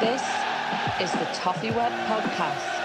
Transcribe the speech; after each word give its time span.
This 0.00 0.20
is 1.00 1.10
the 1.12 1.24
Toffee 1.32 1.70
Web 1.70 1.90
Podcast. 2.04 2.76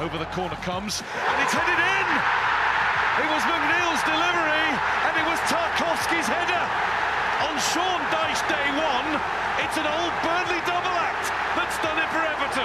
Over 0.00 0.16
the 0.16 0.24
corner 0.32 0.56
comes, 0.62 1.02
and 1.02 1.42
it's 1.42 1.52
headed 1.52 1.76
in! 1.76 2.08
It 3.20 3.28
was 3.30 3.42
McNeil's 3.42 4.02
delivery, 4.08 4.80
and 5.04 5.14
it 5.14 5.26
was 5.28 5.38
Tarkowski's 5.40 6.26
header! 6.26 6.90
On 7.40 7.49
Sean 7.60 8.00
Dyche 8.08 8.40
day 8.48 8.68
one, 8.72 9.20
it's 9.60 9.76
an 9.76 9.84
old 9.84 10.14
Burnley 10.24 10.64
double 10.64 10.96
act 10.96 11.28
that's 11.52 11.76
done 11.84 11.98
it 12.00 12.08
for 12.08 12.24
Everton. 12.24 12.64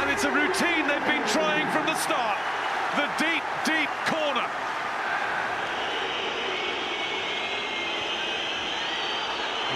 And 0.00 0.08
it's 0.08 0.24
a 0.24 0.32
routine 0.32 0.88
they've 0.88 1.04
been 1.04 1.26
trying 1.28 1.68
from 1.68 1.84
the 1.84 1.96
start. 2.00 2.40
The 2.96 3.04
deep, 3.20 3.44
deep 3.68 3.92
corner. 4.08 4.48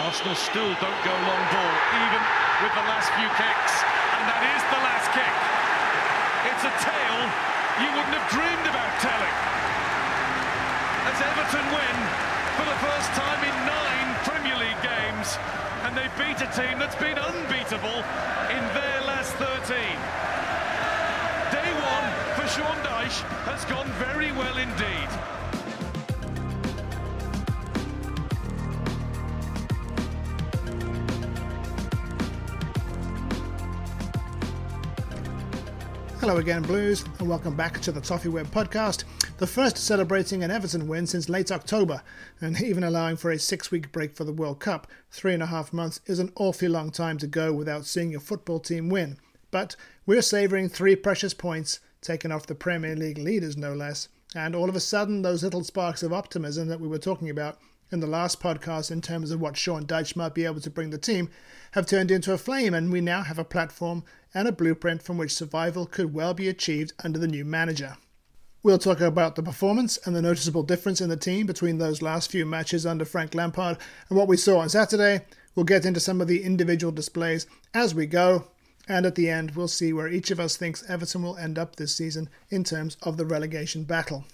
Arsenal 0.09 0.35
still 0.41 0.73
don't 0.81 1.01
go 1.05 1.13
long 1.13 1.45
ball, 1.53 1.75
even 2.01 2.23
with 2.65 2.73
the 2.73 2.85
last 2.89 3.13
few 3.13 3.29
kicks. 3.37 3.75
And 4.17 4.25
that 4.25 4.41
is 4.41 4.63
the 4.73 4.81
last 4.81 5.09
kick. 5.13 5.35
It's 6.49 6.65
a 6.65 6.73
tale 6.81 7.50
you 7.81 7.89
wouldn't 7.97 8.13
have 8.13 8.29
dreamed 8.29 8.67
about 8.69 8.93
telling. 9.01 9.37
As 11.09 11.17
Everton 11.17 11.67
win 11.73 11.97
for 12.61 12.67
the 12.69 12.79
first 12.85 13.09
time 13.17 13.41
in 13.41 13.57
nine 13.65 14.09
Premier 14.29 14.57
League 14.61 14.83
games, 14.85 15.41
and 15.89 15.97
they 15.97 16.09
beat 16.21 16.37
a 16.45 16.51
team 16.53 16.79
that's 16.79 16.97
been 16.97 17.17
unbeatable 17.17 18.05
in 18.53 18.63
their 18.77 19.01
last 19.09 19.33
13. 19.41 19.81
Day 21.51 21.71
one 21.73 22.07
for 22.37 22.47
Sean 22.53 22.77
Dyche 22.85 23.25
has 23.49 23.65
gone 23.65 23.89
very 23.97 24.31
well 24.33 24.59
indeed. 24.59 25.40
Hello 36.21 36.37
again, 36.37 36.61
Blues, 36.61 37.03
and 37.19 37.27
welcome 37.27 37.57
back 37.57 37.81
to 37.81 37.91
the 37.91 38.01
Toffee 38.01 38.29
Web 38.29 38.47
podcast, 38.49 39.05
the 39.39 39.47
first 39.47 39.79
celebrating 39.79 40.45
an 40.45 40.51
Everton 40.51 40.87
win 40.87 41.07
since 41.07 41.31
late 41.31 41.51
October, 41.51 42.03
and 42.43 42.61
even 42.61 42.85
allowing 42.85 43.17
for 43.17 43.31
a 43.31 43.39
six 43.39 43.71
week 43.71 43.91
break 43.91 44.15
for 44.15 44.25
the 44.25 44.33
World 44.33 44.61
Cup. 44.61 44.87
Three 45.11 45.33
and 45.33 45.43
a 45.43 45.47
half 45.47 45.73
months 45.73 46.03
is 46.05 46.19
an 46.19 46.31
awfully 46.37 46.69
long 46.69 46.91
time 46.91 47.17
to 47.19 47.27
go 47.27 47.55
without 47.55 47.87
seeing 47.87 48.11
your 48.11 48.21
football 48.21 48.61
team 48.61 48.91
win, 48.91 49.17
but 49.51 49.77
we're 50.05 50.21
savouring 50.21 50.69
three 50.69 50.95
precious 50.95 51.33
points 51.33 51.81
taken 52.03 52.31
off 52.31 52.47
the 52.47 52.55
Premier 52.55 52.95
League 52.95 53.17
leaders, 53.17 53.57
no 53.57 53.73
less, 53.73 54.09
and 54.35 54.55
all 54.55 54.69
of 54.69 54.77
a 54.77 54.81
sudden, 54.81 55.23
those 55.23 55.43
little 55.43 55.65
sparks 55.65 56.03
of 56.03 56.13
optimism 56.13 56.69
that 56.69 56.83
we 56.83 56.87
were 56.87 56.99
talking 56.99 57.31
about 57.31 57.59
in 57.91 58.01
the 58.01 58.07
last 58.07 58.41
podcast 58.41 58.91
in 58.91 59.01
terms 59.01 59.31
of 59.31 59.41
what 59.41 59.57
Sean 59.57 59.85
Dyche 59.85 60.17
might 60.17 60.35
be 60.35 60.45
able 60.45 60.61
to 60.61 60.71
bring 60.71 60.91
the 60.91 60.99
team 60.99 61.31
have 61.73 61.87
turned 61.87 62.11
into 62.11 62.33
a 62.33 62.39
flame, 62.39 62.75
and 62.75 62.91
we 62.91 63.01
now 63.01 63.23
have 63.23 63.39
a 63.39 63.45
platform 63.45 64.05
and 64.35 64.49
a 64.49 64.53
blueprint 64.53 65.03
from 65.03 65.19
which 65.19 65.35
survival 65.35 65.87
could 65.87 66.15
well 66.15 66.35
be 66.35 66.49
achieved 66.49 66.93
under 67.05 67.19
the 67.19 67.29
new 67.29 67.45
manager. 67.45 67.97
We'll 68.63 68.79
talk 68.79 69.01
about 69.01 69.37
the 69.37 69.43
performance 69.43 69.99
and 70.05 70.15
the 70.15 70.21
noticeable 70.21 70.63
difference 70.63 71.01
in 71.01 71.09
the 71.09 71.17
team 71.17 71.47
between 71.47 71.79
those 71.79 72.03
last 72.03 72.31
few 72.31 72.45
matches 72.45 72.85
under 72.85 73.05
Frank 73.05 73.35
Lampard 73.35 73.79
and 74.09 74.19
what 74.19 74.29
we 74.29 74.37
saw 74.37 74.59
on 74.59 74.69
Saturday. 74.69 75.25
We'll 75.55 75.65
get 75.65 75.87
into 75.87 76.01
some 76.01 76.21
of 76.21 76.29
the 76.29 76.43
individual 76.43 76.93
displays 76.93 77.47
as 77.73 77.95
we 77.95 78.07
go, 78.07 78.49
and 78.87 79.07
at 79.07 79.15
the 79.15 79.31
end, 79.31 79.53
we'll 79.53 79.69
see 79.69 79.93
where 79.93 80.09
each 80.09 80.31
of 80.31 80.41
us 80.41 80.57
thinks 80.57 80.89
Everton 80.89 81.23
will 81.23 81.37
end 81.39 81.59
up 81.59 81.77
this 81.77 81.95
season 81.97 82.29
in 82.51 82.65
terms 82.65 82.97
of 83.03 83.17
the 83.17 83.25
relegation 83.25 83.85
battle. 83.85 84.25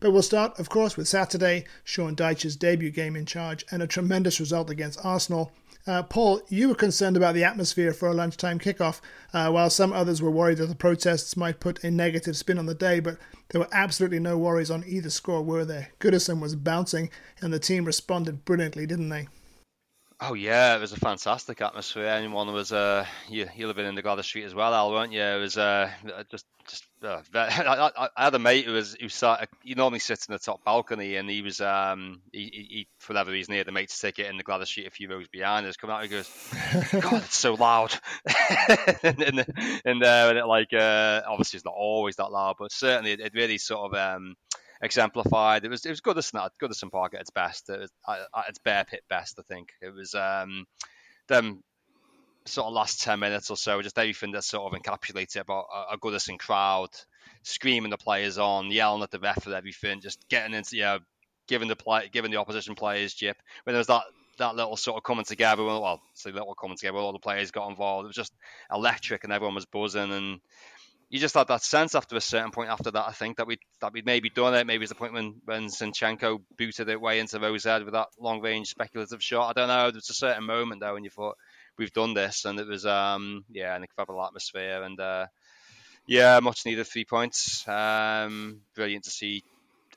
But 0.00 0.12
we'll 0.12 0.22
start, 0.22 0.58
of 0.58 0.68
course, 0.68 0.96
with 0.96 1.08
Saturday, 1.08 1.64
Sean 1.84 2.14
Dyche's 2.14 2.56
debut 2.56 2.90
game 2.90 3.16
in 3.16 3.26
charge, 3.26 3.64
and 3.70 3.82
a 3.82 3.86
tremendous 3.86 4.40
result 4.40 4.70
against 4.70 5.04
Arsenal. 5.04 5.52
Uh, 5.86 6.02
Paul, 6.02 6.42
you 6.48 6.68
were 6.68 6.74
concerned 6.74 7.16
about 7.16 7.34
the 7.34 7.44
atmosphere 7.44 7.94
for 7.94 8.08
a 8.08 8.14
lunchtime 8.14 8.58
kickoff, 8.58 9.00
uh, 9.32 9.50
while 9.50 9.70
some 9.70 9.92
others 9.92 10.20
were 10.20 10.30
worried 10.30 10.58
that 10.58 10.66
the 10.66 10.74
protests 10.74 11.36
might 11.36 11.60
put 11.60 11.82
a 11.82 11.90
negative 11.90 12.36
spin 12.36 12.58
on 12.58 12.66
the 12.66 12.74
day, 12.74 13.00
but 13.00 13.16
there 13.48 13.60
were 13.60 13.68
absolutely 13.72 14.18
no 14.18 14.36
worries 14.36 14.70
on 14.70 14.84
either 14.86 15.08
score, 15.08 15.42
were 15.42 15.64
there? 15.64 15.88
Goodison 15.98 16.40
was 16.40 16.54
bouncing, 16.56 17.10
and 17.40 17.52
the 17.52 17.58
team 17.58 17.86
responded 17.86 18.44
brilliantly, 18.44 18.84
didn't 18.86 19.08
they? 19.08 19.28
Oh 20.20 20.34
yeah, 20.34 20.76
it 20.76 20.80
was 20.80 20.92
a 20.92 20.96
fantastic 20.96 21.62
atmosphere. 21.62 22.06
Anyone 22.06 22.52
was 22.52 22.72
uh, 22.72 23.06
you 23.28 23.48
you 23.54 23.68
living 23.68 23.86
in 23.86 23.94
the 23.94 24.02
Gwladys 24.02 24.24
Street 24.24 24.44
as 24.44 24.54
well, 24.54 24.74
Al, 24.74 24.90
weren't 24.90 25.12
you? 25.12 25.22
It 25.22 25.38
was 25.38 25.56
uh, 25.56 25.90
just 26.28 26.44
just. 26.68 26.87
Uh, 27.02 27.20
I, 27.34 28.08
I, 28.16 28.24
had 28.24 28.34
a 28.34 28.38
mate 28.38 28.66
who 28.66 28.72
was 28.72 28.96
who 29.00 29.08
sat. 29.08 29.48
He 29.62 29.74
normally 29.74 30.00
sits 30.00 30.26
in 30.26 30.32
the 30.32 30.38
top 30.38 30.64
balcony, 30.64 31.16
and 31.16 31.28
he 31.28 31.42
was 31.42 31.60
um 31.60 32.20
he, 32.32 32.66
he 32.70 32.88
for 32.98 33.12
whatever 33.12 33.30
reason 33.30 33.52
he 33.52 33.58
had 33.58 33.66
the 33.66 33.72
mate's 33.72 33.98
ticket 33.98 34.26
in 34.26 34.36
the 34.36 34.44
Gwladys 34.44 34.66
Street 34.66 34.86
a 34.86 34.90
few 34.90 35.08
rows 35.08 35.28
behind 35.28 35.66
us. 35.66 35.76
Come 35.76 35.90
out, 35.90 36.02
he 36.02 36.08
goes, 36.08 36.28
"God, 36.92 37.22
it's 37.22 37.36
so 37.36 37.54
loud," 37.54 37.94
and 39.02 39.22
and, 39.22 39.46
and, 39.84 40.04
uh, 40.04 40.26
and 40.28 40.38
it, 40.38 40.46
like 40.46 40.72
uh, 40.72 41.22
obviously 41.26 41.58
it's 41.58 41.64
not 41.64 41.74
always 41.76 42.16
that 42.16 42.32
loud, 42.32 42.56
but 42.58 42.72
certainly 42.72 43.12
it, 43.12 43.20
it 43.20 43.32
really 43.34 43.58
sort 43.58 43.92
of 43.92 43.98
um 43.98 44.34
exemplified. 44.82 45.64
It 45.64 45.70
was 45.70 45.84
it 45.84 45.90
was 45.90 46.00
Goodison 46.00 46.44
at 46.44 46.52
Goodison 46.60 46.90
Park 46.90 47.14
at 47.14 47.20
its 47.20 47.30
best. 47.30 47.68
It 47.70 47.80
was 47.80 47.90
at 48.08 48.48
its 48.48 48.58
bear 48.58 48.84
pit 48.84 49.02
best, 49.08 49.38
I 49.38 49.42
think. 49.42 49.70
It 49.80 49.94
was 49.94 50.14
um, 50.14 50.66
them 51.28 51.62
sort 52.50 52.66
of 52.66 52.72
last 52.72 53.02
ten 53.02 53.18
minutes 53.18 53.50
or 53.50 53.56
so, 53.56 53.82
just 53.82 53.98
everything 53.98 54.32
that 54.32 54.44
sort 54.44 54.72
of 54.72 54.80
encapsulated 54.80 55.40
about 55.40 55.66
a, 55.74 55.94
a 55.94 55.98
Goodison 55.98 56.38
crowd, 56.38 56.90
screaming 57.42 57.90
the 57.90 57.96
players 57.96 58.38
on, 58.38 58.70
yelling 58.70 59.02
at 59.02 59.10
the 59.10 59.18
ref 59.18 59.46
and 59.46 59.54
everything, 59.54 60.00
just 60.00 60.28
getting 60.28 60.54
into 60.54 60.76
know, 60.76 60.98
giving 61.46 61.68
the 61.68 61.76
play, 61.76 62.08
giving 62.12 62.30
the 62.30 62.38
opposition 62.38 62.74
players 62.74 63.14
jip. 63.14 63.36
When 63.64 63.74
there 63.74 63.80
was 63.80 63.86
that 63.88 64.02
that 64.38 64.54
little 64.54 64.76
sort 64.76 64.96
of 64.96 65.02
coming 65.02 65.24
together, 65.24 65.64
well, 65.64 66.00
say 66.14 66.30
little 66.30 66.54
coming 66.54 66.76
together, 66.76 66.98
all 66.98 67.12
the 67.12 67.18
players 67.18 67.50
got 67.50 67.68
involved. 67.68 68.04
It 68.04 68.08
was 68.08 68.16
just 68.16 68.34
electric, 68.72 69.24
and 69.24 69.32
everyone 69.32 69.54
was 69.54 69.66
buzzing 69.66 70.12
and 70.12 70.40
you 71.10 71.18
just 71.18 71.34
had 71.34 71.48
that 71.48 71.62
sense 71.62 71.94
after 71.94 72.16
a 72.16 72.20
certain 72.20 72.50
point 72.50 72.70
after 72.70 72.90
that. 72.90 73.08
I 73.08 73.12
think 73.12 73.38
that 73.38 73.46
we 73.46 73.58
that 73.80 73.92
we'd 73.92 74.04
maybe 74.04 74.28
done 74.28 74.54
it. 74.54 74.66
Maybe 74.66 74.82
it's 74.84 74.92
the 74.92 74.98
point 74.98 75.14
when 75.14 75.40
when 75.44 75.66
Zinchenko 75.66 76.42
booted 76.58 76.88
it 76.88 77.00
way 77.00 77.18
into 77.18 77.40
Rose 77.40 77.64
with 77.64 77.92
that 77.92 78.08
long 78.18 78.40
range 78.40 78.68
speculative 78.68 79.22
shot. 79.22 79.48
I 79.48 79.52
don't 79.54 79.68
know. 79.68 79.90
There 79.90 79.96
was 79.96 80.10
a 80.10 80.14
certain 80.14 80.44
moment 80.44 80.80
there 80.80 80.92
when 80.92 81.04
you 81.04 81.10
thought 81.10 81.36
we've 81.78 81.92
done 81.92 82.14
this, 82.14 82.44
and 82.44 82.58
it 82.58 82.66
was 82.66 82.86
um 82.86 83.44
yeah, 83.50 83.74
an 83.74 83.82
incredible 83.82 84.24
atmosphere 84.24 84.82
and 84.82 84.98
uh, 85.00 85.26
yeah, 86.06 86.40
much 86.40 86.64
needed 86.64 86.86
three 86.86 87.04
points. 87.04 87.66
Um, 87.68 88.60
brilliant 88.74 89.04
to 89.04 89.10
see 89.10 89.44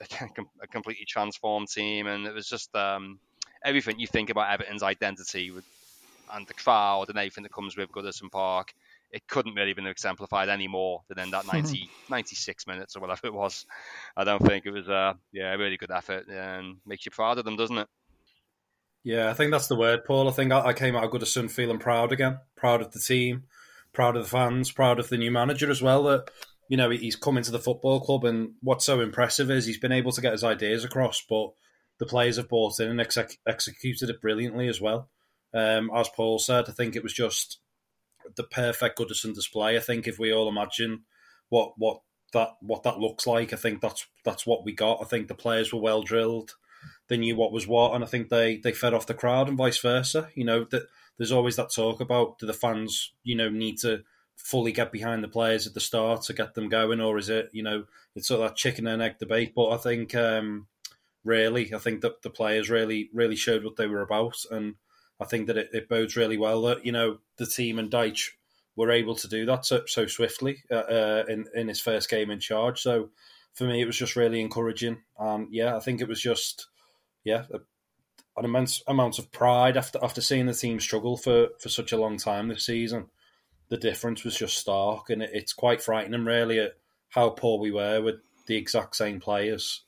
a, 0.61 0.67
completely 0.67 1.05
transformed 1.05 1.69
team, 1.69 2.07
and 2.07 2.25
it 2.27 2.33
was 2.33 2.47
just 2.47 2.75
um, 2.75 3.19
everything 3.63 3.99
you 3.99 4.07
think 4.07 4.29
about 4.29 4.51
Everton's 4.51 4.83
identity 4.83 5.51
with, 5.51 5.65
and 6.33 6.47
the 6.47 6.53
crowd 6.53 7.09
and 7.09 7.17
everything 7.17 7.43
that 7.43 7.53
comes 7.53 7.77
with 7.77 7.91
Goodison 7.91 8.31
Park 8.31 8.73
it 9.11 9.27
couldn't 9.27 9.55
really 9.55 9.69
have 9.69 9.75
been 9.75 9.87
exemplified 9.87 10.49
any 10.49 10.67
more 10.67 11.01
than 11.09 11.19
in 11.19 11.31
that 11.31 11.45
90, 11.53 11.89
96 12.09 12.67
minutes 12.67 12.95
or 12.95 13.01
whatever 13.01 13.27
it 13.27 13.33
was. 13.33 13.65
I 14.15 14.23
don't 14.23 14.41
think 14.45 14.65
it 14.65 14.71
was 14.71 14.87
yeah, 15.33 15.53
a 15.53 15.57
really 15.57 15.77
good 15.77 15.91
effort 15.91 16.27
and 16.29 16.77
makes 16.85 17.05
you 17.05 17.11
proud 17.11 17.37
of 17.37 17.45
them, 17.45 17.55
doesn't 17.55 17.77
it? 17.77 17.87
Yeah, 19.03 19.29
I 19.29 19.33
think 19.33 19.51
that's 19.51 19.67
the 19.67 19.75
word, 19.75 20.05
Paul. 20.05 20.29
I 20.29 20.31
think 20.31 20.51
I, 20.51 20.67
I 20.67 20.73
came 20.73 20.95
out 20.95 21.03
of 21.03 21.11
Goodison 21.11 21.49
feeling 21.49 21.79
proud 21.79 22.11
again, 22.11 22.39
proud 22.55 22.81
of 22.81 22.91
the 22.91 22.99
team, 22.99 23.43
proud 23.93 24.15
of 24.15 24.23
the 24.23 24.29
fans, 24.29 24.71
proud 24.71 24.99
of 24.99 25.09
the 25.09 25.17
new 25.17 25.31
manager 25.31 25.71
as 25.71 25.81
well. 25.81 26.03
That 26.03 26.29
you 26.69 26.77
know 26.77 26.89
he's 26.89 27.15
come 27.15 27.37
into 27.37 27.51
the 27.51 27.59
football 27.59 27.99
club, 27.99 28.25
and 28.25 28.51
what's 28.61 28.85
so 28.85 28.99
impressive 28.99 29.49
is 29.49 29.65
he's 29.65 29.79
been 29.79 29.91
able 29.91 30.11
to 30.11 30.21
get 30.21 30.33
his 30.33 30.43
ideas 30.43 30.83
across, 30.83 31.23
but 31.27 31.49
the 31.97 32.05
players 32.05 32.37
have 32.37 32.49
bought 32.49 32.79
in 32.79 32.89
and 32.89 33.01
exec- 33.01 33.37
executed 33.47 34.09
it 34.09 34.21
brilliantly 34.21 34.67
as 34.67 34.79
well. 34.79 35.09
Um, 35.53 35.91
as 35.95 36.09
Paul 36.09 36.39
said, 36.39 36.65
I 36.67 36.71
think 36.71 36.95
it 36.95 37.03
was 37.03 37.13
just 37.13 37.59
the 38.35 38.43
perfect 38.43 38.99
Goodison 38.99 39.33
display. 39.33 39.77
I 39.77 39.81
think 39.81 40.07
if 40.07 40.19
we 40.19 40.31
all 40.31 40.47
imagine 40.47 41.03
what 41.49 41.73
what 41.77 42.01
that 42.33 42.49
what 42.61 42.83
that 42.83 42.99
looks 42.99 43.25
like, 43.25 43.51
I 43.51 43.57
think 43.57 43.81
that's 43.81 44.05
that's 44.23 44.45
what 44.45 44.63
we 44.63 44.73
got. 44.73 44.99
I 45.01 45.05
think 45.05 45.27
the 45.27 45.33
players 45.33 45.73
were 45.73 45.81
well 45.81 46.03
drilled. 46.03 46.55
They 47.07 47.17
knew 47.17 47.35
what 47.35 47.51
was 47.51 47.67
what, 47.67 47.93
and 47.93 48.03
I 48.03 48.07
think 48.07 48.29
they 48.29 48.57
they 48.57 48.71
fed 48.71 48.93
off 48.93 49.07
the 49.07 49.13
crowd 49.13 49.47
and 49.47 49.57
vice 49.57 49.79
versa. 49.79 50.29
You 50.35 50.45
know 50.45 50.65
that 50.71 50.83
there's 51.17 51.31
always 51.31 51.55
that 51.57 51.71
talk 51.71 52.01
about 52.01 52.39
do 52.39 52.45
the 52.45 52.53
fans 52.53 53.13
you 53.23 53.35
know 53.35 53.49
need 53.49 53.77
to 53.79 54.03
fully 54.35 54.71
get 54.71 54.91
behind 54.91 55.23
the 55.23 55.27
players 55.27 55.67
at 55.67 55.73
the 55.73 55.79
start 55.79 56.23
to 56.23 56.33
get 56.33 56.53
them 56.53 56.69
going, 56.69 57.01
or 57.01 57.17
is 57.17 57.29
it 57.29 57.49
you 57.53 57.63
know 57.63 57.85
it's 58.15 58.27
sort 58.27 58.41
of 58.41 58.49
that 58.49 58.57
chicken 58.57 58.87
and 58.87 59.01
egg 59.01 59.19
debate? 59.19 59.53
But 59.55 59.69
I 59.69 59.77
think 59.77 60.15
um, 60.15 60.67
really, 61.23 61.73
I 61.73 61.77
think 61.77 62.01
that 62.01 62.21
the 62.21 62.29
players 62.29 62.69
really 62.69 63.09
really 63.13 63.35
showed 63.35 63.63
what 63.63 63.75
they 63.75 63.87
were 63.87 64.01
about 64.01 64.37
and 64.49 64.75
I 65.21 65.25
think 65.25 65.47
that 65.47 65.57
it, 65.57 65.69
it, 65.71 65.87
bodes 65.87 66.17
really 66.17 66.37
well 66.37 66.63
that 66.63 66.83
you 66.83 66.91
know 66.91 67.19
the 67.37 67.45
team 67.45 67.77
and 67.77 67.91
Dyche 67.91 68.29
were 68.75 68.89
able 68.89 69.15
to 69.15 69.27
do 69.27 69.45
that 69.45 69.65
so, 69.65 69.83
so 69.85 70.07
swiftly 70.07 70.63
uh, 70.71 70.75
uh, 70.75 71.23
in 71.29 71.45
in 71.53 71.67
his 71.67 71.79
first 71.79 72.09
game 72.09 72.31
in 72.31 72.39
charge. 72.39 72.81
So 72.81 73.11
for 73.53 73.65
me, 73.65 73.81
it 73.81 73.85
was 73.85 73.97
just 73.97 74.15
really 74.15 74.41
encouraging. 74.41 74.97
And 75.19 75.47
yeah, 75.51 75.75
I 75.75 75.79
think 75.79 76.01
it 76.01 76.07
was 76.07 76.21
just 76.21 76.67
yeah 77.23 77.45
a, 77.53 77.59
an 78.37 78.45
immense 78.45 78.81
amount 78.87 79.19
of 79.19 79.31
pride 79.31 79.77
after 79.77 79.99
after 80.03 80.21
seeing 80.21 80.45
the 80.45 80.53
team 80.53 80.79
struggle 80.79 81.17
for 81.17 81.49
for 81.59 81.69
such 81.69 81.91
a 81.91 81.97
long 81.97 82.17
time 82.17 82.47
this 82.47 82.65
season. 82.65 83.07
The 83.69 83.77
difference 83.77 84.25
was 84.25 84.35
just 84.35 84.57
stark, 84.57 85.09
and 85.09 85.21
it, 85.23 85.29
it's 85.33 85.53
quite 85.53 85.81
frightening, 85.81 86.25
really, 86.25 86.59
at 86.59 86.73
how 87.07 87.29
poor 87.29 87.57
we 87.57 87.71
were 87.71 88.01
with 88.01 88.15
the 88.45 88.57
exact 88.57 88.97
same 88.97 89.21
players. 89.21 89.83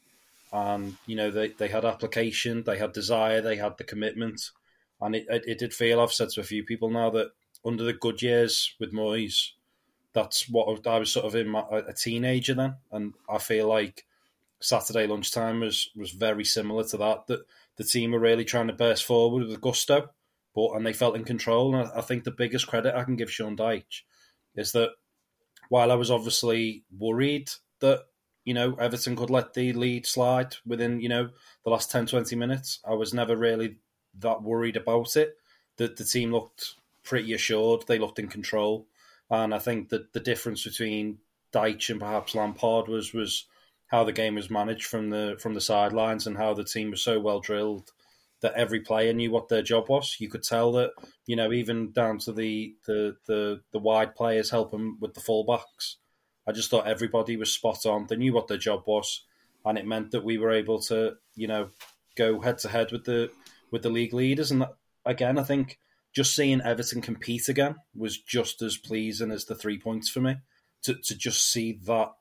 And 0.53 0.95
you 1.06 1.18
know, 1.18 1.31
they 1.31 1.50
they 1.50 1.68
had 1.68 1.83
application, 1.83 2.63
they 2.63 2.77
had 2.77 2.94
desire, 2.94 3.41
they 3.41 3.57
had 3.57 3.77
the 3.77 3.83
commitment 3.83 4.51
and 5.03 5.15
it, 5.15 5.25
it, 5.30 5.44
it 5.45 5.59
did 5.59 5.74
feel, 5.74 6.00
I've 6.00 6.13
said 6.13 6.30
to 6.30 6.41
a 6.41 6.45
few 6.45 6.63
people 6.63 6.89
now, 6.89 7.09
that 7.12 7.31
under 7.65 7.83
the 7.83 7.94
good 7.94 8.21
years 8.21 8.74
with 8.80 8.94
Moyes, 8.94 9.51
that's 10.13 10.47
what 10.50 10.88
I 10.88 10.97
was 10.97 11.12
sort 11.12 11.25
of 11.25 11.35
in 11.35 11.50
my, 11.50 11.63
a 11.71 11.94
teenager 11.94 12.53
then. 12.53 12.75
And 12.91 13.13
I 13.30 13.38
feel 13.38 13.68
like 13.68 14.06
Saturday 14.63 15.07
lunchtime 15.07 15.60
was, 15.60 15.89
was 15.95 16.12
very 16.12 16.45
similar 16.45 16.83
to 16.86 16.98
that, 16.98 17.27
that 17.27 17.42
the 17.77 17.83
team 17.83 18.12
were 18.12 18.19
really 18.19 18.45
trying 18.45 18.68
to 18.68 18.74
burst 18.74 19.04
forward 19.04 19.48
with 19.48 19.62
gusto, 19.62 20.10
but 20.56 20.71
and 20.74 20.86
they 20.86 20.94
felt 20.94 21.15
in 21.15 21.24
control. 21.24 21.75
And 21.75 21.88
I, 21.88 22.00
I 22.00 22.01
think 22.01 22.24
the 22.24 22.31
biggest 22.31 22.68
credit 22.68 22.95
I 22.95 23.04
can 23.04 23.15
give 23.15 23.31
Sean 23.31 23.57
Dyche 23.57 24.01
is 24.56 24.71
that 24.71 24.92
while 25.69 25.92
I 25.92 25.95
was 25.95 26.12
obviously 26.12 26.83
worried 26.98 27.50
that 27.80 28.04
you 28.45 28.54
know, 28.54 28.75
Everton 28.75 29.15
could 29.15 29.30
let 29.30 29.54
the 29.54 29.74
lead 29.74 30.06
slide 30.06 30.56
within, 30.66 31.00
you 31.00 31.09
know, 31.09 31.30
the 31.63 31.69
last 31.69 31.92
10, 31.92 32.07
20 32.07 32.36
minutes. 32.36 32.80
I 32.86 32.94
was 32.94 33.13
never 33.13 33.36
really 33.36 33.77
that 34.19 34.44
worried 34.44 34.77
about 34.77 35.16
it. 35.16 35.38
That 35.77 35.98
the 35.98 36.04
team 36.04 36.31
looked 36.31 36.75
pretty 37.04 37.33
assured, 37.33 37.86
they 37.88 38.00
looked 38.00 38.19
in 38.19 38.27
control, 38.27 38.88
and 39.30 39.56
I 39.56 39.59
think 39.59 39.89
that 39.89 40.13
the 40.13 40.19
difference 40.19 40.63
between 40.63 41.19
Dyche 41.51 41.89
and 41.89 42.00
perhaps 42.00 42.36
Lampard 42.36 42.88
was 42.88 43.13
was 43.13 43.45
how 43.94 44.04
the 44.04 44.12
game 44.12 44.34
was 44.34 44.50
managed 44.50 44.88
from 44.88 45.12
the 45.12 45.36
from 45.40 45.54
the 45.54 45.62
sidelines 45.62 46.25
and 46.25 46.36
how 46.36 46.51
the 46.56 46.63
team 46.63 46.90
was 46.90 47.04
so 47.04 47.19
well 47.19 47.40
drilled 47.40 47.92
that 48.42 48.56
every 48.56 48.80
player 48.80 49.13
knew 49.13 49.30
what 49.30 49.50
their 49.50 49.62
job 49.62 49.88
was. 49.88 50.18
You 50.19 50.30
could 50.30 50.42
tell 50.42 50.72
that, 50.72 50.94
you 51.28 51.36
know, 51.36 51.54
even 51.54 51.92
down 51.92 52.18
to 52.19 52.34
the 52.34 52.75
the 52.88 53.16
the, 53.28 53.62
the 53.72 53.78
wide 53.78 54.16
players 54.16 54.50
helping 54.50 54.98
with 55.00 55.13
the 55.13 55.22
fullbacks. 55.22 55.98
I 56.48 56.54
just 56.54 56.72
thought 56.72 56.88
everybody 56.88 57.38
was 57.38 57.54
spot 57.54 57.86
on. 57.86 58.07
They 58.07 58.16
knew 58.16 58.34
what 58.34 58.48
their 58.48 58.57
job 58.57 58.81
was, 58.88 59.25
and 59.63 59.78
it 59.78 59.86
meant 59.86 60.10
that 60.12 60.25
we 60.25 60.40
were 60.40 60.51
able 60.51 60.80
to, 60.81 61.13
you 61.36 61.48
know, 61.48 61.69
go 62.18 62.42
head 62.42 62.57
to 62.60 62.69
head 62.69 62.92
with 62.92 63.06
the 63.06 63.30
with 63.69 63.84
the 63.84 63.92
league 63.92 64.13
leaders. 64.13 64.50
And 64.50 64.63
that, 64.63 64.74
again, 65.06 65.38
I 65.38 65.44
think 65.44 65.78
just 66.16 66.36
seeing 66.36 66.62
Everton 66.62 67.01
compete 67.01 67.48
again 67.48 67.75
was 67.95 68.18
just 68.18 68.63
as 68.63 68.75
pleasing 68.75 69.30
as 69.30 69.45
the 69.45 69.54
three 69.54 69.78
points 69.78 70.10
for 70.10 70.19
me. 70.19 70.38
To 70.86 70.95
to 70.95 71.16
just 71.16 71.48
see 71.51 71.80
that 71.86 72.13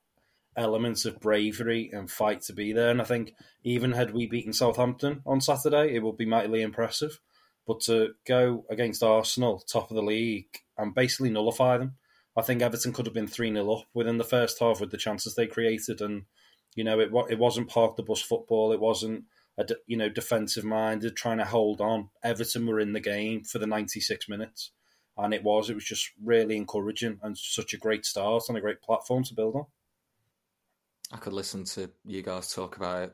element 0.57 1.05
of 1.05 1.21
bravery 1.21 1.91
and 1.93 2.11
fight 2.11 2.43
to 2.43 2.53
be 2.53 2.73
there. 2.73 2.91
And 2.91 3.01
I 3.01 3.05
think 3.05 3.35
even 3.65 3.93
had 3.93 4.13
we 4.13 4.27
beaten 4.27 4.53
Southampton 4.53 5.23
on 5.25 5.41
Saturday, 5.41 5.95
it 5.95 6.03
would 6.03 6.17
be 6.17 6.27
mightily 6.27 6.63
impressive. 6.63 7.21
But 7.67 7.81
to 7.83 8.15
go 8.27 8.65
against 8.69 9.03
Arsenal, 9.03 9.61
top 9.61 9.91
of 9.91 9.95
the 9.95 10.03
league, 10.03 10.59
and 10.77 10.95
basically 10.95 11.31
nullify 11.31 11.79
them, 11.79 11.97
I 12.37 12.43
think 12.43 12.61
Everton 12.61 12.93
could 12.93 13.07
have 13.07 13.15
been 13.15 13.29
3 13.29 13.53
0 13.53 13.73
up 13.73 13.85
within 13.95 14.19
the 14.19 14.25
first 14.25 14.59
half 14.59 14.81
with 14.81 14.91
the 14.91 14.97
chances 14.97 15.35
they 15.35 15.47
created. 15.47 16.01
And, 16.01 16.25
you 16.75 16.83
know, 16.83 16.99
it, 16.99 17.11
it 17.31 17.39
wasn't 17.39 17.69
park 17.69 17.97
the 17.97 18.03
bus 18.03 18.21
football. 18.21 18.73
It 18.73 18.81
wasn't 18.81 19.25
a 19.59 19.67
you 19.87 19.97
know 19.97 20.09
defensive 20.09 20.65
minded, 20.65 21.17
trying 21.17 21.39
to 21.39 21.45
hold 21.45 21.81
on. 21.81 22.09
Everton 22.23 22.67
were 22.67 22.81
in 22.81 22.93
the 22.93 23.01
game 23.01 23.45
for 23.45 23.59
the 23.59 23.67
96 23.67 24.29
minutes, 24.29 24.73
and 25.17 25.35
it 25.35 25.43
was 25.43 25.69
it 25.69 25.75
was 25.75 25.85
just 25.85 26.11
really 26.23 26.57
encouraging 26.57 27.19
and 27.23 27.37
such 27.37 27.75
a 27.75 27.79
great 27.79 28.05
start 28.05 28.45
and 28.49 28.57
a 28.57 28.61
great 28.61 28.81
platform 28.81 29.25
to 29.25 29.35
build 29.35 29.55
on. 29.55 29.67
I 31.13 31.19
could 31.19 31.33
listen 31.33 31.65
to 31.65 31.91
you 32.05 32.23
guys 32.23 32.53
talk 32.53 32.77
about 32.77 33.03
it 33.05 33.13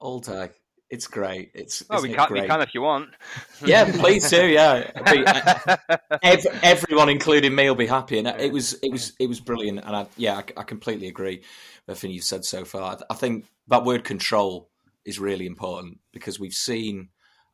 all 0.00 0.20
day. 0.20 0.50
It's 0.88 1.08
great. 1.08 1.50
It's 1.52 1.82
oh, 1.90 2.00
we 2.00 2.14
can, 2.14 2.32
we 2.32 2.46
can 2.46 2.60
if 2.60 2.72
you 2.72 2.82
want. 2.82 3.10
Yeah, 3.64 3.90
please 3.90 4.30
do. 4.30 4.46
Yeah, 4.46 4.90
every, 6.22 6.50
everyone, 6.62 7.08
including 7.08 7.54
me, 7.54 7.68
will 7.68 7.74
be 7.74 7.86
happy. 7.86 8.18
And 8.18 8.28
it 8.28 8.52
was, 8.52 8.74
it 8.74 8.92
was, 8.92 9.12
it 9.18 9.28
was 9.28 9.40
brilliant. 9.40 9.80
And 9.84 9.96
I, 9.96 10.06
yeah, 10.16 10.36
I, 10.36 10.60
I 10.60 10.62
completely 10.62 11.08
agree 11.08 11.38
with 11.38 11.96
everything 11.96 12.12
you've 12.12 12.24
said 12.24 12.44
so 12.44 12.64
far. 12.64 12.98
I 13.10 13.14
think 13.14 13.46
that 13.68 13.84
word 13.84 14.04
control 14.04 14.70
is 15.04 15.18
really 15.18 15.46
important 15.46 15.98
because 16.12 16.38
we've 16.38 16.52
seen 16.52 17.08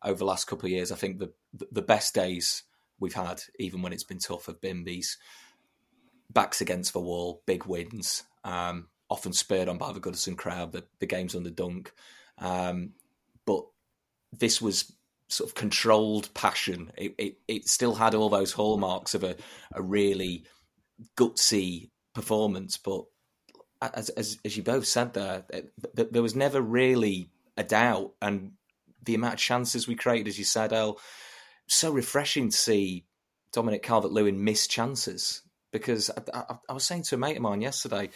over 0.05 0.19
the 0.19 0.25
last 0.25 0.47
couple 0.47 0.67
of 0.67 0.73
years. 0.73 0.93
I 0.93 0.97
think 0.97 1.19
the 1.19 1.33
the 1.71 1.83
best 1.83 2.15
days 2.15 2.65
we've 2.99 3.15
had, 3.15 3.43
even 3.59 3.81
when 3.81 3.93
it's 3.93 4.05
been 4.05 4.19
tough, 4.19 4.47
have 4.47 4.61
been 4.61 4.85
these 4.85 5.17
backs 6.31 6.61
against 6.61 6.93
the 6.93 7.01
wall, 7.01 7.43
big 7.47 7.65
wins, 7.65 8.25
um, 8.45 8.89
often 9.13 9.33
spurred 9.33 9.69
on 9.69 9.79
by 9.79 9.93
the 9.93 10.01
Goodison 10.01 10.37
crowd, 10.37 10.73
the, 10.73 10.85
the 10.99 11.07
games 11.07 11.35
on 11.35 11.43
the 11.43 11.51
Dunk. 11.51 11.93
Um, 12.39 12.93
but 13.45 13.65
this 14.33 14.61
was 14.61 14.93
sort 15.29 15.51
of 15.51 15.55
controlled 15.55 16.33
passion. 16.35 16.93
It, 16.97 17.15
it, 17.19 17.39
it 17.47 17.69
still 17.69 17.95
had 17.95 18.15
all 18.15 18.29
those 18.29 18.53
hallmarks 18.53 19.15
of 19.15 19.23
a, 19.23 19.37
a 19.75 19.83
really 19.83 20.45
gutsy 21.17 21.91
performance, 22.15 22.79
but 22.79 23.05
as, 23.81 24.09
as, 24.11 24.39
as 24.45 24.57
you 24.57 24.63
both 24.63 24.87
said 24.87 25.15
there, 25.15 25.45
there 25.95 26.23
was 26.23 26.35
never 26.35 26.61
really 26.61 27.29
a 27.57 27.65
doubt. 27.65 28.13
And 28.23 28.53
the 29.05 29.15
amount 29.15 29.35
of 29.35 29.41
chances 29.41 29.89
we 29.89 29.95
created, 29.95 30.29
as 30.29 30.39
you 30.39 30.45
said, 30.45 30.73
El, 30.73 30.99
so 31.67 31.93
refreshing 31.93 32.51
to 32.51 32.57
see 32.57 33.05
Dominic 33.53 33.83
Calvert 33.83 34.13
Lewin 34.13 34.45
miss 34.45 34.67
chances. 34.67 35.43
Because 35.73 36.11
I, 36.11 36.39
I, 36.39 36.57
I, 36.69 36.73
was 36.73 36.85
saying 36.85 37.05
to 37.05 37.15
a 37.15 37.19
mate 37.19 37.37
of 37.37 37.43
mine 37.43 37.63
yesterday, 37.63 38.11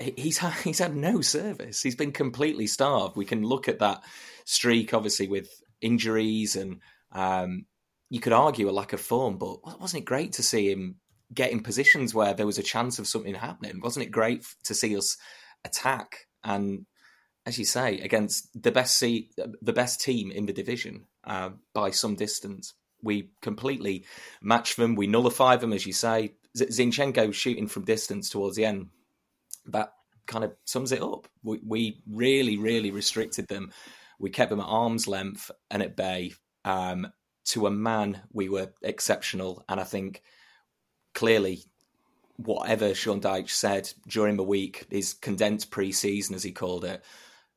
he's 0.00 0.38
had, 0.38 0.52
he's 0.64 0.78
had 0.78 0.96
no 0.96 1.20
service. 1.20 1.82
He's 1.82 1.96
been 1.96 2.12
completely 2.12 2.66
starved. 2.66 3.16
We 3.16 3.24
can 3.24 3.42
look 3.42 3.68
at 3.68 3.80
that 3.80 4.02
streak, 4.44 4.94
obviously, 4.94 5.28
with 5.28 5.48
injuries 5.80 6.56
and 6.56 6.80
um, 7.12 7.66
you 8.08 8.20
could 8.20 8.32
argue 8.32 8.68
a 8.68 8.72
lack 8.72 8.92
of 8.92 9.00
form, 9.00 9.38
but 9.38 9.80
wasn't 9.80 10.02
it 10.02 10.06
great 10.06 10.32
to 10.34 10.42
see 10.42 10.70
him 10.70 10.96
get 11.32 11.52
in 11.52 11.62
positions 11.62 12.12
where 12.12 12.34
there 12.34 12.46
was 12.46 12.58
a 12.58 12.62
chance 12.62 12.98
of 12.98 13.06
something 13.06 13.34
happening? 13.34 13.80
Wasn't 13.80 14.04
it 14.04 14.10
great 14.10 14.44
to 14.64 14.74
see 14.74 14.96
us 14.96 15.16
attack 15.64 16.26
and 16.42 16.86
as 17.46 17.58
you 17.58 17.64
say, 17.64 17.98
against 18.00 18.48
the 18.60 18.70
best 18.70 18.98
seat, 18.98 19.34
the 19.62 19.72
best 19.72 20.00
team 20.00 20.30
in 20.30 20.46
the 20.46 20.52
division 20.52 21.06
uh, 21.24 21.50
by 21.72 21.90
some 21.90 22.14
distance. 22.14 22.74
We 23.02 23.30
completely 23.40 24.04
match 24.42 24.76
them. 24.76 24.94
We 24.94 25.06
nullify 25.06 25.56
them, 25.56 25.72
as 25.72 25.86
you 25.86 25.92
say. 25.92 26.34
Zinchenko 26.56 27.32
shooting 27.32 27.66
from 27.66 27.84
distance 27.84 28.28
towards 28.28 28.56
the 28.56 28.66
end, 28.66 28.88
that 29.66 29.92
kind 30.26 30.44
of 30.44 30.52
sums 30.64 30.92
it 30.92 31.02
up. 31.02 31.28
We, 31.42 31.60
we 31.66 32.02
really, 32.08 32.56
really 32.56 32.90
restricted 32.90 33.48
them. 33.48 33.72
We 34.18 34.30
kept 34.30 34.50
them 34.50 34.60
at 34.60 34.66
arm's 34.66 35.08
length 35.08 35.50
and 35.70 35.82
at 35.82 35.96
bay. 35.96 36.32
Um, 36.64 37.08
to 37.46 37.66
a 37.66 37.70
man, 37.70 38.20
we 38.32 38.48
were 38.48 38.72
exceptional. 38.82 39.64
And 39.68 39.80
I 39.80 39.84
think 39.84 40.22
clearly, 41.14 41.64
whatever 42.36 42.94
Sean 42.94 43.20
Dyche 43.20 43.50
said 43.50 43.92
during 44.06 44.36
the 44.36 44.44
week, 44.44 44.86
his 44.90 45.14
condensed 45.14 45.70
pre 45.70 45.92
season, 45.92 46.34
as 46.34 46.42
he 46.42 46.52
called 46.52 46.84
it, 46.84 47.04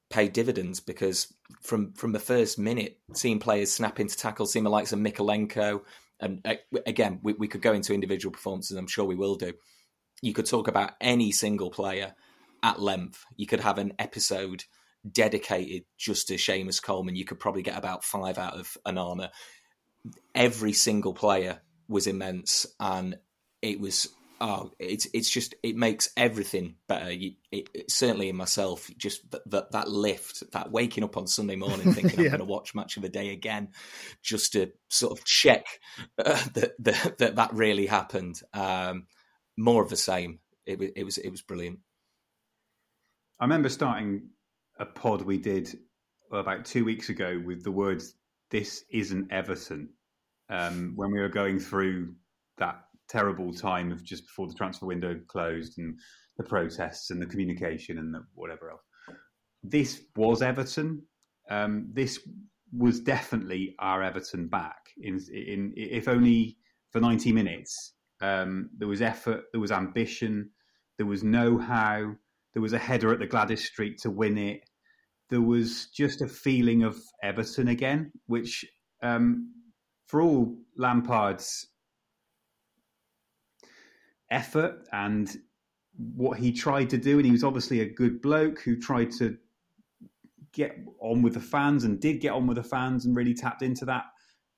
paid 0.09 0.33
dividends 0.33 0.79
because 0.79 1.33
from 1.61 1.93
from 1.93 2.11
the 2.11 2.19
first 2.19 2.59
minute, 2.59 2.99
seeing 3.13 3.39
players 3.39 3.71
snap 3.71 3.99
into 3.99 4.17
tackles, 4.17 4.51
seeing 4.51 4.63
the 4.63 4.69
likes 4.69 4.93
of 4.93 4.99
Mykolenko, 4.99 5.81
and 6.19 6.41
uh, 6.45 6.55
again, 6.85 7.19
we, 7.23 7.33
we 7.33 7.47
could 7.47 7.61
go 7.61 7.73
into 7.73 7.93
individual 7.93 8.31
performances. 8.31 8.77
I'm 8.77 8.87
sure 8.87 9.05
we 9.05 9.15
will 9.15 9.35
do. 9.35 9.53
You 10.23 10.33
could 10.33 10.45
talk 10.45 10.69
about 10.69 10.93
any 11.01 11.33
single 11.33 11.69
player 11.69 12.15
at 12.63 12.81
length. 12.81 13.25
You 13.35 13.45
could 13.45 13.59
have 13.59 13.77
an 13.77 13.91
episode 13.99 14.63
dedicated 15.09 15.83
just 15.97 16.29
to 16.29 16.35
Seamus 16.35 16.81
Coleman. 16.81 17.17
You 17.17 17.25
could 17.25 17.41
probably 17.41 17.61
get 17.61 17.77
about 17.77 18.05
five 18.05 18.37
out 18.37 18.53
of 18.53 18.77
Onana. 18.87 19.31
Every 20.33 20.71
single 20.71 21.13
player 21.13 21.59
was 21.89 22.07
immense, 22.07 22.65
and 22.79 23.17
it 23.61 23.81
was 23.81 24.07
oh, 24.39 24.71
it's 24.79 25.07
it's 25.13 25.29
just 25.29 25.55
it 25.61 25.75
makes 25.75 26.09
everything 26.15 26.75
better. 26.87 27.11
You, 27.11 27.33
it, 27.51 27.69
it, 27.73 27.91
certainly 27.91 28.29
in 28.29 28.37
myself, 28.37 28.89
just 28.97 29.29
that, 29.31 29.41
that, 29.51 29.71
that 29.71 29.89
lift, 29.89 30.43
that 30.53 30.71
waking 30.71 31.03
up 31.03 31.17
on 31.17 31.27
Sunday 31.27 31.57
morning 31.57 31.91
thinking 31.93 32.19
yeah. 32.19 32.25
I'm 32.27 32.31
going 32.31 32.39
to 32.39 32.45
watch 32.45 32.73
match 32.73 32.95
of 32.95 33.03
the 33.03 33.09
day 33.09 33.31
again, 33.31 33.71
just 34.21 34.53
to 34.53 34.71
sort 34.87 35.19
of 35.19 35.25
check 35.25 35.65
uh, 36.17 36.41
that, 36.53 36.71
that, 36.79 37.17
that 37.17 37.35
that 37.35 37.53
really 37.53 37.87
happened. 37.87 38.41
Um, 38.53 39.07
more 39.57 39.83
of 39.83 39.89
the 39.89 39.95
same. 39.95 40.39
It, 40.65 40.79
it 40.95 41.03
was 41.03 41.17
it 41.17 41.29
was 41.29 41.41
brilliant. 41.41 41.79
I 43.39 43.45
remember 43.45 43.69
starting 43.69 44.29
a 44.79 44.85
pod 44.85 45.21
we 45.21 45.37
did 45.37 45.77
about 46.31 46.65
two 46.65 46.85
weeks 46.85 47.09
ago 47.09 47.41
with 47.45 47.63
the 47.63 47.71
words 47.71 48.15
"This 48.49 48.85
isn't 48.89 49.31
Everton" 49.31 49.89
um, 50.49 50.93
when 50.95 51.11
we 51.11 51.19
were 51.19 51.29
going 51.29 51.59
through 51.59 52.15
that 52.57 52.85
terrible 53.09 53.53
time 53.53 53.91
of 53.91 54.03
just 54.03 54.25
before 54.25 54.47
the 54.47 54.53
transfer 54.53 54.85
window 54.85 55.19
closed 55.27 55.77
and 55.77 55.99
the 56.37 56.43
protests 56.43 57.11
and 57.11 57.21
the 57.21 57.25
communication 57.25 57.97
and 57.97 58.13
the 58.13 58.25
whatever 58.33 58.71
else. 58.71 58.81
This 59.61 60.01
was 60.15 60.41
Everton. 60.41 61.03
Um, 61.49 61.89
this 61.93 62.19
was 62.71 62.99
definitely 62.99 63.75
our 63.79 64.01
Everton 64.01 64.47
back. 64.47 64.77
In, 64.97 65.19
in 65.31 65.73
if 65.75 66.07
only 66.07 66.57
for 66.91 67.01
ninety 67.01 67.31
minutes, 67.31 67.93
um, 68.23 68.69
there 68.77 68.87
was 68.87 69.01
effort, 69.01 69.43
there 69.51 69.59
was 69.59 69.71
ambition, 69.71 70.49
there 70.97 71.05
was 71.05 71.23
know-how, 71.23 72.15
there 72.53 72.61
was 72.61 72.71
a 72.71 72.77
header 72.77 73.11
at 73.11 73.19
the 73.19 73.27
Gwladys 73.27 73.59
Street 73.59 73.97
to 73.99 74.09
win 74.09 74.37
it. 74.37 74.61
There 75.29 75.41
was 75.41 75.87
just 75.87 76.21
a 76.21 76.27
feeling 76.27 76.83
of 76.83 76.97
Everton 77.21 77.67
again, 77.67 78.13
which, 78.27 78.63
um, 79.01 79.51
for 80.07 80.21
all 80.21 80.55
Lampard's 80.77 81.67
effort 84.31 84.87
and 84.93 85.29
what 86.15 86.37
he 86.37 86.53
tried 86.53 86.91
to 86.91 86.97
do. 86.97 87.17
And 87.17 87.25
he 87.25 87.31
was 87.31 87.43
obviously 87.43 87.81
a 87.81 87.93
good 87.93 88.21
bloke 88.21 88.61
who 88.61 88.79
tried 88.79 89.11
to 89.13 89.37
get 90.53 90.77
on 91.01 91.23
with 91.23 91.33
the 91.33 91.41
fans 91.41 91.83
and 91.83 91.99
did 91.99 92.21
get 92.21 92.31
on 92.31 92.47
with 92.47 92.55
the 92.55 92.63
fans 92.63 93.05
and 93.05 93.17
really 93.17 93.33
tapped 93.33 93.63
into 93.63 93.85
that. 93.85 94.05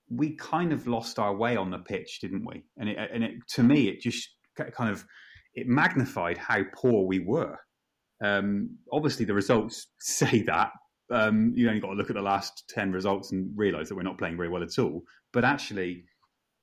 We 0.10 0.36
kind 0.36 0.72
of 0.72 0.88
lost 0.88 1.20
our 1.20 1.36
way 1.36 1.56
on 1.56 1.72
the 1.72 1.80
pitch, 1.80 2.20
didn't 2.22 2.46
we? 2.46 2.64
And 2.78 2.90
it, 2.90 2.98
and 3.14 3.24
it, 3.24 3.34
to 3.50 3.64
me, 3.64 3.88
it 3.88 4.02
just 4.02 4.30
kind 4.56 4.90
of 4.90 5.06
it 5.54 5.68
magnified 5.68 6.38
how 6.38 6.62
poor 6.74 7.06
we 7.06 7.20
were. 7.20 7.58
Um, 8.24 8.78
obviously, 8.92 9.26
the 9.26 9.34
results 9.34 9.88
say 10.00 10.44
that. 10.44 10.72
Um, 11.12 11.54
you 11.56 11.68
only 11.68 11.80
got 11.80 11.90
to 11.90 11.94
look 11.94 12.10
at 12.10 12.16
the 12.16 12.22
last 12.22 12.64
ten 12.70 12.92
results 12.92 13.32
and 13.32 13.52
realise 13.56 13.90
that 13.90 13.96
we're 13.96 14.04
not 14.04 14.18
playing 14.18 14.38
very 14.38 14.50
well 14.50 14.64
at 14.64 14.80
all. 14.80 15.04
But 15.34 15.46
actually, 15.46 16.06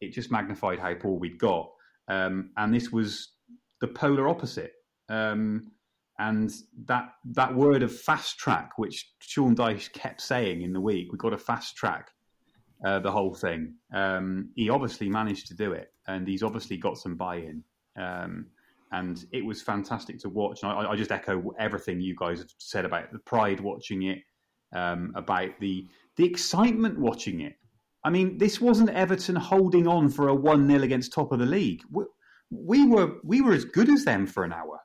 it 0.00 0.12
just 0.12 0.32
magnified 0.32 0.78
how 0.78 0.94
poor 0.94 1.18
we'd 1.18 1.38
got. 1.38 1.68
Um, 2.08 2.50
and 2.56 2.74
this 2.74 2.90
was 2.90 3.32
the 3.80 3.88
polar 3.88 4.28
opposite. 4.28 4.72
Um, 5.08 5.72
and 6.18 6.52
that 6.86 7.10
that 7.32 7.54
word 7.54 7.82
of 7.82 7.96
fast 7.96 8.38
track, 8.38 8.72
which 8.76 9.12
Sean 9.20 9.54
Dyche 9.56 9.92
kept 9.92 10.20
saying 10.20 10.62
in 10.62 10.72
the 10.72 10.80
week, 10.80 11.08
we've 11.10 11.18
got 11.18 11.32
a 11.32 11.38
fast 11.38 11.76
track 11.76 12.10
uh, 12.84 12.98
the 12.98 13.10
whole 13.10 13.34
thing. 13.34 13.74
Um, 13.92 14.50
he 14.54 14.68
obviously 14.70 15.08
managed 15.08 15.46
to 15.48 15.54
do 15.54 15.72
it, 15.72 15.92
and 16.06 16.26
he's 16.26 16.42
obviously 16.42 16.76
got 16.76 16.98
some 16.98 17.16
buy-in. 17.16 17.62
Um, 17.96 18.46
and 18.92 19.24
it 19.32 19.44
was 19.44 19.62
fantastic 19.62 20.18
to 20.20 20.28
watch. 20.28 20.62
And 20.62 20.72
I, 20.72 20.90
I, 20.90 20.96
just 20.96 21.12
echo 21.12 21.52
everything 21.58 22.00
you 22.00 22.14
guys 22.14 22.38
have 22.40 22.50
said 22.58 22.84
about 22.84 23.10
the 23.12 23.18
pride 23.20 23.60
watching 23.60 24.02
it, 24.02 24.18
um, 24.74 25.12
about 25.14 25.50
the 25.60 25.86
the 26.16 26.24
excitement 26.24 26.98
watching 26.98 27.40
it. 27.40 27.54
I 28.04 28.10
mean, 28.10 28.36
this 28.36 28.60
wasn't 28.60 28.90
Everton 28.90 29.36
holding 29.36 29.86
on 29.86 30.10
for 30.10 30.28
a 30.28 30.34
one 30.34 30.66
0 30.66 30.82
against 30.82 31.12
top 31.12 31.32
of 31.32 31.38
the 31.38 31.46
league. 31.46 31.82
We, 31.90 32.04
we, 32.50 32.86
were 32.86 33.14
we 33.24 33.40
were 33.40 33.52
as 33.52 33.64
good 33.64 33.88
as 33.88 34.04
them 34.04 34.26
for 34.26 34.44
an 34.44 34.52
hour. 34.52 34.80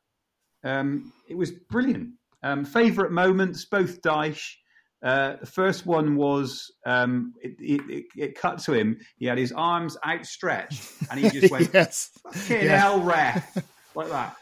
Um, 0.63 1.11
it 1.27 1.35
was 1.35 1.51
brilliant. 1.51 2.11
Um, 2.43 2.63
favorite 2.63 3.11
moments, 3.11 3.65
both 3.65 4.01
Dyche. 4.01 4.53
Uh, 5.03 5.35
the 5.39 5.45
first 5.45 5.85
one 5.85 6.15
was 6.15 6.71
um, 6.85 7.33
it, 7.41 7.55
it, 7.59 8.05
it, 8.15 8.35
cut 8.35 8.57
to 8.57 8.73
him. 8.73 8.99
He 9.17 9.27
had 9.27 9.37
his 9.37 9.51
arms 9.51 9.95
outstretched, 10.05 10.81
and 11.11 11.19
he 11.19 11.29
just 11.29 11.51
went, 11.51 11.69
yes. 11.73 12.09
"Fucking 12.23 12.65
yeah. 12.65 12.77
hell, 12.77 13.01
ref!" 13.01 13.63
like 13.95 14.09
that. 14.09 14.35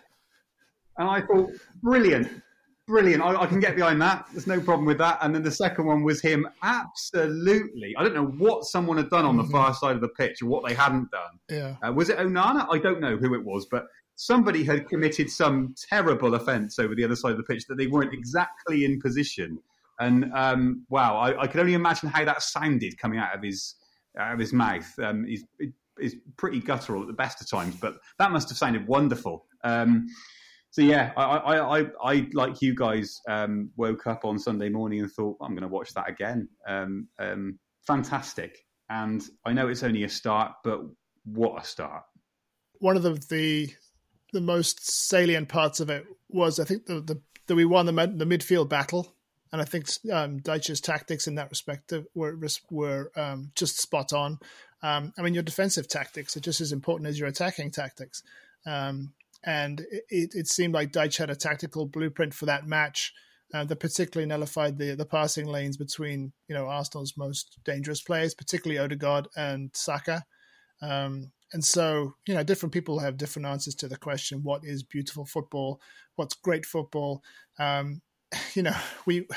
And 0.97 1.09
I 1.09 1.21
thought, 1.21 1.51
brilliant, 1.81 2.41
brilliant. 2.87 3.21
I, 3.21 3.35
I, 3.35 3.47
can 3.47 3.59
get 3.59 3.75
behind 3.75 4.01
that. 4.01 4.25
There's 4.31 4.47
no 4.47 4.61
problem 4.61 4.85
with 4.85 4.97
that. 4.99 5.17
And 5.21 5.35
then 5.35 5.43
the 5.43 5.51
second 5.51 5.85
one 5.85 6.03
was 6.03 6.21
him 6.21 6.47
absolutely. 6.63 7.93
I 7.97 8.03
don't 8.03 8.15
know 8.15 8.27
what 8.27 8.63
someone 8.63 8.95
had 8.95 9.09
done 9.09 9.25
on 9.25 9.35
the 9.35 9.43
mm-hmm. 9.43 9.51
far 9.51 9.73
side 9.73 9.95
of 9.95 10.01
the 10.01 10.07
pitch 10.07 10.41
or 10.41 10.47
what 10.47 10.65
they 10.65 10.73
hadn't 10.73 11.11
done. 11.11 11.39
Yeah. 11.49 11.75
Uh, 11.85 11.91
was 11.91 12.09
it 12.09 12.17
Onana? 12.17 12.65
I 12.71 12.77
don't 12.77 13.01
know 13.01 13.17
who 13.17 13.33
it 13.33 13.43
was, 13.43 13.65
but 13.65 13.87
somebody 14.15 14.63
had 14.63 14.87
committed 14.87 15.29
some 15.29 15.75
terrible 15.89 16.35
offence 16.35 16.79
over 16.79 16.95
the 16.95 17.03
other 17.03 17.15
side 17.15 17.31
of 17.31 17.37
the 17.37 17.43
pitch 17.43 17.65
that 17.67 17.75
they 17.75 17.87
weren't 17.87 18.13
exactly 18.13 18.85
in 18.85 19.01
position. 19.01 19.59
And 19.99 20.31
um, 20.33 20.85
wow, 20.89 21.17
I, 21.17 21.43
I, 21.43 21.47
can 21.47 21.61
only 21.61 21.73
imagine 21.73 22.09
how 22.09 22.25
that 22.25 22.41
sounded 22.41 22.97
coming 22.97 23.19
out 23.19 23.33
of 23.33 23.41
his 23.41 23.75
out 24.17 24.33
of 24.33 24.39
his 24.39 24.51
mouth. 24.51 24.87
Um, 24.99 25.25
he's, 25.25 25.45
he's 25.99 26.15
pretty 26.37 26.59
guttural 26.59 27.01
at 27.01 27.07
the 27.07 27.13
best 27.13 27.41
of 27.41 27.49
times, 27.49 27.75
but 27.75 27.95
that 28.19 28.31
must 28.31 28.49
have 28.49 28.57
sounded 28.57 28.87
wonderful. 28.87 29.45
Um, 29.63 30.07
so 30.75 30.81
yeah, 30.81 31.13
I, 31.15 31.23
I, 31.23 31.79
I, 31.79 31.85
I, 32.03 32.27
like 32.33 32.61
you 32.61 32.75
guys 32.75 33.21
um, 33.29 33.69
woke 33.77 34.07
up 34.07 34.25
on 34.25 34.37
Sunday 34.37 34.67
morning 34.67 34.99
and 34.99 35.09
thought 35.09 35.37
I'm 35.41 35.51
going 35.51 35.61
to 35.61 35.69
watch 35.69 35.93
that 35.93 36.09
again. 36.09 36.49
Um, 36.67 37.07
um, 37.17 37.59
fantastic, 37.87 38.65
and 38.89 39.23
I 39.45 39.53
know 39.53 39.69
it's 39.69 39.83
only 39.83 40.03
a 40.03 40.09
start, 40.09 40.51
but 40.65 40.81
what 41.23 41.61
a 41.61 41.65
start! 41.65 42.03
One 42.79 42.97
of 42.97 43.03
the 43.03 43.13
the, 43.29 43.73
the 44.33 44.41
most 44.41 44.81
salient 45.07 45.47
parts 45.47 45.79
of 45.79 45.89
it 45.89 46.05
was 46.27 46.59
I 46.59 46.65
think 46.65 46.87
the, 46.87 46.99
the 46.99 47.21
that 47.47 47.55
we 47.55 47.63
won 47.63 47.85
the 47.85 47.93
the 47.93 48.25
midfield 48.25 48.67
battle, 48.67 49.14
and 49.51 49.61
I 49.61 49.65
think 49.65 49.87
um, 50.11 50.39
Dyche's 50.39 50.81
tactics 50.81 51.27
in 51.27 51.35
that 51.35 51.49
respect 51.49 51.93
were 52.13 52.37
were 52.69 53.11
um, 53.15 53.51
just 53.55 53.79
spot 53.81 54.13
on. 54.13 54.39
Um, 54.81 55.13
I 55.17 55.21
mean, 55.21 55.33
your 55.33 55.43
defensive 55.43 55.87
tactics 55.87 56.35
are 56.35 56.41
just 56.41 56.61
as 56.61 56.71
important 56.71 57.07
as 57.07 57.19
your 57.19 57.27
attacking 57.27 57.71
tactics. 57.71 58.21
Um, 58.65 59.13
and 59.43 59.81
it, 60.09 60.31
it 60.33 60.47
seemed 60.47 60.73
like 60.73 60.91
Dyche 60.91 61.17
had 61.17 61.29
a 61.29 61.35
tactical 61.35 61.85
blueprint 61.85 62.33
for 62.33 62.47
that 62.47 62.67
match 62.67 63.13
uh, 63.53 63.63
that 63.63 63.79
particularly 63.79 64.27
nullified 64.27 64.77
the 64.77 64.95
the 64.95 65.05
passing 65.05 65.45
lanes 65.45 65.77
between 65.77 66.33
you 66.47 66.55
know 66.55 66.65
Arsenal's 66.65 67.15
most 67.15 67.59
dangerous 67.63 68.01
players, 68.01 68.33
particularly 68.33 68.79
Odegaard 68.79 69.27
and 69.35 69.69
Saka. 69.73 70.25
Um, 70.81 71.31
and 71.53 71.63
so, 71.63 72.15
you 72.27 72.33
know, 72.33 72.43
different 72.43 72.73
people 72.73 72.99
have 72.99 73.17
different 73.17 73.45
answers 73.45 73.75
to 73.75 73.87
the 73.87 73.97
question: 73.97 74.43
what 74.43 74.61
is 74.63 74.83
beautiful 74.83 75.25
football? 75.25 75.79
What's 76.15 76.35
great 76.35 76.65
football? 76.65 77.23
Um, 77.59 78.01
you 78.53 78.63
know, 78.63 78.75
we 79.05 79.27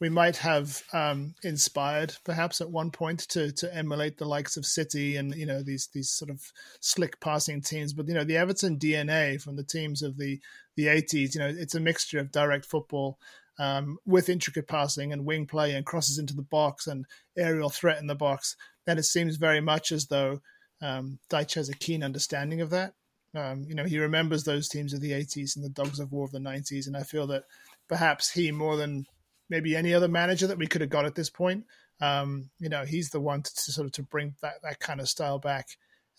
we 0.00 0.08
might 0.08 0.36
have 0.36 0.82
um, 0.92 1.34
inspired 1.42 2.14
perhaps 2.24 2.60
at 2.60 2.70
one 2.70 2.90
point 2.90 3.20
to 3.30 3.52
to 3.52 3.74
emulate 3.74 4.18
the 4.18 4.24
likes 4.24 4.56
of 4.56 4.66
City 4.66 5.16
and 5.16 5.34
you 5.34 5.46
know 5.46 5.62
these 5.62 5.88
these 5.92 6.10
sort 6.10 6.30
of 6.30 6.42
slick 6.80 7.20
passing 7.20 7.60
teams. 7.60 7.92
But 7.92 8.08
you 8.08 8.14
know, 8.14 8.24
the 8.24 8.36
Everton 8.36 8.78
DNA 8.78 9.40
from 9.40 9.56
the 9.56 9.64
teams 9.64 10.02
of 10.02 10.16
the 10.16 10.40
the 10.76 10.88
eighties, 10.88 11.34
you 11.34 11.40
know, 11.40 11.48
it's 11.48 11.74
a 11.74 11.80
mixture 11.80 12.18
of 12.18 12.32
direct 12.32 12.66
football 12.66 13.18
um, 13.58 13.98
with 14.06 14.28
intricate 14.28 14.68
passing 14.68 15.12
and 15.12 15.24
wing 15.24 15.46
play 15.46 15.74
and 15.74 15.86
crosses 15.86 16.18
into 16.18 16.34
the 16.34 16.42
box 16.42 16.86
and 16.86 17.06
aerial 17.36 17.70
threat 17.70 18.00
in 18.00 18.06
the 18.06 18.14
box. 18.14 18.56
And 18.86 18.98
it 18.98 19.04
seems 19.04 19.36
very 19.36 19.60
much 19.60 19.92
as 19.92 20.06
though 20.06 20.40
um, 20.82 21.18
Dyche 21.30 21.54
has 21.54 21.68
a 21.68 21.74
keen 21.74 22.02
understanding 22.02 22.60
of 22.60 22.70
that. 22.70 22.94
Um, 23.34 23.64
you 23.66 23.74
know, 23.74 23.84
he 23.84 23.98
remembers 23.98 24.44
those 24.44 24.68
teams 24.68 24.92
of 24.92 25.00
the 25.00 25.12
80s 25.12 25.56
and 25.56 25.64
the 25.64 25.70
Dogs 25.70 25.98
of 25.98 26.12
War 26.12 26.24
of 26.24 26.32
the 26.32 26.38
90s. 26.38 26.86
And 26.86 26.96
I 26.96 27.02
feel 27.02 27.26
that 27.28 27.44
perhaps 27.88 28.30
he 28.30 28.50
more 28.50 28.76
than 28.76 29.06
maybe 29.50 29.76
any 29.76 29.94
other 29.94 30.08
manager 30.08 30.46
that 30.46 30.58
we 30.58 30.66
could 30.66 30.80
have 30.80 30.90
got 30.90 31.04
at 31.04 31.14
this 31.14 31.30
point. 31.30 31.64
Um, 32.00 32.50
you 32.58 32.68
know, 32.68 32.84
he's 32.84 33.10
the 33.10 33.20
one 33.20 33.42
to, 33.42 33.54
to, 33.54 33.72
sort 33.72 33.86
of 33.86 33.92
to 33.92 34.02
bring 34.02 34.34
that, 34.42 34.62
that 34.62 34.80
kind 34.80 35.00
of 35.00 35.08
style 35.08 35.38
back. 35.38 35.68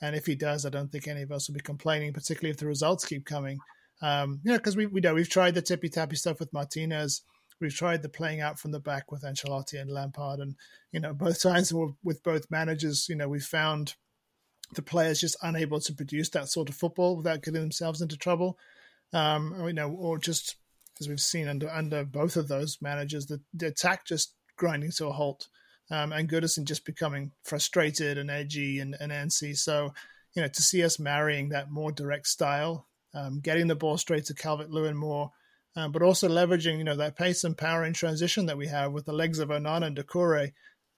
And 0.02 0.16
if 0.16 0.26
he 0.26 0.36
does, 0.36 0.66
I 0.66 0.70
don't 0.70 0.92
think 0.92 1.08
any 1.08 1.22
of 1.22 1.32
us 1.32 1.48
will 1.48 1.56
be 1.56 1.62
complaining, 1.62 2.14
particularly 2.14 2.52
if 2.52 2.58
the 2.58 2.66
results 2.66 3.06
keep 3.06 3.26
coming. 3.26 3.60
Um, 4.02 4.42
you 4.44 4.52
know, 4.52 4.58
because 4.58 4.76
we, 4.76 4.86
we 4.86 5.02
know 5.02 5.14
we've 5.14 5.30
tried 5.30 5.56
the 5.56 5.62
tippy 5.62 5.90
tappy 5.90 6.16
stuff 6.16 6.40
with 6.40 6.54
Martinez. 6.54 7.22
We've 7.62 7.74
tried 7.74 8.02
the 8.02 8.10
playing 8.10 8.42
out 8.42 8.60
from 8.60 8.72
the 8.72 8.80
back 8.80 9.12
with 9.12 9.24
Ancelotti 9.24 9.80
and 9.80 9.90
Lampard, 9.90 10.40
and 10.40 10.56
you 10.92 11.00
know, 11.00 11.14
both 11.14 11.42
times 11.42 11.74
with 11.74 12.24
both 12.24 12.52
managers, 12.52 13.08
you 13.08 13.16
know, 13.16 13.30
we 13.30 13.40
found 13.40 13.96
the 14.74 14.82
players 14.82 15.22
just 15.22 15.38
unable 15.42 15.80
to 15.80 15.94
produce 15.94 16.30
that 16.30 16.50
sort 16.50 16.70
of 16.70 16.76
football 16.76 17.16
without 17.16 17.42
getting 17.42 17.62
themselves 17.62 18.02
into 18.02 18.18
trouble. 18.18 18.58
Um, 19.14 19.56
you 19.66 19.74
know, 19.74 19.92
or 19.92 20.18
just 20.18 20.58
as 21.00 21.10
we've 21.10 21.20
seen 21.20 21.48
under 21.48 21.70
under 21.70 22.04
both 22.04 22.38
of 22.38 22.48
those 22.48 22.78
managers, 22.82 23.26
the, 23.26 23.42
the 23.54 23.68
attack 23.68 24.06
just 24.06 24.34
grinding 24.58 24.92
to 24.92 25.08
a 25.08 25.12
halt, 25.12 25.48
um, 25.92 26.12
and 26.12 26.30
Goodison 26.30 26.66
just 26.66 26.86
becoming 26.86 27.32
frustrated 27.44 28.18
and 28.18 28.32
edgy 28.32 28.80
and, 28.80 28.96
and 29.00 29.12
antsy. 29.12 29.56
So, 29.56 29.94
you 30.34 30.42
know, 30.42 30.48
to 30.48 30.62
see 30.62 30.84
us 30.84 31.00
marrying 31.00 31.50
that 31.50 31.72
more 31.72 31.92
direct 31.92 32.28
style, 32.28 32.88
um, 33.14 33.40
getting 33.42 33.68
the 33.68 33.76
ball 33.76 33.98
straight 33.98 34.26
to 34.26 34.34
Calvert 34.34 34.70
Lewin 34.70 34.96
more, 34.96 35.32
um, 35.76 35.92
but 35.92 36.02
also 36.02 36.30
leveraging, 36.30 36.78
you 36.78 36.84
know, 36.84 36.96
that 36.96 37.18
pace 37.18 37.44
and 37.44 37.58
power 37.58 37.84
in 37.84 37.94
transition 37.94 38.46
that 38.46 38.58
we 38.58 38.68
have 38.68 38.94
with 38.94 39.06
the 39.06 39.14
legs 39.14 39.40
of 39.40 39.50
Onana 39.50 39.88
and 39.88 39.98
Doucouré, 39.98 40.54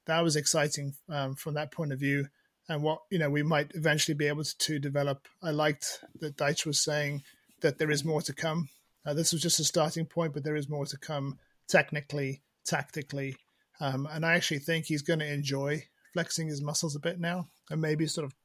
that 0.06 0.24
was 0.24 0.36
exciting 0.36 0.94
um, 1.10 1.36
from 1.36 1.56
that 1.56 1.72
point 1.72 1.92
of 1.92 2.00
view. 2.00 2.28
And 2.70 2.84
what, 2.84 3.00
you 3.10 3.18
know, 3.18 3.30
we 3.30 3.44
might 3.44 3.72
eventually 3.76 4.16
be 4.16 4.28
able 4.28 4.44
to, 4.44 4.58
to 4.58 4.80
develop. 4.80 5.28
I 5.42 5.52
liked 5.52 6.04
that 6.20 6.38
Dyche 6.38 6.66
was 6.66 6.84
saying 6.84 7.24
that 7.62 7.78
there 7.78 7.90
is 7.90 8.06
more 8.06 8.22
to 8.24 8.34
come. 8.34 8.70
Uh, 9.08 9.14
this 9.14 9.32
was 9.32 9.42
just 9.42 9.60
a 9.60 9.64
starting 9.64 10.06
point, 10.06 10.34
but 10.34 10.44
there 10.44 10.58
is 10.58 10.68
more 10.68 10.86
to 10.86 10.98
come 10.98 11.40
technically, 11.70 12.42
tactically. 12.66 13.38
Um, 13.80 14.08
and 14.12 14.26
I 14.26 14.36
actually 14.36 14.60
think 14.60 14.86
he's 14.86 15.02
going 15.02 15.20
to 15.20 15.34
enjoy 15.34 15.86
flexing 16.14 16.48
his 16.48 16.62
muscles 16.62 16.96
a 16.96 17.00
bit 17.00 17.20
now 17.20 17.48
and 17.70 17.80
maybe 17.80 18.06
sort 18.06 18.26
of 18.26 18.36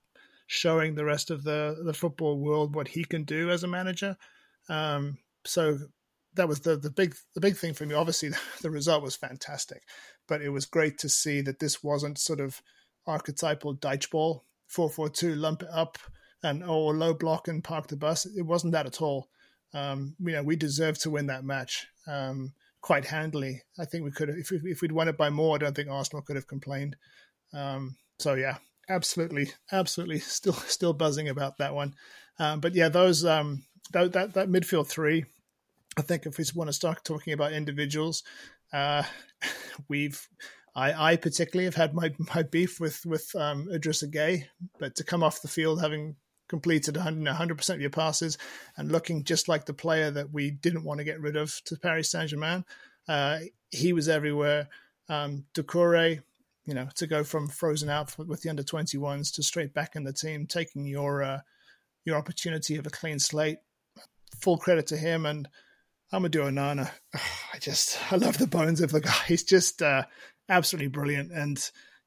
showing 0.47 0.95
the 0.95 1.05
rest 1.05 1.31
of 1.31 1.43
the, 1.43 1.81
the 1.85 1.95
football 1.95 2.39
world 2.39 2.77
what 2.77 2.89
he 2.89 3.05
can 3.05 3.25
do 3.25 3.51
as 3.51 3.65
a 3.65 3.69
manager. 3.69 4.17
Um, 4.69 5.19
so 5.45 5.79
that 6.35 6.49
was 6.49 6.61
the, 6.61 6.77
the 6.77 6.91
big 6.91 7.17
the 7.35 7.41
big 7.41 7.57
thing 7.57 7.75
for 7.75 7.85
me. 7.85 7.95
Obviously, 7.95 8.31
the 8.63 8.71
result 8.71 9.03
was 9.03 9.17
fantastic, 9.17 9.83
but 10.29 10.43
it 10.43 10.51
was 10.51 10.67
great 10.67 10.99
to 10.99 11.09
see 11.09 11.41
that 11.41 11.59
this 11.59 11.83
wasn't 11.83 12.19
sort 12.19 12.41
of 12.41 12.63
archetypal 13.07 13.77
Dyche 13.77 14.11
ball, 14.11 14.45
4-4-2, 14.71 15.37
lump 15.37 15.63
it 15.63 15.69
up, 15.73 15.99
and 16.43 16.63
or 16.63 16.95
low 16.95 17.15
block 17.15 17.49
and 17.49 17.65
park 17.65 17.89
the 17.89 17.97
bus. 17.97 18.27
It 18.27 18.43
wasn't 18.43 18.75
that 18.75 18.87
at 18.87 19.03
all. 19.03 19.29
Um, 19.75 20.17
you 20.21 20.33
know, 20.33 20.43
we 20.43 20.57
deserved 20.57 21.01
to 21.03 21.11
win 21.11 21.27
that 21.27 21.45
match 21.45 21.87
um, 22.07 22.53
quite 22.81 23.05
handily. 23.07 23.63
I 23.79 23.85
think 23.85 24.05
we 24.05 24.11
could 24.11 24.29
have, 24.29 24.39
if, 24.39 24.51
we, 24.51 24.59
if 24.71 24.83
we'd 24.83 24.93
won 24.93 25.09
it 25.09 25.17
by 25.17 25.31
more, 25.31 25.55
I 25.55 25.59
don't 25.59 25.75
think 25.75 25.89
Arsenal 25.89 26.23
could 26.23 26.37
have 26.37 26.47
complained. 26.47 26.97
Um, 27.55 27.97
so 28.19 28.35
yeah, 28.35 28.59
absolutely, 28.89 29.53
absolutely, 29.71 30.19
still 30.19 30.53
still 30.67 30.93
buzzing 30.93 31.29
about 31.29 31.59
that 31.59 31.75
one. 31.75 31.95
Um, 32.39 32.61
but 32.61 32.75
yeah, 32.75 32.89
those 32.89 33.25
um, 33.25 33.65
that, 33.93 34.13
that 34.13 34.35
that 34.35 34.49
midfield 34.49 34.89
three. 34.89 35.25
I 35.97 36.03
think 36.03 36.25
if 36.25 36.39
we 36.39 36.45
want 36.55 36.69
to 36.69 36.73
start 36.73 37.05
talking 37.05 37.35
about 37.35 37.53
individuals, 37.53 38.23
uh, 38.73 39.03
we've 39.89 40.27
I, 40.75 41.13
I 41.13 41.17
particularly 41.17 41.67
have 41.67 41.75
had 41.75 41.95
my, 41.95 42.13
my 42.35 42.43
beef 42.43 42.81
with 42.81 43.05
with 43.05 43.35
um, 43.35 43.69
Idrissa 43.73 44.13
Gueye, 44.13 44.45
but 44.79 44.95
to 44.97 45.05
come 45.05 45.23
off 45.23 45.43
the 45.43 45.49
field 45.49 45.81
having 45.81 46.17
completed 46.53 46.99
100 46.99 47.57
percent 47.57 47.79
of 47.79 47.81
your 47.81 47.89
passes 47.89 48.37
and 48.77 48.93
looking 48.93 49.25
just 49.25 49.49
like 49.49 49.65
the 49.65 49.73
player 49.73 50.11
that 50.11 50.31
we 50.31 50.51
didn't 50.51 50.85
want 50.85 50.99
to 50.99 51.05
get 51.05 51.19
rid 51.19 51.35
of 51.35 51.59
to 51.65 51.79
Paris 51.79 52.11
Saint 52.11 52.29
Germain, 52.29 52.63
uh, 53.09 53.39
he 53.71 53.95
was 53.95 54.07
everywhere. 54.07 54.69
Um, 55.09 55.47
Doucouré, 55.55 56.21
you 56.67 56.75
know, 56.75 56.89
to 56.97 57.07
go 57.07 57.25
from 57.25 57.49
frozen 57.49 57.89
out 57.89 58.19
with 58.19 58.43
the 58.43 58.51
under 58.51 58.63
21s 58.63 59.35
to 59.35 59.43
straight 59.43 59.73
back 59.73 59.97
in 59.97 60.05
the 60.05 60.13
team, 60.13 60.47
taking 60.47 60.85
your 60.85 61.23
uh, 61.23 61.41
your 62.05 62.19
opportunity 62.19 62.77
of 62.77 62.87
a 62.87 62.91
clean 62.91 63.19
slate. 63.19 63.57
Full 64.43 64.59
credit 64.59 64.89
to 64.89 64.99
him 64.99 65.25
and 65.25 65.49
Amadou 66.13 66.51
Onana. 66.51 66.91
I 67.55 67.59
just 67.61 67.99
I 68.13 68.17
love 68.17 68.37
the 68.37 68.47
bones 68.47 68.83
of 68.83 68.93
the 68.93 69.01
guy. 69.01 69.21
He's 69.27 69.43
just 69.43 69.81
uh, 69.81 70.03
absolutely 70.51 70.89
brilliant. 70.89 71.33
And 71.33 71.59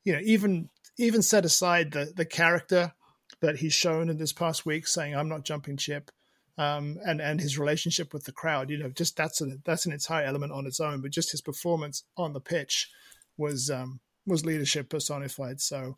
you 0.04 0.14
know, 0.14 0.22
even 0.24 0.70
even 1.00 1.24
set 1.24 1.46
aside 1.46 1.94
the 1.94 2.14
the 2.16 2.26
character 2.26 2.94
that 3.46 3.58
he's 3.58 3.74
shown 3.74 4.10
in 4.10 4.18
this 4.18 4.34
past 4.34 4.66
week, 4.66 4.88
saying 4.88 5.16
I'm 5.16 5.30
not 5.30 5.46
jumping 5.46 5.78
chip, 5.78 6.12
um, 6.58 6.98
and 7.06 7.22
and 7.22 7.40
his 7.40 7.60
relationship 7.60 8.14
with 8.14 8.24
the 8.26 8.32
crowd. 8.32 8.70
You 8.70 8.78
know, 8.78 8.90
just 8.90 9.16
that's 9.16 9.42
a 9.42 9.58
that's 9.64 9.86
an 9.86 9.94
entire 9.94 10.26
element 10.26 10.52
on 10.52 10.66
its 10.66 10.80
own. 10.80 11.02
But 11.02 11.12
just 11.12 11.32
his 11.32 11.42
performance 11.42 12.04
on 12.18 12.34
the 12.34 12.42
pitch 12.42 12.90
was 13.38 13.70
um, 13.70 14.00
was 14.26 14.46
leadership 14.46 14.90
personified. 14.90 15.62
So. 15.62 15.98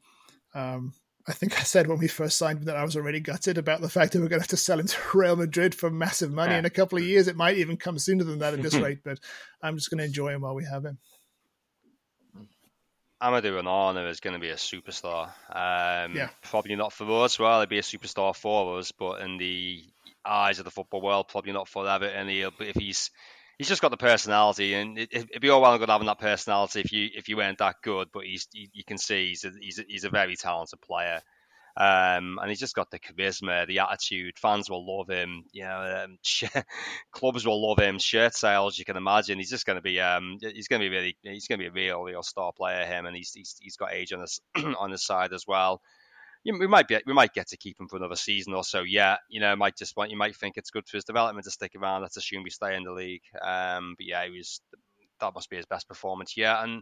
Um, 0.56 0.94
I 1.30 1.34
think 1.34 1.60
I 1.60 1.64
said 1.64 1.88
when 1.88 1.98
we 1.98 2.08
first 2.08 2.38
signed 2.38 2.64
that 2.64 2.78
I 2.78 2.86
was 2.86 2.96
already 2.96 3.20
gutted 3.20 3.58
about 3.58 3.82
the 3.82 3.90
fact 3.90 4.14
that 4.14 4.20
we're 4.20 4.30
going 4.30 4.40
to 4.40 4.44
have 4.44 4.48
to 4.48 4.56
sell 4.56 4.80
him 4.80 4.88
to 4.88 4.98
Real 5.14 5.36
Madrid 5.36 5.76
for 5.76 5.90
massive 5.90 6.32
money 6.32 6.54
yeah. 6.54 6.60
in 6.60 6.66
a 6.66 6.70
couple 6.70 6.98
of 6.98 7.04
years. 7.04 7.28
It 7.28 7.36
might 7.36 7.58
even 7.58 7.76
come 7.76 8.00
sooner 8.00 8.24
than 8.24 8.40
that 8.40 8.54
at 8.54 8.62
this 8.62 8.76
rate, 8.80 9.00
but 9.04 9.20
I'm 9.62 9.76
just 9.76 9.90
going 9.90 9.98
to 9.98 10.06
enjoy 10.06 10.30
him 10.30 10.42
while 10.42 10.56
we 10.56 10.64
have 10.64 10.86
him. 10.86 11.00
Amadou 13.22 13.62
Onana 13.62 14.10
is 14.10 14.20
going 14.20 14.36
to 14.36 14.40
be 14.40 14.50
a 14.50 14.56
superstar. 14.56 15.28
Um, 15.50 16.16
yeah. 16.16 16.30
Probably 16.44 16.76
not 16.76 16.94
for 16.94 17.24
us. 17.24 17.40
Well, 17.40 17.60
he'd 17.60 17.70
be 17.70 17.80
a 17.80 17.84
superstar 17.84 18.36
for 18.36 18.78
us, 18.78 18.92
but 18.92 19.22
in 19.22 19.38
the 19.38 19.84
eyes 20.26 20.60
of 20.60 20.66
the 20.66 20.72
football 20.72 21.02
world, 21.02 21.28
probably 21.28 21.52
not 21.52 21.68
forever. 21.68 22.06
And 22.06 22.30
he'll, 22.30 22.52
but 22.56 22.68
if 22.68 22.76
he's 22.76 23.10
he's 23.58 23.68
just 23.68 23.82
got 23.82 23.90
the 23.90 23.98
personality, 23.98 24.76
and 24.76 25.00
it, 25.00 25.10
would 25.14 25.42
be 25.42 25.50
all 25.50 25.62
well 25.62 25.72
and 25.72 25.80
good 25.80 25.90
having 25.90 26.08
that 26.08 26.20
personality 26.20 26.82
if 26.82 26.92
you 26.92 27.10
if 27.16 27.28
you 27.28 27.38
weren't 27.38 27.58
that 27.58 27.78
good. 27.82 28.10
But 28.14 28.26
he's 28.26 28.48
you, 28.54 28.68
you 28.74 28.84
can 28.84 28.98
see 28.98 29.30
he's 29.30 29.46
a, 29.46 29.52
he's 29.60 29.80
a, 29.80 29.84
he's 29.88 30.04
a 30.04 30.10
very 30.10 30.36
talented 30.36 30.82
player. 30.82 31.22
Um, 31.80 32.40
and 32.42 32.50
he's 32.50 32.60
just 32.60 32.74
got 32.74 32.90
the 32.90 32.98
charisma, 32.98 33.68
the 33.68 33.80
attitude. 33.80 34.40
Fans 34.40 34.68
will 34.68 34.86
love 34.86 35.10
him. 35.10 35.44
You 35.52 35.64
know, 35.64 36.06
um, 36.06 36.18
clubs 37.12 37.46
will 37.46 37.68
love 37.68 37.78
him. 37.78 38.00
Shirt 38.00 38.34
sales, 38.34 38.80
you 38.80 38.86
can 38.86 38.98
imagine. 38.98 39.38
He's 39.38 39.52
just 39.52 39.66
going 39.66 39.76
to 39.76 39.82
be, 39.82 40.02
um, 40.02 40.38
he's 40.42 40.68
going 40.68 40.82
to 40.82 40.90
be 40.90 40.96
really, 40.96 41.18
he's 41.22 41.48
going 41.48 41.60
to 41.60 41.64
be 41.64 41.70
a 41.70 41.72
real, 41.72 42.02
real 42.02 42.24
star 42.24 42.52
player. 42.52 42.84
Him, 42.84 43.06
and 43.06 43.16
he's 43.16 43.32
he's, 43.32 43.56
he's 43.62 43.78
got 43.78 43.94
age 43.94 44.12
on 44.12 44.22
his 44.22 44.42
on 44.80 44.90
his 44.90 45.06
side 45.06 45.34
as 45.34 45.46
well. 45.48 45.82
we 46.44 46.66
might 46.66 46.88
be, 46.88 46.98
we 47.06 47.14
might 47.14 47.34
get 47.34 47.50
to 47.50 47.58
keep 47.58 47.80
him 47.80 47.88
for 47.88 47.98
another 47.98 48.16
season 48.16 48.54
or 48.54 48.64
so. 48.64 48.82
Yeah, 48.82 49.18
you 49.30 49.40
know, 49.40 49.56
might 49.56 49.78
just 49.78 49.96
want, 49.96 50.10
you 50.10 50.18
might 50.18 50.36
think 50.36 50.58
it's 50.58 50.72
good 50.72 50.88
for 50.88 50.98
his 50.98 51.06
development 51.06 51.46
to 51.46 51.52
stick 51.52 51.74
around. 51.76 52.02
Let's 52.02 52.18
assume 52.18 52.42
we 52.44 52.50
stay 52.50 52.76
in 52.76 52.86
the 52.86 52.92
league. 52.92 53.22
Um, 53.40 53.94
but 53.98 54.08
yeah, 54.08 54.26
he 54.26 54.32
was 54.32 54.62
that 55.20 55.34
must 55.36 55.50
be 55.50 55.58
his 55.58 55.66
best 55.68 55.88
performance. 55.88 56.36
Yeah, 56.36 56.64
and 56.64 56.82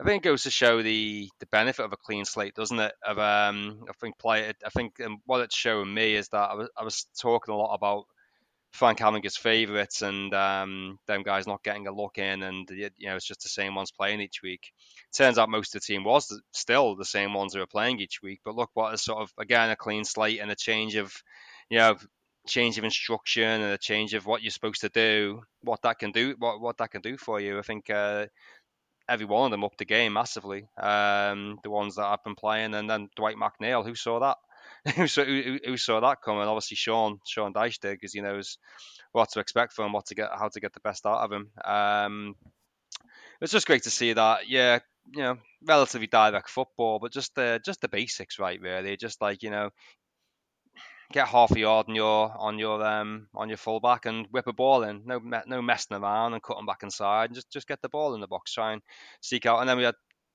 I 0.00 0.04
think 0.04 0.24
it 0.24 0.28
goes 0.28 0.44
to 0.44 0.50
show 0.50 0.82
the 0.82 1.28
the 1.38 1.46
benefit 1.46 1.84
of 1.84 1.92
a 1.92 1.96
clean 1.96 2.24
slate, 2.24 2.54
doesn't 2.54 2.78
it? 2.78 2.92
Of 3.06 3.18
um, 3.18 3.84
I 3.88 3.92
think 4.00 4.18
play. 4.18 4.52
I 4.64 4.68
think 4.70 5.00
um, 5.00 5.18
what 5.26 5.40
it's 5.40 5.56
showing 5.56 5.92
me 5.92 6.14
is 6.14 6.28
that 6.28 6.50
I 6.50 6.54
was 6.54 6.68
I 6.76 6.84
was 6.84 7.06
talking 7.18 7.54
a 7.54 7.56
lot 7.56 7.74
about 7.74 8.04
Frank 8.72 9.00
having 9.00 9.22
favourites 9.22 10.00
and 10.00 10.32
um, 10.34 10.98
them 11.06 11.22
guys 11.22 11.46
not 11.46 11.62
getting 11.62 11.86
a 11.86 11.92
look 11.92 12.18
in, 12.18 12.42
and 12.42 12.68
you 12.70 12.90
know 13.02 13.16
it's 13.16 13.26
just 13.26 13.42
the 13.42 13.48
same 13.48 13.74
ones 13.74 13.92
playing 13.92 14.20
each 14.20 14.42
week. 14.42 14.72
Turns 15.12 15.38
out 15.38 15.50
most 15.50 15.74
of 15.74 15.82
the 15.82 15.86
team 15.86 16.04
was 16.04 16.40
still 16.52 16.96
the 16.96 17.04
same 17.04 17.34
ones 17.34 17.52
who 17.52 17.60
were 17.60 17.66
playing 17.66 18.00
each 18.00 18.22
week, 18.22 18.40
but 18.44 18.56
look 18.56 18.70
what 18.74 18.94
is 18.94 19.02
sort 19.02 19.20
of 19.20 19.30
again 19.38 19.70
a 19.70 19.76
clean 19.76 20.04
slate 20.04 20.40
and 20.40 20.50
a 20.50 20.56
change 20.56 20.96
of 20.96 21.12
you 21.68 21.78
know 21.78 21.96
change 22.46 22.78
of 22.78 22.84
instruction 22.84 23.44
and 23.44 23.72
a 23.72 23.78
change 23.78 24.14
of 24.14 24.26
what 24.26 24.42
you're 24.42 24.50
supposed 24.50 24.80
to 24.80 24.88
do, 24.88 25.42
what 25.60 25.82
that 25.82 25.98
can 25.98 26.10
do, 26.10 26.34
what 26.38 26.60
what 26.60 26.78
that 26.78 26.90
can 26.90 27.02
do 27.02 27.16
for 27.18 27.40
you. 27.40 27.58
I 27.58 27.62
think 27.62 27.90
uh, 27.90 28.26
every 29.08 29.26
one 29.26 29.46
of 29.46 29.50
them 29.50 29.64
up 29.64 29.76
the 29.76 29.84
game 29.84 30.14
massively. 30.14 30.68
Um, 30.80 31.58
the 31.62 31.70
ones 31.70 31.96
that 31.96 32.06
I've 32.06 32.24
been 32.24 32.34
playing, 32.34 32.74
and 32.74 32.88
then 32.88 33.08
Dwight 33.16 33.36
McNeil, 33.36 33.84
who 33.84 33.94
saw 33.94 34.20
that? 34.20 34.36
who, 34.96 35.06
saw, 35.06 35.24
who, 35.24 35.58
who, 35.64 35.76
saw 35.76 36.00
that 36.00 36.22
coming? 36.22 36.42
Obviously, 36.42 36.76
Sean 36.76 37.18
Sean 37.26 37.52
Dyche 37.52 37.80
did 37.80 37.92
because 37.92 38.12
he 38.12 38.20
knows 38.20 38.58
what 39.12 39.30
to 39.30 39.40
expect 39.40 39.72
from 39.72 39.86
him, 39.86 39.92
what 39.92 40.06
to 40.06 40.14
get, 40.14 40.30
how 40.36 40.48
to 40.48 40.60
get 40.60 40.72
the 40.72 40.80
best 40.80 41.06
out 41.06 41.20
of 41.20 41.32
him. 41.32 41.50
Um, 41.64 42.34
it's 43.40 43.52
just 43.52 43.66
great 43.66 43.84
to 43.84 43.90
see 43.90 44.12
that. 44.12 44.48
Yeah, 44.48 44.80
you 45.14 45.22
know, 45.22 45.38
relatively 45.64 46.06
direct 46.06 46.48
football, 46.48 46.98
but 46.98 47.12
just 47.12 47.34
the 47.34 47.60
just 47.64 47.80
the 47.80 47.88
basics, 47.88 48.38
right? 48.38 48.60
Really, 48.60 48.96
just 48.96 49.20
like 49.20 49.42
you 49.42 49.50
know, 49.50 49.70
get 51.12 51.28
half 51.28 51.50
a 51.52 51.58
yard 51.58 51.86
on 51.88 51.94
your 51.94 52.32
on 52.36 52.58
your 52.58 52.84
um 52.84 53.28
on 53.34 53.48
your 53.48 53.58
fullback 53.58 54.06
and 54.06 54.26
whip 54.30 54.46
a 54.46 54.52
ball 54.52 54.82
in. 54.82 55.02
No 55.04 55.20
no 55.46 55.62
messing 55.62 55.96
around 55.96 56.34
and 56.34 56.42
cutting 56.42 56.66
back 56.66 56.82
inside. 56.82 57.26
And 57.26 57.34
just 57.34 57.50
just 57.50 57.68
get 57.68 57.80
the 57.82 57.88
ball 57.88 58.14
in 58.14 58.20
the 58.20 58.26
box. 58.26 58.52
Try 58.52 58.72
and 58.72 58.82
seek 59.20 59.46
out. 59.46 59.60
And 59.60 59.68
then 59.68 59.76
we 59.76 59.84
had 59.84 59.94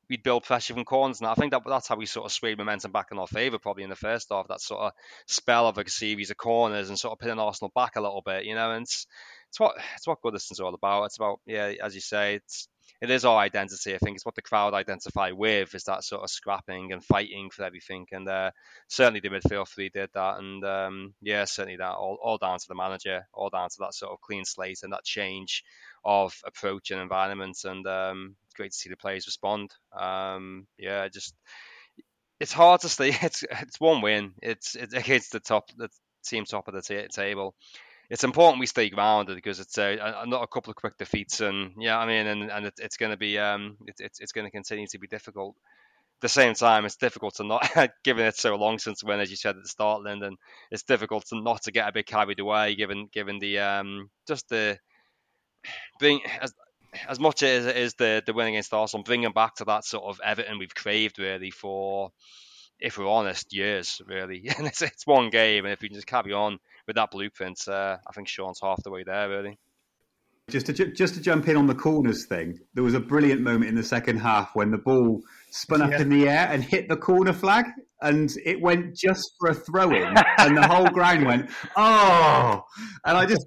we'd 0.09 0.23
build 0.23 0.43
pressure 0.43 0.73
from 0.73 0.85
corners. 0.85 1.19
And 1.19 1.27
I 1.27 1.33
think 1.35 1.51
that 1.51 1.63
that's 1.65 1.87
how 1.87 1.95
we 1.95 2.05
sort 2.05 2.25
of 2.25 2.31
swayed 2.31 2.57
momentum 2.57 2.91
back 2.91 3.07
in 3.11 3.19
our 3.19 3.27
favour 3.27 3.59
probably 3.59 3.83
in 3.83 3.89
the 3.89 3.95
first 3.95 4.27
half. 4.31 4.47
That 4.47 4.61
sort 4.61 4.81
of 4.81 4.91
spell 5.27 5.67
of 5.67 5.77
a 5.77 5.89
series 5.89 6.31
of 6.31 6.37
corners 6.37 6.89
and 6.89 6.97
sort 6.97 7.13
of 7.13 7.19
pinning 7.19 7.39
Arsenal 7.39 7.71
back 7.75 7.95
a 7.95 8.01
little 8.01 8.21
bit. 8.25 8.45
You 8.45 8.55
know, 8.55 8.71
and 8.71 8.83
it's 8.83 9.07
it's 9.49 9.59
what 9.59 9.75
it's 9.95 10.07
what 10.07 10.21
Goodison's 10.21 10.59
all 10.59 10.73
about. 10.73 11.05
It's 11.05 11.17
about 11.17 11.39
yeah, 11.45 11.73
as 11.83 11.95
you 11.95 12.01
say, 12.01 12.35
it's 12.35 12.67
it 13.01 13.11
is 13.11 13.25
our 13.25 13.37
identity. 13.37 13.93
I 13.93 13.97
think 13.99 14.15
it's 14.15 14.25
what 14.25 14.35
the 14.35 14.41
crowd 14.41 14.73
identify 14.73 15.31
with 15.31 15.75
is 15.75 15.83
that 15.83 16.03
sort 16.03 16.23
of 16.23 16.29
scrapping 16.29 16.91
and 16.91 17.03
fighting 17.03 17.49
for 17.51 17.63
everything. 17.63 18.07
And 18.11 18.27
uh, 18.27 18.51
certainly 18.87 19.19
the 19.19 19.29
midfield 19.29 19.67
three 19.67 19.89
did 19.89 20.09
that. 20.13 20.39
And 20.39 20.63
um, 20.63 21.13
yeah, 21.21 21.45
certainly 21.45 21.77
that 21.77 21.91
all, 21.91 22.17
all 22.21 22.37
down 22.37 22.57
to 22.57 22.65
the 22.67 22.75
manager, 22.75 23.23
all 23.33 23.49
down 23.49 23.69
to 23.69 23.75
that 23.79 23.93
sort 23.93 24.11
of 24.11 24.21
clean 24.21 24.45
slate 24.45 24.79
and 24.83 24.93
that 24.93 25.03
change 25.03 25.63
of 26.03 26.33
approach 26.45 26.91
and 26.91 27.01
environment. 27.01 27.57
And 27.63 27.85
um, 27.85 28.35
great 28.55 28.71
to 28.71 28.77
see 28.77 28.89
the 28.89 28.97
players 28.97 29.27
respond. 29.27 29.71
Um, 29.97 30.67
yeah, 30.77 31.07
just 31.07 31.35
it's 32.39 32.53
hard 32.53 32.81
to 32.81 32.89
see. 32.89 33.15
It's 33.21 33.43
it's 33.43 33.79
one 33.79 34.01
win. 34.01 34.33
It's 34.41 34.75
it's 34.75 34.93
against 34.93 35.31
the 35.31 35.39
top 35.39 35.69
the 35.77 35.89
team 36.25 36.45
top 36.45 36.67
of 36.67 36.73
the 36.73 36.81
t- 36.81 37.07
table. 37.09 37.55
It's 38.09 38.23
important 38.23 38.61
we 38.61 38.67
stay 38.67 38.89
grounded 38.89 39.35
because 39.35 39.59
it's 39.59 39.77
a, 39.77 39.97
a, 39.97 40.25
not 40.25 40.43
a 40.43 40.47
couple 40.47 40.71
of 40.71 40.77
quick 40.77 40.97
defeats 40.97 41.41
and 41.41 41.73
yeah, 41.77 41.97
I 41.97 42.05
mean, 42.05 42.25
and 42.25 42.51
and 42.51 42.65
it, 42.67 42.75
it's 42.77 42.97
going 42.97 43.11
to 43.11 43.17
be 43.17 43.37
um, 43.37 43.77
it, 43.85 43.95
it's 43.99 44.19
it's 44.19 44.31
going 44.31 44.45
to 44.45 44.51
continue 44.51 44.87
to 44.87 44.99
be 44.99 45.07
difficult. 45.07 45.55
At 46.17 46.21
the 46.21 46.29
same 46.29 46.53
time, 46.55 46.85
it's 46.85 46.95
difficult 46.95 47.35
to 47.35 47.43
not, 47.43 47.69
given 48.03 48.25
it 48.25 48.35
so 48.35 48.55
long 48.55 48.79
since 48.79 49.03
when, 49.03 49.19
as 49.19 49.29
you 49.29 49.35
said 49.35 49.55
at 49.55 49.61
the 49.61 49.69
start, 49.69 50.01
Lyndon, 50.01 50.37
it's 50.71 50.81
difficult 50.83 51.27
to 51.27 51.39
not 51.39 51.63
to 51.63 51.71
get 51.71 51.87
a 51.87 51.91
bit 51.91 52.07
carried 52.07 52.39
away, 52.39 52.75
given 52.75 53.07
given 53.11 53.39
the 53.39 53.59
um, 53.59 54.09
just 54.27 54.47
the 54.49 54.79
being 55.99 56.21
as 56.41 56.53
as 57.07 57.19
much 57.19 57.43
as 57.43 57.65
it 57.65 57.75
is 57.75 57.93
the 57.95 58.23
the 58.25 58.33
win 58.33 58.47
against 58.47 58.73
Arsenal, 58.73 59.03
bringing 59.03 59.33
back 59.33 59.55
to 59.55 59.65
that 59.65 59.83
sort 59.83 60.05
of 60.05 60.21
Everton 60.23 60.59
we've 60.59 60.73
craved 60.73 61.19
really 61.19 61.51
for, 61.51 62.11
if 62.79 62.97
we're 62.97 63.07
honest, 63.07 63.53
years 63.53 64.01
really. 64.05 64.49
And 64.57 64.67
it's 64.67 64.81
it's 64.81 65.05
one 65.05 65.29
game, 65.29 65.65
and 65.65 65.73
if 65.73 65.81
we 65.81 65.89
can 65.89 65.95
just 65.95 66.07
carry 66.07 66.33
on 66.33 66.59
with 66.85 66.95
that 66.95 67.11
blueprint, 67.11 67.67
uh, 67.67 67.97
I 68.07 68.11
think 68.13 68.27
Sean's 68.27 68.59
half 68.61 68.81
the 68.83 68.91
way 68.91 69.03
there 69.03 69.29
really. 69.29 69.57
Just 70.49 70.67
to 70.67 70.73
just 70.73 71.15
to 71.15 71.21
jump 71.21 71.47
in 71.49 71.57
on 71.57 71.67
the 71.67 71.75
corners 71.75 72.25
thing, 72.25 72.57
there 72.73 72.83
was 72.83 72.93
a 72.93 73.01
brilliant 73.01 73.41
moment 73.41 73.65
in 73.65 73.75
the 73.75 73.83
second 73.83 74.19
half 74.19 74.51
when 74.53 74.71
the 74.71 74.77
ball 74.77 75.21
spun 75.51 75.81
up 75.81 75.91
yeah. 75.91 76.01
in 76.01 76.09
the 76.09 76.29
air 76.29 76.47
and 76.49 76.63
hit 76.63 76.87
the 76.87 76.95
corner 76.95 77.33
flag, 77.33 77.65
and 78.01 78.31
it 78.45 78.61
went 78.61 78.95
just 78.95 79.33
for 79.39 79.49
a 79.49 79.53
throw 79.53 79.91
in, 79.91 80.15
and 80.37 80.55
the 80.55 80.65
whole 80.65 80.87
ground 80.87 81.25
went 81.25 81.49
oh, 81.75 82.63
and 83.03 83.17
I 83.17 83.25
just 83.25 83.45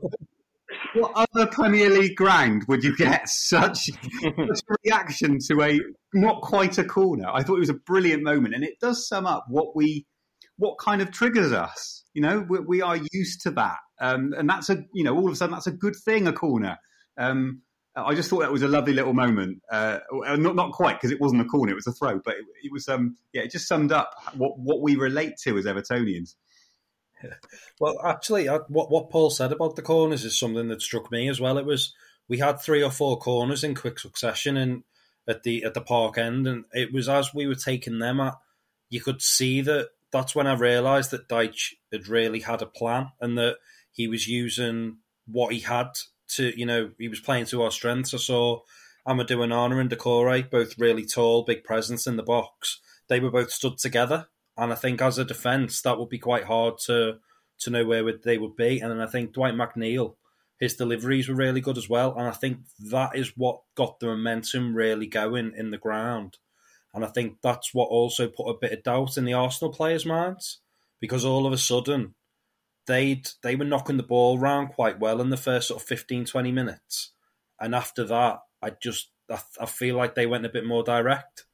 what 0.94 1.12
other 1.14 1.46
Premier 1.46 1.88
League 1.88 2.16
ground 2.16 2.64
would 2.68 2.82
you 2.82 2.96
get 2.96 3.28
such, 3.28 3.86
such 3.86 4.60
a 4.68 4.74
reaction 4.84 5.38
to 5.48 5.62
a 5.62 5.80
not 6.14 6.42
quite 6.42 6.78
a 6.78 6.84
corner? 6.84 7.28
I 7.32 7.42
thought 7.42 7.56
it 7.56 7.60
was 7.60 7.70
a 7.70 7.74
brilliant 7.74 8.22
moment, 8.22 8.54
and 8.54 8.64
it 8.64 8.78
does 8.80 9.06
sum 9.08 9.26
up 9.26 9.46
what 9.48 9.76
we 9.76 10.06
what 10.56 10.78
kind 10.78 11.00
of 11.00 11.10
triggers 11.10 11.52
us. 11.52 12.04
You 12.12 12.22
know, 12.22 12.44
we, 12.48 12.58
we 12.60 12.82
are 12.82 12.98
used 13.12 13.40
to 13.42 13.50
that, 13.52 13.78
um, 14.00 14.32
and 14.36 14.48
that's 14.48 14.68
a 14.68 14.84
you 14.92 15.04
know 15.04 15.16
all 15.16 15.26
of 15.26 15.32
a 15.32 15.36
sudden 15.36 15.54
that's 15.54 15.66
a 15.66 15.72
good 15.72 15.96
thing. 15.96 16.26
A 16.26 16.32
corner. 16.32 16.78
Um, 17.18 17.62
I 17.96 18.14
just 18.14 18.30
thought 18.30 18.40
that 18.40 18.52
was 18.52 18.62
a 18.62 18.68
lovely 18.68 18.92
little 18.92 19.14
moment. 19.14 19.62
Uh, 19.70 19.98
not 20.12 20.54
not 20.54 20.72
quite 20.72 20.94
because 20.94 21.10
it 21.10 21.20
wasn't 21.20 21.42
a 21.42 21.44
corner; 21.44 21.72
it 21.72 21.76
was 21.76 21.86
a 21.86 21.92
throw, 21.92 22.20
but 22.24 22.34
it, 22.34 22.44
it 22.62 22.72
was 22.72 22.88
um, 22.88 23.16
yeah, 23.32 23.42
it 23.42 23.50
just 23.50 23.68
summed 23.68 23.92
up 23.92 24.10
what 24.36 24.58
what 24.58 24.80
we 24.80 24.96
relate 24.96 25.34
to 25.44 25.58
as 25.58 25.64
Evertonians. 25.64 26.34
Well, 27.80 27.98
actually, 28.04 28.48
uh, 28.48 28.60
what 28.68 28.90
what 28.90 29.10
Paul 29.10 29.30
said 29.30 29.52
about 29.52 29.76
the 29.76 29.82
corners 29.82 30.24
is 30.24 30.38
something 30.38 30.68
that 30.68 30.82
struck 30.82 31.10
me 31.10 31.28
as 31.28 31.40
well. 31.40 31.58
It 31.58 31.66
was 31.66 31.94
we 32.28 32.38
had 32.38 32.60
three 32.60 32.82
or 32.82 32.90
four 32.90 33.18
corners 33.18 33.64
in 33.64 33.74
quick 33.74 33.98
succession 33.98 34.56
and 34.56 34.82
at 35.28 35.42
the 35.42 35.64
at 35.64 35.74
the 35.74 35.80
park 35.80 36.18
end, 36.18 36.46
and 36.46 36.64
it 36.72 36.92
was 36.92 37.08
as 37.08 37.34
we 37.34 37.46
were 37.46 37.54
taking 37.54 37.98
them 37.98 38.20
at, 38.20 38.34
you 38.88 39.00
could 39.00 39.22
see 39.22 39.60
that. 39.62 39.88
That's 40.12 40.34
when 40.34 40.48
I 40.48 40.54
realised 40.54 41.12
that 41.12 41.28
Dyche 41.28 41.74
had 41.92 42.08
really 42.08 42.40
had 42.40 42.62
a 42.62 42.66
plan 42.66 43.10
and 43.20 43.38
that 43.38 43.58
he 43.92 44.08
was 44.08 44.26
using 44.26 44.96
what 45.26 45.52
he 45.52 45.60
had 45.60 45.90
to, 46.30 46.58
you 46.58 46.66
know, 46.66 46.90
he 46.98 47.06
was 47.06 47.20
playing 47.20 47.44
to 47.46 47.62
our 47.62 47.70
strengths. 47.70 48.12
I 48.12 48.16
saw 48.16 48.62
Amadou 49.06 49.36
Onana 49.36 49.80
and 49.80 49.88
Doucouré, 49.88 50.50
both 50.50 50.78
really 50.80 51.06
tall, 51.06 51.44
big 51.44 51.62
presence 51.62 52.08
in 52.08 52.16
the 52.16 52.24
box. 52.24 52.80
They 53.06 53.20
were 53.20 53.30
both 53.30 53.52
stood 53.52 53.78
together 53.78 54.26
and 54.60 54.72
I 54.72 54.76
think 54.76 55.00
as 55.00 55.18
a 55.18 55.24
defence, 55.24 55.80
that 55.82 55.98
would 55.98 56.10
be 56.10 56.18
quite 56.18 56.44
hard 56.44 56.78
to 56.86 57.18
to 57.60 57.70
know 57.70 57.84
where 57.84 58.04
they 58.12 58.38
would 58.38 58.56
be. 58.56 58.80
And 58.80 58.90
then 58.90 59.00
I 59.00 59.06
think 59.06 59.32
Dwight 59.32 59.54
McNeil, 59.54 60.14
his 60.58 60.74
deliveries 60.74 61.28
were 61.28 61.34
really 61.34 61.60
good 61.60 61.76
as 61.76 61.88
well. 61.88 62.14
And 62.16 62.26
I 62.26 62.32
think 62.32 62.60
that 62.90 63.16
is 63.16 63.32
what 63.36 63.60
got 63.74 64.00
the 64.00 64.06
momentum 64.06 64.74
really 64.74 65.06
going 65.06 65.52
in 65.56 65.70
the 65.70 65.78
ground. 65.78 66.38
And 66.94 67.04
I 67.04 67.08
think 67.08 67.36
that's 67.42 67.74
what 67.74 67.88
also 67.88 68.28
put 68.28 68.48
a 68.48 68.58
bit 68.58 68.72
of 68.72 68.82
doubt 68.82 69.16
in 69.16 69.24
the 69.24 69.34
Arsenal 69.34 69.72
players' 69.72 70.06
minds 70.06 70.60
because 71.00 71.24
all 71.24 71.46
of 71.46 71.52
a 71.52 71.58
sudden 71.58 72.14
they 72.86 73.22
they 73.42 73.56
were 73.56 73.64
knocking 73.64 73.96
the 73.96 74.02
ball 74.02 74.38
around 74.38 74.68
quite 74.68 74.98
well 74.98 75.20
in 75.20 75.30
the 75.30 75.36
first 75.36 75.68
sort 75.68 75.82
of 75.82 75.88
15, 75.88 76.24
20 76.24 76.52
minutes. 76.52 77.12
And 77.60 77.74
after 77.74 78.04
that, 78.04 78.40
I 78.62 78.70
just 78.70 79.10
I, 79.30 79.40
I 79.60 79.66
feel 79.66 79.96
like 79.96 80.14
they 80.14 80.26
went 80.26 80.46
a 80.46 80.50
bit 80.50 80.66
more 80.66 80.82
direct. 80.82 81.44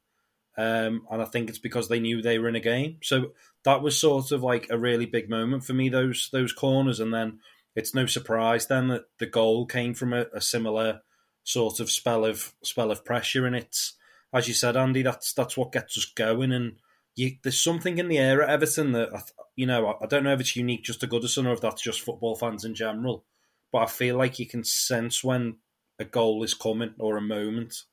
Um, 0.57 1.05
and 1.11 1.21
I 1.21 1.25
think 1.25 1.49
it's 1.49 1.59
because 1.59 1.87
they 1.87 1.99
knew 1.99 2.21
they 2.21 2.39
were 2.39 2.49
in 2.49 2.55
a 2.55 2.59
game. 2.59 2.97
So 3.03 3.33
that 3.63 3.83
was 3.83 3.99
sort 3.99 4.31
of 4.31 4.41
like 4.41 4.67
a 4.69 4.77
really 4.77 5.05
big 5.05 5.29
moment 5.29 5.63
for 5.63 5.73
me. 5.73 5.89
Those 5.89 6.29
those 6.31 6.51
corners, 6.51 6.99
and 6.99 7.13
then 7.13 7.39
it's 7.75 7.93
no 7.93 8.07
surprise 8.07 8.65
then 8.67 8.87
that 8.87 9.05
the 9.19 9.27
goal 9.27 9.67
came 9.67 9.93
from 9.93 10.13
a, 10.13 10.25
a 10.33 10.41
similar 10.41 11.01
sort 11.43 11.79
of 11.79 11.91
spell 11.91 12.25
of 12.25 12.53
spell 12.63 12.91
of 12.91 13.05
pressure. 13.05 13.45
And 13.45 13.55
it's 13.55 13.93
as 14.33 14.47
you 14.47 14.53
said, 14.55 14.75
Andy, 14.75 15.03
that's 15.03 15.31
that's 15.33 15.55
what 15.55 15.71
gets 15.71 15.97
us 15.97 16.05
going. 16.05 16.51
And 16.51 16.77
you, 17.15 17.37
there's 17.43 17.61
something 17.61 17.99
in 17.99 18.07
the 18.07 18.17
air 18.17 18.41
at 18.41 18.49
Everton 18.49 18.93
that 18.93 19.31
you 19.55 19.67
know 19.67 19.95
I 20.01 20.07
don't 20.07 20.23
know 20.23 20.33
if 20.33 20.39
it's 20.39 20.55
unique 20.55 20.83
just 20.83 21.01
to 21.01 21.07
Goodison 21.07 21.45
or 21.45 21.53
if 21.53 21.61
that's 21.61 21.81
just 21.81 22.01
football 22.01 22.35
fans 22.35 22.65
in 22.65 22.73
general. 22.73 23.25
But 23.71 23.79
I 23.79 23.85
feel 23.87 24.17
like 24.17 24.39
you 24.39 24.47
can 24.47 24.63
sense 24.63 25.23
when 25.23 25.57
a 25.99 26.05
goal 26.05 26.43
is 26.43 26.53
coming 26.53 26.93
or 26.97 27.17
a 27.17 27.21
moment. 27.21 27.83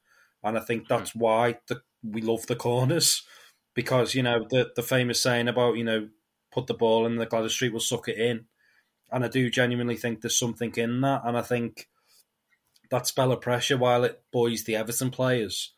And 0.42 0.57
I 0.59 0.61
think 0.61 0.88
that's 0.88 1.12
hmm. 1.12 1.18
why 1.18 1.59
the 1.68 1.83
we 2.04 2.20
love 2.20 2.46
the 2.46 2.56
corners 2.56 3.22
because 3.74 4.14
you 4.14 4.22
know 4.22 4.46
the 4.50 4.70
the 4.76 4.82
famous 4.82 5.20
saying 5.20 5.48
about 5.48 5.76
you 5.76 5.84
know 5.84 6.08
put 6.52 6.66
the 6.66 6.74
ball 6.74 7.06
in 7.06 7.16
the 7.16 7.26
Gwladys 7.26 7.50
Street 7.50 7.72
will 7.72 7.80
suck 7.80 8.08
it 8.08 8.18
in, 8.18 8.46
and 9.10 9.24
I 9.24 9.28
do 9.28 9.50
genuinely 9.50 9.96
think 9.96 10.20
there's 10.20 10.38
something 10.38 10.72
in 10.76 11.00
that, 11.00 11.22
and 11.24 11.36
I 11.36 11.42
think 11.42 11.88
that 12.90 13.06
spell 13.06 13.32
of 13.32 13.40
pressure 13.40 13.76
while 13.76 14.04
it 14.04 14.22
buoys 14.32 14.64
the 14.64 14.76
Everton 14.76 15.10
players. 15.10 15.72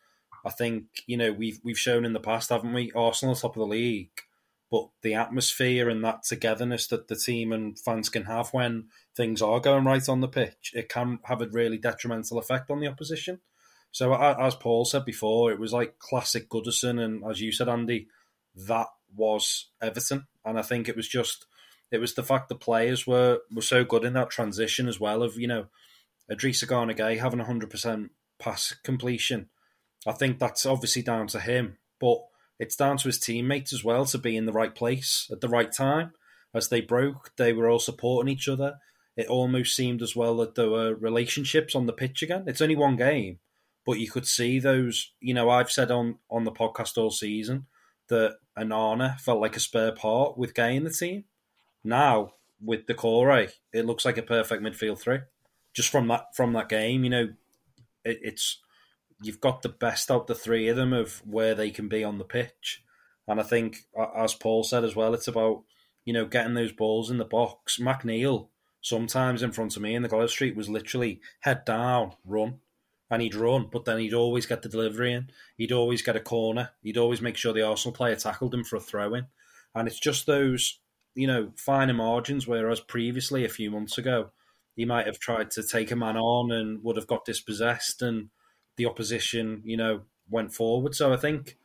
I 0.45 0.51
think 0.51 0.85
you 1.07 1.17
know 1.17 1.33
we've 1.33 1.61
we've 1.65 1.79
shown 1.79 2.05
in 2.05 2.13
the 2.13 2.21
past, 2.21 2.51
haven't 2.51 2.75
we? 2.75 2.93
Arsenal 2.93 3.35
top 3.35 3.57
of 3.57 3.61
the 3.61 3.67
league, 3.67 4.11
but 4.71 4.89
the 5.03 5.15
atmosphere 5.15 5.89
and 5.89 6.05
that 6.05 6.25
togetherness 6.25 6.87
that 6.89 7.09
the 7.09 7.17
team 7.17 7.53
and 7.53 7.79
fans 7.79 8.09
can 8.09 8.25
have 8.25 8.51
when 8.51 8.89
things 9.17 9.41
are 9.41 9.61
going 9.61 9.85
right 9.85 10.09
on 10.09 10.21
the 10.21 10.29
pitch, 10.29 10.73
it 10.75 10.89
can 10.89 11.19
have 11.25 11.41
a 11.41 11.49
really 11.49 11.79
detrimental 11.79 12.39
effect 12.39 12.71
on 12.71 12.81
the 12.81 12.87
opposition. 12.87 13.41
So 13.97 14.13
as 14.13 14.55
Paul 14.55 14.85
said 14.85 15.07
before, 15.07 15.51
it 15.51 15.59
was 15.59 15.73
like 15.73 15.99
classic 15.99 16.51
Goodison, 16.51 17.03
and 17.03 17.25
as 17.25 17.41
you 17.41 17.51
said, 17.51 17.67
Andy, 17.67 18.09
that 18.67 18.89
was 19.17 19.71
Everton, 19.81 20.27
and 20.45 20.59
I 20.59 20.61
think 20.61 20.87
it 20.87 20.97
was 20.97 21.09
just 21.09 21.47
it 21.91 21.97
was 21.97 22.13
the 22.13 22.23
fact 22.23 22.51
the 22.51 22.57
players 22.57 23.07
were 23.07 23.39
were 23.51 23.63
so 23.63 23.85
good 23.85 24.05
in 24.05 24.13
that 24.13 24.29
transition 24.29 24.87
as 24.87 25.01
well 25.01 25.23
of 25.23 25.39
you 25.39 25.49
know 25.49 25.69
Idrissa 26.31 26.69
Gana 26.69 26.93
Gueye 26.93 27.19
having 27.19 27.39
hundred 27.39 27.71
percent 27.71 28.11
pass 28.39 28.75
completion. 28.85 29.49
I 30.07 30.13
think 30.13 30.39
that's 30.39 30.67
obviously 30.67 31.01
down 31.01 31.29
to 31.29 31.41
him, 31.41 31.79
but 31.99 32.19
it's 32.59 32.77
down 32.77 32.99
to 32.99 33.09
his 33.09 33.19
teammates 33.19 33.73
as 33.73 33.83
well 33.83 34.05
to 34.05 34.19
be 34.19 34.37
in 34.37 34.45
the 34.45 34.53
right 34.53 34.75
place 34.75 35.27
at 35.33 35.41
the 35.41 35.49
right 35.49 35.73
time. 35.73 36.13
As 36.53 36.69
they 36.69 36.83
broke, 36.83 37.31
they 37.39 37.55
were 37.55 37.71
all 37.71 37.79
supporting 37.79 38.31
each 38.31 38.47
other. 38.47 38.75
It 39.17 39.29
almost 39.29 39.75
seemed 39.75 40.03
as 40.03 40.15
well 40.15 40.37
that 40.37 40.55
there 40.55 40.69
were 40.69 40.95
relationships 40.95 41.75
on 41.75 41.87
the 41.87 41.95
pitch 41.95 42.23
again. 42.23 42.45
It's 42.47 42.61
only 42.61 42.77
one 42.77 42.97
game, 42.97 43.39
but 43.87 44.01
you 44.01 44.11
could 44.11 44.27
see 44.27 44.59
those. 44.59 45.13
You 45.21 45.33
know, 45.33 45.49
I've 45.49 45.71
said 45.71 45.91
on 45.91 46.19
on 46.29 46.45
the 46.45 46.53
podcast 46.53 46.99
all 46.99 47.13
season 47.13 47.67
that 48.09 48.37
Onana 48.59 49.19
felt 49.21 49.41
like 49.41 49.57
a 49.57 49.61
spare 49.61 49.93
part 49.93 50.37
with 50.37 50.55
Gueye 50.55 50.77
in 50.77 50.85
the 50.85 50.91
team. 50.91 51.25
Now 51.85 52.33
with 52.63 52.87
the 52.87 52.95
Doucouré, 52.95 53.53
it 53.73 53.87
looks 53.87 54.05
like 54.05 54.19
a 54.19 54.23
perfect 54.23 54.63
midfield 54.63 54.99
three. 54.99 55.21
Just 55.73 55.91
from 55.91 56.09
that 56.09 56.35
from 56.35 56.53
that 56.55 56.69
game, 56.69 57.05
you 57.05 57.11
know, 57.11 57.29
it, 58.05 58.19
it's 58.23 58.59
you've 59.23 59.41
got 59.41 59.63
the 59.63 59.69
best 59.69 60.11
out 60.11 60.27
the 60.27 60.35
three 60.35 60.69
of 60.69 60.77
them 60.77 60.93
of 60.93 61.23
where 61.25 61.55
they 61.55 61.71
can 61.71 61.89
be 61.89 62.03
on 62.03 62.19
the 62.19 62.25
pitch, 62.25 62.83
and 63.29 63.39
I 63.39 63.45
think 63.45 63.87
as 64.17 64.35
Paul 64.35 64.65
said 64.65 64.85
as 64.85 64.97
well, 64.97 65.15
it's 65.15 65.29
about 65.29 65.63
you 66.05 66.13
know 66.13 66.25
getting 66.27 66.55
those 66.55 66.73
balls 66.73 67.09
in 67.11 67.19
the 67.19 67.25
box. 67.25 67.79
McNeil 67.79 68.49
sometimes 68.81 69.43
in 69.43 69.53
front 69.53 69.77
of 69.77 69.83
me 69.83 69.95
in 69.95 70.03
the 70.03 70.09
Gwladys 70.09 70.31
Street 70.31 70.57
was 70.57 70.69
literally 70.69 71.21
head 71.41 71.65
down, 71.65 72.13
run 72.25 72.61
and 73.11 73.23
he'd 73.23 73.35
run, 73.35 73.69
but 73.71 73.85
then 73.85 73.99
he'd 73.99 74.15
always 74.15 74.47
get 74.47 74.63
the 74.63 74.69
delivery 74.69 75.13
in. 75.13 75.31
He'd 75.57 75.73
always 75.73 76.03
get 76.03 76.17
a 76.17 76.21
corner. 76.21 76.71
He'd 76.83 76.99
always 76.99 77.21
make 77.21 77.37
sure 77.37 77.53
the 77.53 77.63
Arsenal 77.63 77.95
player 77.95 78.17
tackled 78.17 78.53
him 78.53 78.65
for 78.65 78.77
a 78.77 78.81
throw 78.81 79.15
in. 79.15 79.27
And 79.75 79.87
it's 79.87 80.01
just 80.01 80.27
those, 80.27 80.81
you 81.15 81.27
know, 81.27 81.53
finer 81.57 81.95
margins, 81.95 82.47
whereas 82.47 82.81
previously, 82.81 83.45
a 83.45 83.51
few 83.51 83.71
months 83.71 83.99
ago, 83.99 84.31
he 84.75 84.85
might 84.85 85.07
have 85.07 85.19
tried 85.19 85.51
to 85.53 85.63
take 85.63 85.91
a 85.91 85.97
man 85.97 86.17
on 86.17 86.51
and 86.51 86.83
would 86.83 86.97
have 86.97 87.07
got 87.07 87.25
dispossessed 87.25 88.03
and 88.03 88.31
the 88.77 88.87
opposition, 88.87 89.63
you 89.65 89.77
know, 89.77 90.03
went 90.29 90.53
forward. 90.53 90.95
So 90.95 91.13
I 91.13 91.17
think 91.17 91.57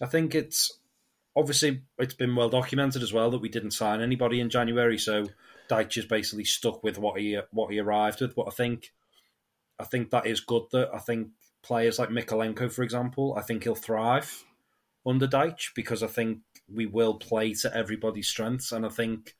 I 0.00 0.06
think 0.06 0.34
it's 0.34 0.78
obviously 1.36 1.82
it's 1.98 2.14
been 2.14 2.36
well 2.36 2.48
documented 2.48 3.02
as 3.02 3.12
well 3.12 3.30
that 3.30 3.40
we 3.40 3.48
didn't 3.48 3.72
sign 3.72 4.00
anybody 4.00 4.40
in 4.40 4.50
January, 4.50 4.98
so 4.98 5.26
Dyche 5.68 5.98
is 5.98 6.06
basically 6.06 6.44
stuck 6.44 6.82
with 6.82 6.98
what 6.98 7.20
he 7.20 7.38
what 7.50 7.72
he 7.72 7.78
arrived 7.78 8.20
with. 8.20 8.34
But 8.34 8.46
I 8.48 8.50
think 8.50 8.92
I 9.80 9.84
think 9.84 10.10
that 10.10 10.26
is 10.26 10.40
good. 10.40 10.64
That 10.72 10.90
I 10.94 10.98
think 10.98 11.28
players 11.62 11.98
like 11.98 12.10
Mykolenko, 12.10 12.70
for 12.70 12.82
example, 12.82 13.34
I 13.36 13.42
think 13.42 13.64
he'll 13.64 13.74
thrive 13.74 14.44
under 15.06 15.26
Dyche 15.26 15.74
because 15.74 16.02
I 16.02 16.06
think 16.06 16.40
we 16.72 16.86
will 16.86 17.14
play 17.14 17.54
to 17.54 17.76
everybody's 17.76 18.28
strengths, 18.28 18.72
and 18.72 18.84
I 18.84 18.90
think 18.90 19.34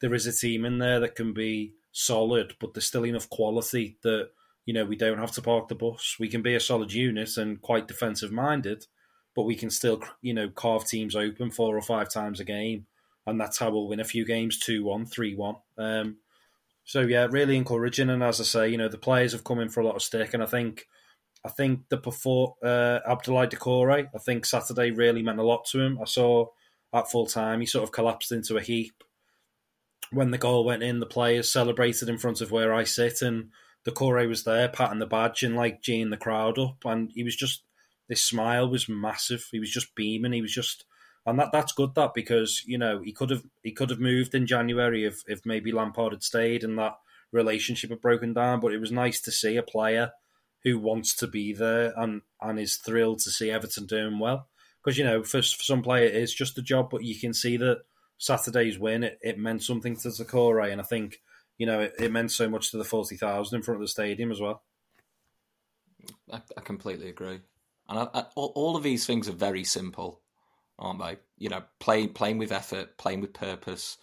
there 0.00 0.14
is 0.14 0.26
a 0.26 0.32
team 0.32 0.64
in 0.64 0.78
there 0.78 1.00
that 1.00 1.14
can 1.14 1.32
be 1.32 1.74
solid, 1.92 2.54
but 2.60 2.74
there's 2.74 2.86
still 2.86 3.06
enough 3.06 3.30
quality 3.30 3.96
that 4.02 4.30
you 4.66 4.74
know 4.74 4.84
we 4.84 4.96
don't 4.96 5.18
have 5.18 5.32
to 5.32 5.42
park 5.42 5.68
the 5.68 5.74
bus. 5.74 6.16
We 6.20 6.28
can 6.28 6.42
be 6.42 6.54
a 6.54 6.60
solid 6.60 6.92
unit 6.92 7.36
and 7.36 7.60
quite 7.60 7.88
defensive 7.88 8.32
minded, 8.32 8.86
but 9.34 9.44
we 9.44 9.54
can 9.54 9.70
still, 9.70 10.02
you 10.22 10.34
know, 10.34 10.48
carve 10.48 10.86
teams 10.86 11.14
open 11.14 11.50
four 11.50 11.76
or 11.76 11.82
five 11.82 12.08
times 12.08 12.40
a 12.40 12.44
game, 12.44 12.86
and 13.26 13.40
that's 13.40 13.58
how 13.58 13.70
we'll 13.70 13.88
win 13.88 14.00
a 14.00 14.04
few 14.04 14.24
games 14.24 14.58
2 14.60 14.84
1, 14.84 15.06
3 15.06 15.34
1. 15.34 15.56
Um, 15.78 16.16
so, 16.86 17.00
yeah, 17.02 17.26
really 17.30 17.56
encouraging. 17.56 18.08
And 18.08 18.22
as 18.22 18.40
I 18.40 18.44
say, 18.44 18.68
you 18.70 18.78
know, 18.78 18.88
the 18.88 18.96
players 18.96 19.32
have 19.32 19.44
come 19.44 19.60
in 19.60 19.68
for 19.68 19.80
a 19.80 19.86
lot 19.86 19.96
of 19.96 20.02
stick, 20.02 20.32
and 20.34 20.42
I 20.42 20.46
think. 20.46 20.86
I 21.44 21.48
think 21.50 21.82
the 21.90 21.96
before 21.96 22.56
uh, 22.60 22.98
Abdoulaye 23.08 23.52
Doucouré, 23.52 24.08
I 24.12 24.18
think 24.18 24.44
Saturday 24.44 24.90
really 24.90 25.22
meant 25.22 25.38
a 25.38 25.44
lot 25.44 25.64
to 25.66 25.80
him. 25.80 25.96
I 26.02 26.04
saw 26.04 26.46
at 26.92 27.08
full 27.08 27.26
time 27.26 27.60
he 27.60 27.66
sort 27.66 27.84
of 27.84 27.92
collapsed 27.92 28.32
into 28.32 28.56
a 28.56 28.60
heap 28.60 29.04
when 30.10 30.30
the 30.30 30.38
goal 30.38 30.64
went 30.64 30.82
in, 30.82 31.00
the 31.00 31.06
players 31.06 31.50
celebrated 31.50 32.08
in 32.08 32.18
front 32.18 32.40
of 32.40 32.50
where 32.50 32.72
I 32.74 32.84
sit, 32.84 33.22
and 33.22 33.50
Doucouré 33.86 34.28
was 34.28 34.44
there 34.44 34.68
patting 34.68 34.98
the 34.98 35.06
badge 35.06 35.42
and 35.42 35.56
like 35.56 35.82
geeing 35.82 36.10
the 36.10 36.16
crowd 36.16 36.58
up, 36.58 36.84
and 36.84 37.10
he 37.14 37.22
was 37.22 37.36
just 37.36 37.62
this 38.08 38.22
smile 38.22 38.68
was 38.68 38.88
massive. 38.88 39.48
He 39.50 39.58
was 39.58 39.70
just 39.70 39.94
beaming. 39.94 40.32
He 40.32 40.42
was 40.42 40.52
just, 40.52 40.84
and 41.26 41.38
that 41.38 41.50
that's 41.52 41.72
good. 41.72 41.94
That 41.94 42.14
because 42.14 42.62
you 42.66 42.78
know 42.78 43.00
he 43.02 43.12
could 43.12 43.30
have 43.30 43.42
he 43.62 43.72
could 43.72 43.90
have 43.90 44.00
moved 44.00 44.34
in 44.34 44.46
January 44.46 45.04
if 45.04 45.22
if 45.26 45.44
maybe 45.44 45.72
Lampard 45.72 46.12
had 46.12 46.22
stayed 46.22 46.62
and 46.64 46.78
that 46.78 46.96
relationship 47.32 47.90
had 47.90 48.00
broken 48.00 48.32
down. 48.32 48.60
But 48.60 48.72
it 48.72 48.78
was 48.78 48.92
nice 48.92 49.20
to 49.22 49.32
see 49.32 49.56
a 49.56 49.62
player 49.62 50.12
who 50.62 50.78
wants 50.78 51.14
to 51.16 51.26
be 51.26 51.52
there 51.52 51.92
and 51.96 52.22
and 52.40 52.58
is 52.58 52.76
thrilled 52.76 53.18
to 53.20 53.30
see 53.30 53.50
Everton 53.50 53.86
doing 53.86 54.18
well. 54.18 54.48
Because 54.82 54.96
you 54.96 55.04
know, 55.04 55.24
for, 55.24 55.42
for 55.42 55.62
some 55.64 55.82
player 55.82 56.04
it 56.04 56.14
is 56.14 56.32
just 56.32 56.58
a 56.58 56.62
job, 56.62 56.90
but 56.90 57.02
you 57.02 57.18
can 57.18 57.34
see 57.34 57.56
that 57.56 57.82
Saturday's 58.18 58.78
win, 58.78 59.02
it, 59.02 59.18
it 59.20 59.38
meant 59.38 59.62
something 59.62 59.96
to 59.96 60.08
Doucouré, 60.08 60.72
and 60.72 60.80
I 60.80 60.84
think 60.84 61.20
you 61.58 61.66
know 61.66 61.80
it, 61.80 61.94
it 61.98 62.12
meant 62.12 62.30
so 62.30 62.48
much 62.48 62.70
to 62.70 62.78
the 62.78 62.84
forty 62.84 63.16
thousand 63.16 63.56
in 63.56 63.62
front 63.62 63.76
of 63.76 63.82
the 63.82 63.88
stadium 63.88 64.30
as 64.30 64.40
well. 64.40 64.62
I, 66.32 66.40
I 66.56 66.60
completely 66.60 67.08
agree, 67.08 67.40
and 67.88 67.98
I, 67.98 68.08
I, 68.14 68.20
all 68.36 68.76
of 68.76 68.84
these 68.84 69.06
things 69.06 69.28
are 69.28 69.32
very 69.32 69.64
simple, 69.64 70.20
aren't 70.78 71.00
they? 71.00 71.16
You 71.38 71.48
know, 71.48 71.62
playing 71.80 72.10
playing 72.10 72.38
with 72.38 72.52
effort, 72.52 72.98
playing 72.98 73.20
with 73.20 73.32
purpose, 73.32 73.98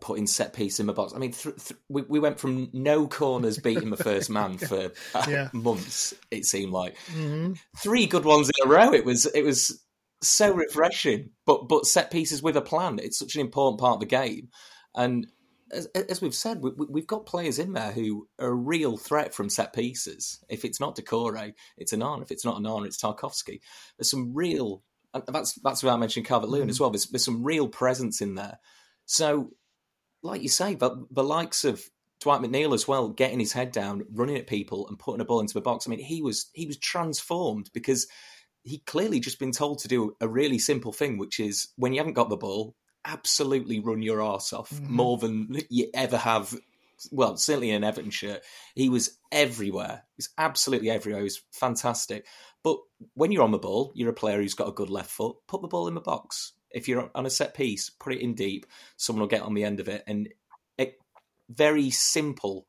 putting 0.00 0.26
set 0.26 0.52
piece 0.52 0.80
in 0.80 0.86
the 0.86 0.92
box. 0.92 1.12
I 1.14 1.18
mean, 1.18 1.32
th- 1.32 1.56
th- 1.56 1.80
we 1.88 2.02
we 2.02 2.20
went 2.20 2.38
from 2.38 2.70
no 2.72 3.06
corners 3.06 3.58
beating 3.58 3.90
the 3.90 3.96
first 3.96 4.30
man 4.30 4.58
for 4.58 4.92
yeah. 5.28 5.48
months. 5.52 6.14
It 6.30 6.44
seemed 6.44 6.72
like 6.72 6.96
mm-hmm. 7.12 7.54
three 7.78 8.06
good 8.06 8.24
ones 8.24 8.50
in 8.50 8.68
a 8.68 8.72
row. 8.72 8.92
It 8.92 9.04
was 9.04 9.26
it 9.26 9.42
was 9.42 9.82
so 10.22 10.52
refreshing. 10.52 11.30
But 11.44 11.68
but 11.68 11.86
set 11.86 12.10
pieces 12.10 12.42
with 12.42 12.56
a 12.56 12.62
plan. 12.62 12.98
It's 13.02 13.18
such 13.18 13.34
an 13.34 13.40
important 13.40 13.80
part 13.80 13.94
of 13.94 14.00
the 14.00 14.06
game, 14.06 14.48
and 14.94 15.26
as, 15.72 15.86
as 15.86 16.20
we've 16.20 16.34
said, 16.34 16.62
we, 16.62 17.00
have 17.00 17.06
got 17.06 17.26
players 17.26 17.58
in 17.58 17.72
there 17.72 17.90
who 17.90 18.28
are 18.38 18.48
a 18.48 18.54
real 18.54 18.96
threat 18.96 19.34
from 19.34 19.50
set 19.50 19.72
pieces. 19.72 20.38
If 20.48 20.64
it's 20.64 20.80
not 20.80 20.96
Doucouré, 20.96 21.54
it's 21.76 21.92
Onana. 21.92 22.22
If 22.22 22.30
it's 22.30 22.44
not 22.44 22.60
Onana, 22.60 22.86
it's 22.86 23.00
Tarkowski. 23.00 23.60
There's 23.98 24.10
some 24.10 24.32
real. 24.34 24.82
That's 25.26 25.54
that's 25.54 25.82
why 25.82 25.92
I 25.92 25.96
mentioned 25.96 26.26
Calvert 26.26 26.50
Lewin 26.50 26.68
mm. 26.68 26.70
as 26.70 26.80
well. 26.80 26.90
There's, 26.90 27.06
there's 27.06 27.24
some 27.24 27.44
real 27.44 27.68
presence 27.68 28.20
in 28.20 28.34
there. 28.34 28.58
So, 29.04 29.50
like 30.22 30.42
you 30.42 30.48
say, 30.48 30.74
but 30.74 30.96
the 31.10 31.24
likes 31.24 31.64
of 31.64 31.82
Dwight 32.20 32.40
McNeil 32.40 32.74
as 32.74 32.88
well, 32.88 33.08
getting 33.08 33.40
his 33.40 33.52
head 33.52 33.72
down, 33.72 34.04
running 34.12 34.36
at 34.36 34.46
people, 34.46 34.88
and 34.88 34.98
putting 34.98 35.20
a 35.20 35.24
ball 35.24 35.40
into 35.40 35.54
the 35.54 35.60
box. 35.60 35.86
I 35.86 35.90
mean, 35.90 36.00
he 36.00 36.22
was 36.22 36.50
he 36.54 36.66
was 36.66 36.78
transformed 36.78 37.70
because 37.72 38.06
he 38.62 38.78
clearly 38.78 39.20
just 39.20 39.38
been 39.38 39.52
told 39.52 39.78
to 39.78 39.88
do 39.88 40.16
a 40.20 40.28
really 40.28 40.58
simple 40.58 40.92
thing, 40.92 41.18
which 41.18 41.38
is 41.38 41.68
when 41.76 41.92
you 41.92 42.00
haven't 42.00 42.14
got 42.14 42.28
the 42.28 42.36
ball, 42.36 42.74
absolutely 43.04 43.78
run 43.78 44.02
your 44.02 44.20
arse 44.20 44.52
off 44.52 44.70
mm-hmm. 44.70 44.92
more 44.92 45.18
than 45.18 45.56
you 45.70 45.88
ever 45.94 46.16
have. 46.16 46.54
Well, 47.10 47.36
certainly 47.36 47.70
in 47.70 47.84
Everton 47.84 48.10
shirt, 48.10 48.42
he 48.74 48.88
was 48.88 49.18
everywhere. 49.30 50.04
He 50.16 50.20
was 50.20 50.30
absolutely 50.38 50.90
everywhere. 50.90 51.20
He 51.20 51.24
was 51.24 51.42
fantastic. 51.52 52.26
But 52.62 52.78
when 53.14 53.32
you're 53.32 53.44
on 53.44 53.52
the 53.52 53.58
ball, 53.58 53.92
you're 53.94 54.10
a 54.10 54.14
player 54.14 54.38
who's 54.38 54.54
got 54.54 54.68
a 54.68 54.72
good 54.72 54.90
left 54.90 55.10
foot. 55.10 55.36
Put 55.46 55.62
the 55.62 55.68
ball 55.68 55.88
in 55.88 55.94
the 55.94 56.00
box. 56.00 56.52
If 56.70 56.88
you're 56.88 57.10
on 57.14 57.26
a 57.26 57.30
set 57.30 57.54
piece, 57.54 57.90
put 57.90 58.14
it 58.14 58.20
in 58.20 58.34
deep. 58.34 58.66
Someone 58.96 59.20
will 59.20 59.28
get 59.28 59.42
on 59.42 59.54
the 59.54 59.64
end 59.64 59.80
of 59.80 59.88
it. 59.88 60.02
And 60.06 60.28
it, 60.78 60.98
very 61.48 61.90
simple 61.90 62.66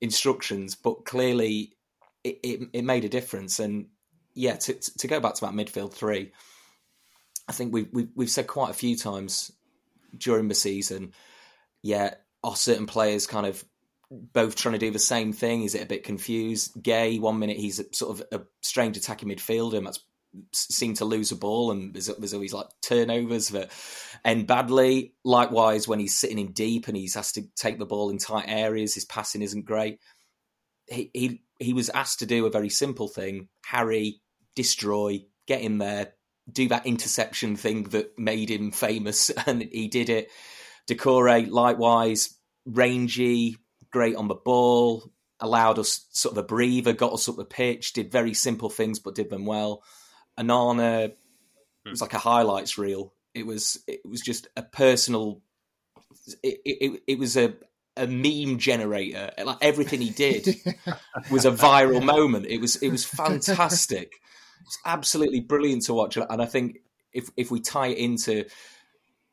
instructions, 0.00 0.74
but 0.74 1.04
clearly 1.04 1.76
it, 2.24 2.40
it, 2.42 2.68
it 2.72 2.84
made 2.84 3.04
a 3.04 3.08
difference. 3.08 3.60
And 3.60 3.86
yeah, 4.34 4.56
to, 4.56 4.74
to 4.74 5.06
go 5.06 5.20
back 5.20 5.34
to 5.34 5.42
that 5.42 5.54
midfield 5.54 5.92
three, 5.92 6.32
I 7.48 7.52
think 7.52 7.72
we've, 7.72 7.88
we've, 7.92 8.08
we've 8.14 8.30
said 8.30 8.46
quite 8.46 8.70
a 8.70 8.74
few 8.74 8.96
times 8.96 9.52
during 10.18 10.48
the 10.48 10.54
season, 10.54 11.12
yeah, 11.82 12.14
are 12.46 12.56
certain 12.56 12.86
players 12.86 13.26
kind 13.26 13.46
of 13.46 13.64
both 14.10 14.54
trying 14.54 14.74
to 14.74 14.78
do 14.78 14.90
the 14.90 14.98
same 14.98 15.32
thing? 15.32 15.64
Is 15.64 15.74
it 15.74 15.82
a 15.82 15.86
bit 15.86 16.04
confused? 16.04 16.80
Gueye, 16.80 17.20
one 17.20 17.38
minute 17.38 17.56
he's 17.56 17.82
sort 17.92 18.20
of 18.20 18.26
a 18.40 18.44
strange 18.62 18.96
attacking 18.96 19.28
midfielder 19.28 19.76
and 19.76 19.86
that's 19.86 20.00
seemed 20.52 20.96
to 20.96 21.04
lose 21.04 21.32
a 21.32 21.36
ball 21.36 21.70
and 21.70 21.94
there's, 21.94 22.06
there's 22.06 22.34
always 22.34 22.52
like 22.52 22.66
turnovers 22.82 23.48
that 23.48 23.70
end 24.24 24.46
badly. 24.46 25.14
Likewise, 25.24 25.88
when 25.88 25.98
he's 25.98 26.16
sitting 26.16 26.38
in 26.38 26.52
deep 26.52 26.88
and 26.88 26.96
he's 26.96 27.14
has 27.14 27.32
to 27.32 27.42
take 27.56 27.78
the 27.78 27.86
ball 27.86 28.10
in 28.10 28.18
tight 28.18 28.44
areas, 28.46 28.94
his 28.94 29.04
passing 29.04 29.42
isn't 29.42 29.64
great. 29.64 29.98
He, 30.86 31.10
he 31.12 31.42
he 31.58 31.72
was 31.72 31.88
asked 31.90 32.20
to 32.20 32.26
do 32.26 32.46
a 32.46 32.50
very 32.50 32.68
simple 32.68 33.08
thing: 33.08 33.48
harry, 33.64 34.20
destroy, 34.54 35.24
get 35.46 35.62
in 35.62 35.78
there, 35.78 36.12
do 36.50 36.68
that 36.68 36.86
interception 36.86 37.56
thing 37.56 37.84
that 37.84 38.18
made 38.18 38.50
him 38.50 38.70
famous, 38.70 39.30
and 39.46 39.62
he 39.62 39.88
did 39.88 40.08
it. 40.10 40.30
Doucouré, 40.86 41.50
likewise, 41.50 42.35
rangy, 42.66 43.56
great 43.90 44.16
on 44.16 44.28
the 44.28 44.34
ball, 44.34 45.10
allowed 45.40 45.78
us 45.78 46.06
sort 46.10 46.36
of 46.36 46.44
a 46.44 46.46
breather, 46.46 46.92
got 46.92 47.12
us 47.12 47.28
up 47.28 47.36
the 47.36 47.44
pitch, 47.44 47.92
did 47.92 48.10
very 48.10 48.34
simple 48.34 48.68
things 48.68 48.98
but 48.98 49.14
did 49.14 49.30
them 49.30 49.46
well. 49.46 49.82
Onana 50.38 51.12
it 51.86 51.90
was 51.90 52.00
hmm. 52.00 52.04
like 52.04 52.14
a 52.14 52.18
highlights 52.18 52.78
reel. 52.78 53.14
It 53.34 53.46
was 53.46 53.82
it 53.86 54.00
was 54.04 54.20
just 54.20 54.48
a 54.56 54.62
personal. 54.62 55.42
It 56.42 56.60
it, 56.64 57.02
it 57.06 57.18
was 57.18 57.36
a 57.36 57.54
a 57.96 58.06
meme 58.06 58.58
generator. 58.58 59.30
Like 59.42 59.58
everything 59.62 60.00
he 60.00 60.10
did 60.10 60.56
was 61.30 61.44
a 61.44 61.50
viral 61.50 62.04
moment. 62.04 62.46
It 62.46 62.60
was 62.60 62.76
it 62.76 62.90
was 62.90 63.04
fantastic. 63.04 64.12
It's 64.62 64.78
absolutely 64.84 65.40
brilliant 65.40 65.84
to 65.84 65.94
watch, 65.94 66.16
and 66.16 66.42
I 66.42 66.46
think 66.46 66.78
if 67.12 67.30
if 67.36 67.50
we 67.50 67.60
tie 67.60 67.88
it 67.88 67.98
into 67.98 68.46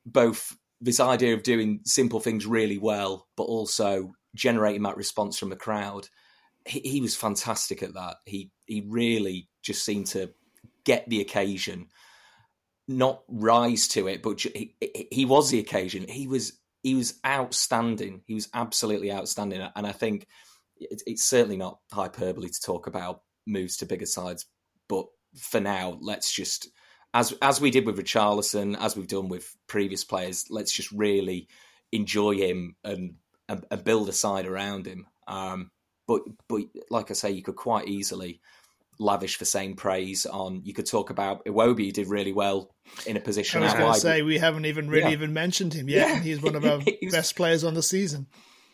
both 0.06 0.56
this 0.84 1.00
idea 1.00 1.34
of 1.34 1.44
doing 1.44 1.80
simple 1.86 2.20
things 2.20 2.46
really 2.46 2.78
well, 2.78 3.28
but 3.38 3.44
also 3.44 4.14
generating 4.36 4.84
that 4.84 4.98
response 4.98 5.40
from 5.40 5.50
the 5.50 5.56
crowd, 5.56 6.10
he, 6.66 6.82
he 6.82 7.02
was 7.02 7.16
fantastic 7.16 7.82
at 7.82 7.94
that. 7.94 8.18
He 8.26 8.52
he 8.66 8.84
really 8.88 9.48
just 9.62 9.86
seemed 9.86 10.08
to 10.08 10.32
get 10.84 11.08
the 11.10 11.22
occasion, 11.22 11.88
not 12.88 13.24
rise 13.30 13.88
to 13.90 14.08
it, 14.08 14.22
but 14.22 14.42
he, 14.42 14.76
he 15.10 15.26
was 15.26 15.50
the 15.50 15.60
occasion. 15.60 16.06
He 16.08 16.28
was 16.28 16.60
he 16.82 16.96
was 16.96 17.14
outstanding. 17.26 18.22
He 18.28 18.34
was 18.34 18.50
absolutely 18.54 19.12
outstanding, 19.12 19.66
and 19.76 19.88
I 19.88 19.94
think 19.94 20.28
it's 20.76 21.24
certainly 21.24 21.58
not 21.58 21.80
hyperbole 21.94 22.50
to 22.50 22.62
talk 22.62 22.88
about 22.88 23.22
moves 23.48 23.78
to 23.78 23.86
bigger 23.86 24.06
sides, 24.06 24.46
but 24.90 25.06
for 25.38 25.62
now, 25.62 25.98
let's 26.02 26.32
just 26.32 26.68
as 27.14 27.34
as 27.42 27.62
we 27.62 27.72
did 27.72 27.86
with 27.86 27.98
Richarlison, 27.98 28.78
as 28.80 28.96
we've 28.96 29.08
done 29.08 29.30
with 29.30 29.56
previous 29.68 30.04
players, 30.04 30.46
let's 30.50 30.72
just 30.72 30.92
really 30.92 31.48
enjoy 31.92 32.36
him 32.36 32.76
and 32.84 33.16
and, 33.48 33.66
and 33.70 33.84
build 33.84 34.10
a 34.10 34.14
side 34.14 34.46
around 34.46 34.88
him. 34.88 35.08
Um, 35.28 35.72
but 36.08 36.22
but 36.48 36.62
like 36.90 37.12
I 37.12 37.14
say, 37.14 37.32
you 37.32 37.44
could 37.44 37.56
quite 37.56 37.88
easily 37.88 38.42
lavish 39.00 39.38
the 39.38 39.46
same 39.46 39.76
praise 39.76 40.26
on. 40.26 40.62
You 40.64 40.74
could 40.74 40.86
talk 40.86 41.10
about 41.10 41.46
Iwobi 41.46 41.94
did 41.94 42.08
really 42.08 42.34
well 42.34 42.74
in 43.06 43.18
a 43.18 43.20
position. 43.20 43.62
I 43.62 43.66
was 43.66 43.74
going 43.74 43.94
to 43.94 44.00
say 44.00 44.22
we 44.22 44.38
haven't 44.38 44.66
even 44.66 44.90
really 44.90 45.08
yeah. 45.08 45.12
even 45.12 45.34
mentioned 45.34 45.74
him 45.74 45.90
yet, 45.90 46.10
yeah. 46.10 46.20
he's 46.20 46.42
one 46.42 46.56
of 46.56 46.66
our 46.66 46.80
best 47.12 47.36
players 47.36 47.64
on 47.64 47.74
the 47.74 47.84
season. 47.84 48.28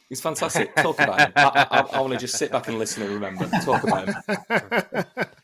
He's 0.08 0.22
fantastic. 0.22 0.76
Talk 0.76 1.00
about 1.00 1.20
him. 1.20 1.34
I, 1.36 1.68
I, 1.70 1.98
I, 1.98 2.02
want 2.02 2.14
to 2.14 2.20
just 2.20 2.36
sit 2.36 2.52
back 2.52 2.68
and 2.68 2.80
listen 2.80 3.04
and 3.04 3.14
remember. 3.14 3.48
Talk 3.64 3.84
about 3.84 4.08
him. 4.08 5.06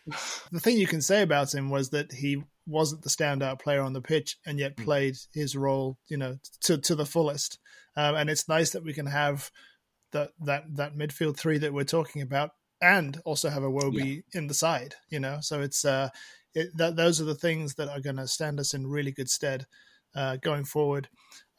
the 0.52 0.60
thing 0.60 0.78
you 0.78 0.88
can 0.88 1.02
say 1.02 1.22
about 1.22 1.54
him 1.54 1.70
was 1.70 1.90
that 1.90 2.12
he 2.12 2.44
wasn't 2.68 3.04
the 3.04 3.10
standout 3.10 3.62
player 3.62 3.82
on 3.82 3.94
the 3.94 4.02
pitch, 4.02 4.38
and 4.46 4.60
yet 4.60 4.74
hmm. 4.78 4.84
played 4.84 5.16
his 5.34 5.56
role, 5.56 5.98
you 6.08 6.18
know, 6.18 6.38
to 6.62 6.78
to 6.78 6.96
the 6.96 7.06
fullest. 7.06 7.60
Um, 7.98 8.16
and 8.16 8.30
it's 8.30 8.50
nice 8.50 8.72
that 8.72 8.84
we 8.84 8.94
can 8.94 9.06
have 9.06 9.52
that 10.12 10.32
that 10.42 10.64
that 10.76 10.96
midfield 10.96 11.38
three 11.38 11.58
that 11.60 11.74
we're 11.74 11.84
talking 11.84 12.22
about, 12.22 12.52
and 12.82 13.20
also 13.26 13.50
have 13.50 13.64
Iwobi 13.64 14.16
yeah. 14.16 14.40
in 14.40 14.48
the 14.48 14.54
side. 14.54 14.96
You 15.10 15.20
know, 15.20 15.38
so 15.42 15.62
it's 15.62 15.86
uh, 15.86 16.10
it, 16.54 16.76
that, 16.78 16.96
those 16.96 17.22
are 17.22 17.26
the 17.26 17.36
things 17.36 17.76
that 17.76 17.90
are 17.90 18.02
going 18.02 18.18
to 18.18 18.28
stand 18.28 18.60
us 18.60 18.74
in 18.74 18.88
really 18.88 19.12
good 19.12 19.30
stead 19.30 19.66
uh, 20.16 20.38
going 20.38 20.66
forward. 20.66 21.10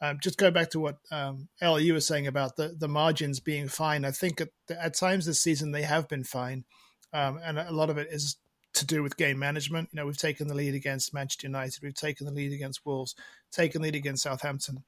Um, 0.01 0.17
just 0.21 0.37
go 0.37 0.51
back 0.51 0.71
to 0.71 0.79
what 0.79 0.97
um, 1.11 1.47
El, 1.61 1.79
you 1.79 1.93
were 1.93 1.99
saying 1.99 2.27
about 2.27 2.55
the, 2.55 2.75
the 2.77 2.87
margins 2.87 3.39
being 3.39 3.67
fine. 3.67 4.05
I 4.05 4.11
think 4.11 4.41
at, 4.41 4.49
at 4.69 4.95
times 4.95 5.25
this 5.25 5.41
season 5.41 5.71
they 5.71 5.83
have 5.83 6.07
been 6.07 6.23
fine, 6.23 6.65
um, 7.13 7.39
and 7.43 7.57
a 7.57 7.71
lot 7.71 7.89
of 7.89 7.97
it 7.97 8.07
is 8.11 8.37
to 8.77 8.85
do 8.85 9.03
with 9.03 9.17
game 9.17 9.39
management. 9.39 9.89
You 9.91 9.97
know, 9.97 10.05
we've 10.05 10.17
taken 10.17 10.47
the 10.47 10.55
lead 10.55 10.73
against 10.73 11.13
Manchester 11.13 11.47
United, 11.47 11.83
we've 11.83 11.93
taken 11.93 12.25
the 12.25 12.33
lead 12.33 12.53
against 12.53 12.85
Wolves, 12.85 13.15
taken 13.51 13.81
the 13.81 13.87
lead 13.87 13.95
against 13.95 14.23
Southampton, 14.23 14.83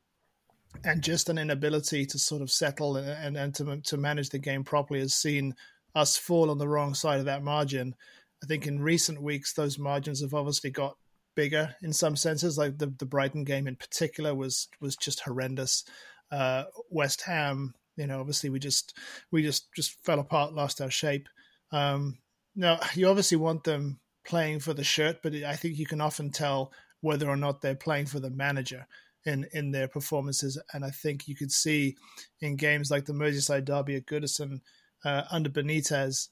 and 0.83 1.01
just 1.01 1.29
an 1.29 1.37
inability 1.37 2.05
to 2.05 2.19
sort 2.19 2.41
of 2.41 2.51
settle 2.51 2.97
and, 2.97 3.07
and, 3.07 3.37
and 3.37 3.55
to, 3.55 3.81
to 3.81 3.97
manage 3.97 4.29
the 4.29 4.39
game 4.39 4.63
properly 4.63 4.99
has 4.99 5.13
seen 5.13 5.55
us 5.95 6.17
fall 6.17 6.51
on 6.51 6.57
the 6.57 6.67
wrong 6.67 6.93
side 6.93 7.19
of 7.19 7.25
that 7.25 7.43
margin. 7.43 7.95
I 8.43 8.45
think 8.45 8.67
in 8.67 8.81
recent 8.81 9.21
weeks 9.21 9.53
those 9.53 9.77
margins 9.77 10.21
have 10.21 10.33
obviously 10.33 10.69
got 10.69 10.95
bigger 11.35 11.75
in 11.81 11.93
some 11.93 12.15
senses. 12.15 12.57
Like 12.57 12.77
the 12.77 12.93
the 12.99 13.05
Brighton 13.05 13.43
game 13.43 13.67
in 13.67 13.75
particular 13.75 14.35
was 14.35 14.67
was 14.79 14.95
just 14.95 15.21
horrendous. 15.21 15.83
Uh, 16.31 16.65
West 16.89 17.23
Ham, 17.23 17.73
you 17.97 18.07
know, 18.07 18.19
obviously 18.19 18.49
we 18.49 18.59
just 18.59 18.95
we 19.31 19.41
just 19.41 19.73
just 19.73 19.97
fell 20.03 20.19
apart, 20.19 20.53
lost 20.53 20.81
our 20.81 20.91
shape. 20.91 21.27
Um, 21.71 22.19
now 22.55 22.79
you 22.95 23.07
obviously 23.07 23.37
want 23.37 23.63
them 23.63 23.99
playing 24.25 24.59
for 24.59 24.73
the 24.73 24.83
shirt, 24.83 25.21
but 25.23 25.33
I 25.33 25.55
think 25.55 25.77
you 25.77 25.85
can 25.85 26.01
often 26.01 26.31
tell 26.31 26.71
whether 27.01 27.29
or 27.29 27.37
not 27.37 27.61
they're 27.61 27.75
playing 27.75 28.05
for 28.05 28.19
the 28.19 28.29
manager 28.29 28.85
in 29.25 29.47
in 29.53 29.71
their 29.71 29.87
performances. 29.87 30.61
And 30.73 30.85
I 30.85 30.91
think 30.91 31.27
you 31.27 31.35
could 31.35 31.51
see 31.51 31.95
in 32.41 32.55
games 32.55 32.91
like 32.91 33.05
the 33.05 33.13
Merseyside 33.13 33.65
derby 33.65 33.95
at 33.95 34.05
Goodison 34.05 34.61
uh, 35.03 35.23
under 35.31 35.49
Benitez, 35.49 36.29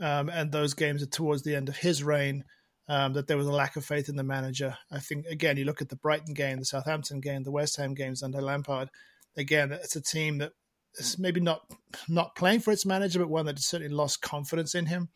um, 0.00 0.28
and 0.28 0.52
those 0.52 0.74
games 0.74 1.02
are 1.02 1.06
towards 1.06 1.42
the 1.42 1.54
end 1.54 1.68
of 1.68 1.76
his 1.76 2.02
reign. 2.02 2.44
Um, 2.90 3.12
that 3.12 3.26
there 3.26 3.36
was 3.36 3.46
a 3.46 3.52
lack 3.52 3.76
of 3.76 3.84
faith 3.84 4.08
in 4.08 4.16
the 4.16 4.22
manager. 4.22 4.74
I 4.90 4.98
think 4.98 5.26
again, 5.26 5.58
you 5.58 5.66
look 5.66 5.82
at 5.82 5.90
the 5.90 5.96
Brighton 5.96 6.32
game, 6.32 6.58
the 6.58 6.64
Southampton 6.64 7.20
game, 7.20 7.42
the 7.42 7.50
West 7.50 7.76
Ham 7.76 7.92
games 7.92 8.22
under 8.22 8.40
Lampard. 8.40 8.88
Again, 9.36 9.72
it's 9.72 9.94
a 9.94 10.00
team 10.00 10.38
that 10.38 10.52
is 10.94 11.18
maybe 11.18 11.40
not 11.40 11.62
not 12.08 12.34
playing 12.34 12.60
for 12.60 12.72
its 12.72 12.86
manager, 12.86 13.18
but 13.18 13.28
one 13.28 13.44
that 13.44 13.58
certainly 13.58 13.94
lost 13.94 14.22
confidence 14.22 14.74
in 14.74 14.86
him, 14.86 15.10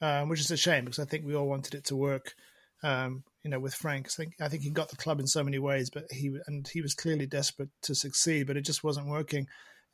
um, 0.00 0.28
which 0.28 0.40
is 0.40 0.50
a 0.50 0.56
shame 0.56 0.84
because 0.84 0.98
I 0.98 1.04
think 1.04 1.24
we 1.24 1.34
all 1.34 1.48
wanted 1.48 1.74
it 1.74 1.84
to 1.86 1.96
work. 1.96 2.34
Um, 2.82 3.24
you 3.42 3.50
know, 3.50 3.58
with 3.58 3.74
Frank, 3.74 4.06
I 4.06 4.10
think 4.10 4.32
I 4.40 4.48
think 4.48 4.62
he 4.62 4.70
got 4.70 4.90
the 4.90 4.96
club 4.96 5.20
in 5.20 5.26
so 5.26 5.42
many 5.42 5.58
ways, 5.58 5.90
but 5.90 6.04
he 6.10 6.30
and 6.46 6.66
he 6.68 6.80
was 6.80 6.94
clearly 6.94 7.26
desperate 7.26 7.70
to 7.82 7.94
succeed, 7.94 8.46
but 8.46 8.56
it 8.56 8.64
just 8.64 8.84
wasn't 8.84 9.08
working. 9.08 9.46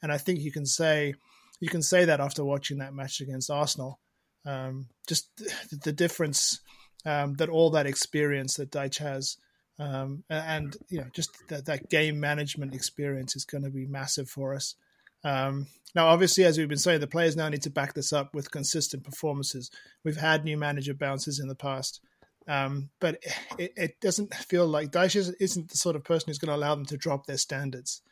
And 0.03 0.13
I 0.13 0.19
think 0.19 0.41
you 0.41 0.53
can 0.53 0.67
say 0.67 1.15
you 1.61 1.69
can 1.69 1.83
say 1.83 2.05
that 2.05 2.21
after 2.21 2.45
watching 2.45 2.79
that 2.79 2.95
match 2.95 3.21
against 3.21 3.51
Arsenal, 3.51 4.01
um, 4.45 4.87
just 5.09 5.29
the, 5.37 5.79
the 5.85 5.93
difference 5.93 6.61
um, 7.07 7.35
that 7.35 7.49
all 7.49 7.71
that 7.71 7.87
experience 7.87 8.55
that 8.55 8.71
Dyche 8.71 8.99
has, 8.99 9.37
um, 9.79 10.25
and 10.29 10.77
you 10.89 10.99
know, 10.99 11.07
just 11.15 11.31
that, 11.49 11.67
that 11.67 11.89
game 11.89 12.21
management 12.21 12.75
experience 12.75 13.37
is 13.37 13.45
going 13.45 13.65
to 13.65 13.71
be 13.71 13.87
massive 13.87 14.29
for 14.29 14.55
us. 14.55 14.75
Um, 15.25 15.67
now, 15.95 16.09
obviously, 16.09 16.45
as 16.45 16.59
we've 16.59 16.69
been 16.69 16.77
saying, 16.77 17.01
the 17.01 17.07
players 17.07 17.37
now 17.37 17.49
need 17.49 17.63
to 17.63 17.71
back 17.71 17.95
this 17.95 18.13
up 18.13 18.35
with 18.35 18.51
consistent 18.51 19.05
performances. 19.05 19.71
We've 20.05 20.17
had 20.17 20.45
new 20.45 20.57
manager 20.57 20.93
bounces 20.93 21.39
in 21.39 21.49
the 21.49 21.55
past, 21.55 22.01
um, 22.49 22.91
but 23.01 23.23
it, 23.59 23.73
it, 23.77 24.01
doesn't 24.01 24.35
feel 24.35 24.67
like 24.67 24.91
Dyche 24.91 25.33
isn't 25.41 25.71
the 25.71 25.77
sort 25.77 25.97
of 25.97 26.05
person 26.05 26.27
who's 26.27 26.39
going 26.39 26.49
to 26.49 26.57
allow 26.57 26.75
them 26.75 26.85
to 26.87 26.97
drop 26.97 27.27
their 27.27 27.39
standards, 27.39 28.03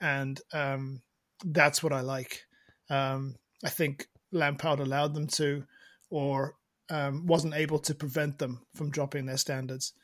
and 0.00 0.40
um, 0.52 1.00
that's 1.44 1.82
what 1.82 1.94
I 1.94 2.02
like. 2.02 2.42
Um, 2.90 3.36
I 3.64 3.70
think 3.70 4.06
Lampard 4.32 4.78
allowed 4.78 5.14
them 5.14 5.26
to, 5.28 5.64
or 6.10 6.54
um, 6.90 7.26
wasn't 7.26 7.54
able 7.54 7.78
to 7.80 7.94
prevent 7.94 8.38
them 8.38 8.60
from 8.74 8.90
dropping 8.90 9.26
their 9.26 9.38
standards. 9.38 9.94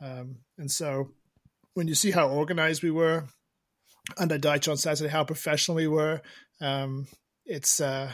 Um, 0.00 0.40
and 0.58 0.70
so, 0.70 1.08
when 1.72 1.88
you 1.88 1.94
see 1.94 2.10
how 2.10 2.28
organized 2.28 2.82
we 2.82 2.90
were 2.90 3.24
under 4.18 4.38
Dyche 4.38 4.70
on 4.70 4.76
Saturday, 4.76 5.10
how 5.10 5.24
professional 5.24 5.76
we 5.76 5.86
were, 5.86 6.20
um, 6.60 7.06
it's 7.44 7.80
uh, 7.80 8.10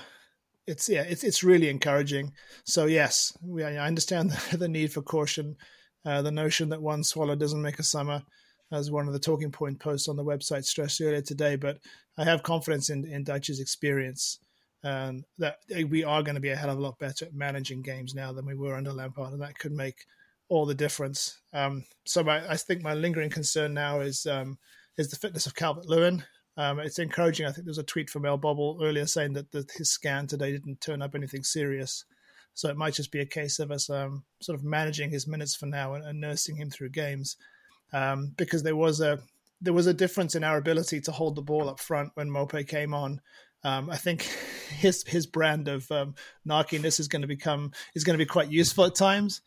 it's 0.66 0.88
yeah, 0.88 1.02
it's 1.02 1.24
it's 1.24 1.42
really 1.42 1.68
encouraging. 1.68 2.32
So 2.64 2.86
yes, 2.86 3.32
we, 3.42 3.64
I 3.64 3.86
understand 3.86 4.30
the, 4.30 4.56
the 4.58 4.68
need 4.68 4.92
for 4.92 5.02
caution, 5.02 5.56
uh, 6.04 6.22
the 6.22 6.32
notion 6.32 6.68
that 6.70 6.82
one 6.82 7.04
swallow 7.04 7.36
doesn't 7.36 7.62
make 7.62 7.78
a 7.78 7.84
summer, 7.84 8.22
as 8.72 8.90
one 8.90 9.06
of 9.06 9.12
the 9.12 9.18
talking 9.18 9.50
point 9.50 9.80
posts 9.80 10.08
on 10.08 10.16
the 10.16 10.24
website 10.24 10.64
stressed 10.64 11.00
earlier 11.00 11.22
today. 11.22 11.56
But 11.56 11.78
I 12.16 12.24
have 12.24 12.42
confidence 12.42 12.90
in 12.90 13.06
in 13.06 13.24
Dyche's 13.24 13.60
experience 13.60 14.38
and 14.84 15.24
that 15.38 15.56
we 15.88 16.04
are 16.04 16.22
going 16.22 16.34
to 16.36 16.40
be 16.40 16.50
a 16.50 16.56
hell 16.56 16.70
of 16.70 16.78
a 16.78 16.80
lot 16.80 16.98
better 16.98 17.24
at 17.24 17.34
managing 17.34 17.82
games 17.82 18.14
now 18.14 18.32
than 18.32 18.46
we 18.46 18.54
were 18.54 18.74
under 18.74 18.92
Lampard, 18.92 19.32
and 19.32 19.42
that 19.42 19.58
could 19.58 19.72
make 19.72 20.04
all 20.48 20.66
the 20.66 20.74
difference. 20.74 21.40
Um, 21.52 21.84
so 22.06 22.22
my, 22.22 22.48
I 22.48 22.56
think 22.56 22.82
my 22.82 22.94
lingering 22.94 23.30
concern 23.30 23.74
now 23.74 24.00
is 24.00 24.24
um, 24.26 24.58
is 24.98 25.08
the 25.08 25.16
fitness 25.16 25.46
of 25.46 25.54
Calvert 25.54 25.86
Lewin. 25.86 26.24
Um, 26.56 26.80
it's 26.80 26.98
encouraging. 26.98 27.46
I 27.46 27.52
think 27.52 27.64
there 27.64 27.70
was 27.70 27.78
a 27.78 27.84
tweet 27.84 28.10
from 28.10 28.26
El 28.26 28.36
Bobble 28.36 28.80
earlier 28.82 29.06
saying 29.06 29.34
that 29.34 29.70
his 29.76 29.90
scan 29.90 30.26
today 30.26 30.50
didn't 30.50 30.80
turn 30.80 31.00
up 31.00 31.14
anything 31.14 31.44
serious. 31.44 32.04
So 32.54 32.68
it 32.68 32.76
might 32.76 32.94
just 32.94 33.12
be 33.12 33.20
a 33.20 33.26
case 33.26 33.60
of 33.60 33.70
us 33.70 33.88
um, 33.88 34.24
sort 34.40 34.58
of 34.58 34.64
managing 34.64 35.10
his 35.10 35.28
minutes 35.28 35.54
for 35.54 35.66
now 35.66 35.94
and, 35.94 36.04
and 36.04 36.20
nursing 36.20 36.56
him 36.56 36.70
through 36.70 36.88
games, 36.88 37.36
um, 37.92 38.34
because 38.36 38.64
there 38.64 38.74
was 38.74 39.00
a 39.00 39.20
there 39.60 39.72
was 39.72 39.86
a 39.86 39.94
difference 39.94 40.34
in 40.34 40.42
our 40.42 40.56
ability 40.56 41.00
to 41.02 41.12
hold 41.12 41.36
the 41.36 41.42
ball 41.42 41.68
up 41.68 41.78
front 41.78 42.10
when 42.14 42.28
Maupay 42.28 42.66
came 42.66 42.92
on. 42.94 43.20
Um, 43.62 43.88
I 43.88 43.96
think 43.96 44.22
his 44.70 45.04
his 45.06 45.26
brand 45.26 45.68
of 45.68 45.88
um, 45.92 46.16
narkiness 46.44 46.98
is 46.98 47.06
going 47.06 47.22
to 47.22 47.28
become 47.28 47.70
is 47.94 48.02
going 48.02 48.18
to 48.18 48.24
be 48.24 48.26
quite 48.26 48.50
useful 48.50 48.86
at 48.86 48.96
times. 48.96 49.40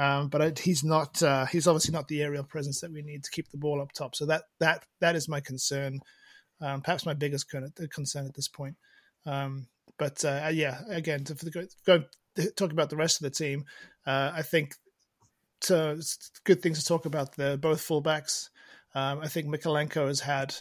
Um, 0.00 0.28
but 0.28 0.58
he's 0.58 0.82
not. 0.82 1.22
Uh, 1.22 1.44
he's 1.46 1.66
obviously 1.66 1.92
not 1.92 2.08
the 2.08 2.22
aerial 2.22 2.44
presence 2.44 2.80
that 2.80 2.92
we 2.92 3.02
need 3.02 3.22
to 3.24 3.30
keep 3.30 3.50
the 3.50 3.58
ball 3.58 3.82
up 3.82 3.92
top. 3.92 4.14
So 4.14 4.24
that 4.26 4.44
that 4.58 4.84
that 5.00 5.14
is 5.14 5.28
my 5.28 5.40
concern 5.40 6.00
um, 6.60 6.82
perhaps 6.82 7.06
my 7.06 7.14
biggest 7.14 7.46
concern 7.90 8.26
at 8.26 8.34
this 8.34 8.48
point. 8.48 8.76
Um, 9.26 9.66
but 9.98 10.24
uh, 10.24 10.50
yeah, 10.52 10.80
again, 10.88 11.24
to, 11.24 11.34
to 11.34 11.68
go, 11.86 12.04
talk 12.56 12.72
about 12.72 12.90
the 12.90 12.96
rest 12.96 13.20
of 13.20 13.24
the 13.24 13.30
team, 13.30 13.64
uh, 14.06 14.32
I 14.34 14.42
think 14.42 14.74
to, 15.62 15.92
it's 15.92 16.30
good 16.44 16.62
things 16.62 16.78
to 16.78 16.84
talk 16.84 17.06
about 17.06 17.36
the 17.36 17.58
both 17.60 17.86
fullbacks. 17.86 18.48
Um, 18.94 19.20
I 19.20 19.28
think 19.28 19.46
Mykolenko 19.46 20.06
has 20.06 20.20
had 20.20 20.54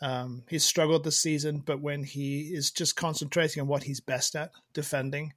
um, 0.00 0.42
he's 0.48 0.64
struggled 0.64 1.04
this 1.04 1.20
season, 1.20 1.62
but 1.64 1.80
when 1.80 2.02
he 2.02 2.50
is 2.52 2.70
just 2.70 2.96
concentrating 2.96 3.60
on 3.60 3.68
what 3.68 3.84
he's 3.84 4.00
best 4.00 4.36
at, 4.36 4.50
defending 4.72 5.32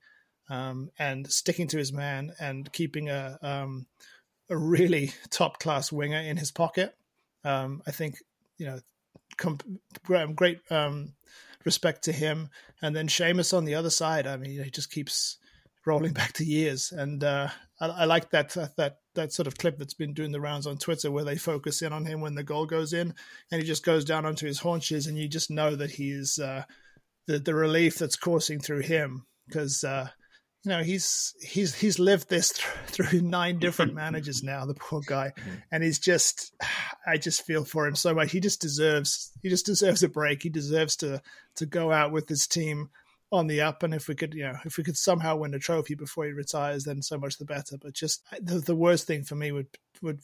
um, 0.50 0.92
and 0.98 1.30
sticking 1.32 1.68
to 1.68 1.78
his 1.78 1.92
man 1.92 2.34
and 2.40 2.72
keeping 2.72 3.10
a 3.10 3.38
um, 3.42 3.86
a 4.50 4.58
really 4.58 5.12
top 5.30 5.60
class 5.60 5.92
winger 5.92 6.20
in 6.20 6.38
his 6.38 6.52
pocket, 6.52 6.96
um, 7.44 7.82
I 7.86 7.92
think 7.92 8.18
you 8.58 8.66
know 8.66 8.80
great 10.36 10.60
um, 10.72 11.14
respect 11.66 12.04
to 12.06 12.12
him. 12.12 12.50
And 12.82 12.96
then 12.96 13.08
Seamus 13.08 13.56
on 13.56 13.66
the 13.66 13.76
other 13.76 13.90
side. 13.90 14.28
I 14.28 14.38
mean, 14.38 14.52
he 14.64 14.70
just 14.70 14.92
keeps 14.92 15.38
rolling 15.86 16.14
back 16.20 16.34
to 16.34 16.46
years, 16.46 16.92
and 16.92 17.24
uh, 17.24 17.50
I, 17.80 17.88
I, 17.88 18.06
like 18.06 18.30
that 18.32 18.50
that 18.78 18.98
that 19.16 19.34
sort 19.34 19.48
of 19.48 19.58
clip 19.58 19.78
that's 19.78 19.94
been 19.94 20.14
doing 20.14 20.32
the 20.32 20.42
rounds 20.42 20.68
on 20.68 20.78
Twitter 20.78 21.12
where 21.12 21.24
they 21.24 21.38
focus 21.38 21.82
in 21.82 21.94
on 21.94 22.06
him 22.06 22.22
when 22.22 22.36
the 22.36 22.44
goal 22.44 22.66
goes 22.66 22.94
in, 22.94 23.14
and 23.52 23.62
he 23.62 23.68
just 23.68 23.86
goes 23.86 24.06
down 24.06 24.26
onto 24.26 24.46
his 24.46 24.60
haunches, 24.60 25.08
and 25.08 25.18
you 25.18 25.28
just 25.28 25.50
know 25.50 25.76
that 25.76 25.92
he's 25.92 26.40
uh, 26.40 26.64
the 27.26 27.40
the 27.40 27.56
relief 27.56 27.98
that's 27.98 28.16
coursing 28.16 28.60
through 28.60 28.82
him 28.82 29.26
because. 29.48 29.84
Uh, 29.84 30.10
you 30.68 30.74
know 30.74 30.84
he's 30.84 31.34
he's 31.42 31.74
he's 31.74 31.98
lived 31.98 32.28
this 32.28 32.52
th- 32.52 32.68
through 32.88 33.22
nine 33.22 33.58
different 33.58 33.94
managers 33.94 34.44
now 34.44 34.66
the 34.66 34.74
poor 34.74 35.02
guy. 35.08 35.32
Mm-hmm. 35.38 35.56
and 35.72 35.82
he's 35.82 35.98
just 35.98 36.54
i 37.08 37.16
just 37.16 37.44
feel 37.44 37.64
for 37.64 37.88
him 37.88 37.96
so 37.96 38.14
much. 38.14 38.32
He 38.32 38.42
just 38.42 38.60
deserves 38.60 39.32
he 39.42 39.48
just 39.48 39.66
deserves 39.66 40.04
a 40.04 40.10
break. 40.10 40.44
He 40.44 40.50
deserves 40.50 40.98
to 40.98 41.22
to 41.56 41.66
go 41.66 41.94
out 41.94 42.12
with 42.12 42.28
his 42.28 42.48
team 42.48 42.90
on 43.32 43.48
the 43.48 43.62
up. 43.62 43.82
And 43.82 43.94
if 43.94 44.10
we 44.10 44.16
could 44.16 44.34
you 44.34 44.44
know 44.44 44.58
if 44.66 44.78
we 44.78 44.84
could 44.84 44.98
somehow 44.98 45.38
win 45.38 45.54
a 45.54 45.60
trophy 45.60 45.96
before 45.96 46.26
he 46.26 46.34
retires 46.34 46.84
then 46.84 47.02
so 47.02 47.18
much 47.18 47.38
the 47.38 47.46
better. 47.46 47.78
But 47.78 47.94
just 47.94 48.22
the, 48.42 48.56
the 48.60 48.76
worst 48.76 49.08
thing 49.08 49.24
for 49.24 49.36
me 49.36 49.54
would 49.54 49.70
would 50.02 50.20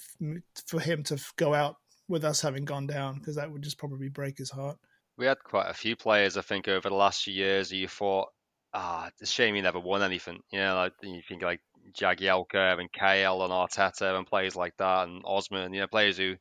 for 0.67 0.81
him 0.81 1.03
to 1.03 1.17
go 1.37 1.53
out 1.53 1.77
with 2.09 2.25
us 2.25 2.41
having 2.41 2.65
gone 2.65 2.85
down 2.85 3.19
because 3.19 3.37
that 3.37 3.49
would 3.49 3.61
just 3.61 3.77
probably 3.77 4.09
break 4.09 4.37
his 4.37 4.51
heart. 4.51 4.77
We 5.15 5.25
had 5.25 5.41
quite 5.41 5.69
a 5.69 5.73
few 5.73 5.95
players 5.95 6.37
i 6.37 6.41
think 6.41 6.67
over 6.67 6.89
the 6.89 6.95
last 6.95 7.23
few 7.23 7.33
years 7.33 7.69
who 7.69 7.77
you 7.77 7.87
thought 7.87 8.29
ah, 8.73 9.07
it's 9.07 9.21
a 9.21 9.25
shame 9.25 9.55
he 9.55 9.61
never 9.61 9.79
won 9.79 10.03
anything. 10.03 10.41
You 10.51 10.59
know, 10.59 10.75
like 10.75 10.93
you 11.01 11.21
think 11.27 11.41
like 11.41 11.61
Jagielka 11.93 12.79
and 12.79 12.91
Cahill 12.91 13.43
and 13.43 13.51
Arteta 13.51 14.17
and 14.17 14.27
players 14.27 14.55
like 14.55 14.75
that 14.77 15.07
and 15.07 15.21
Osman, 15.25 15.73
you 15.73 15.81
know, 15.81 15.87
players 15.87 16.17
who 16.17 16.35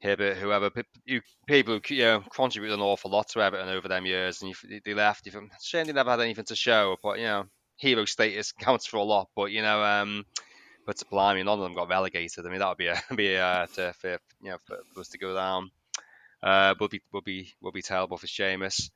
Hibbert, 0.00 0.36
whoever, 0.36 0.70
who, 1.06 1.20
people 1.46 1.80
who 1.86 1.94
you 1.94 2.02
know 2.02 2.22
contributed 2.30 2.78
an 2.78 2.84
awful 2.84 3.10
lot 3.10 3.28
to 3.30 3.40
Everton 3.40 3.68
over 3.68 3.88
them 3.88 4.04
years, 4.04 4.42
and 4.42 4.50
you, 4.50 4.80
they 4.84 4.94
left. 4.94 5.24
You 5.26 5.32
think, 5.32 5.52
shame 5.62 5.86
they 5.86 5.92
never 5.92 6.10
had 6.10 6.20
anything 6.20 6.44
to 6.46 6.56
show, 6.56 6.96
but 7.02 7.18
you 7.18 7.24
know, 7.24 7.44
hero 7.76 8.04
status 8.04 8.52
counts 8.60 8.86
for 8.86 8.98
a 8.98 9.02
lot. 9.02 9.28
But 9.34 9.50
you 9.50 9.62
know, 9.62 9.82
um, 9.82 10.26
but 10.86 10.98
to 10.98 11.06
blimey, 11.06 11.42
none 11.42 11.58
of 11.58 11.64
them 11.64 11.74
got 11.74 11.88
relegated. 11.88 12.44
I 12.44 12.50
mean, 12.50 12.58
that 12.58 12.68
would 12.68 12.78
be 12.78 12.88
a 12.88 13.00
be 13.16 13.34
a 13.34 13.44
uh, 13.44 13.66
to, 13.74 13.92
for 13.94 14.18
you 14.42 14.50
know 14.50 14.58
for, 14.66 14.78
for 14.92 15.00
us 15.00 15.08
to 15.08 15.18
go 15.18 15.34
down. 15.34 15.70
Uh, 16.42 16.74
would 16.78 16.90
be 16.90 17.00
would 17.12 17.24
be 17.24 17.54
would 17.62 17.72
be 17.72 17.80
terrible 17.80 18.18
for 18.18 18.26
Seamus 18.26 18.90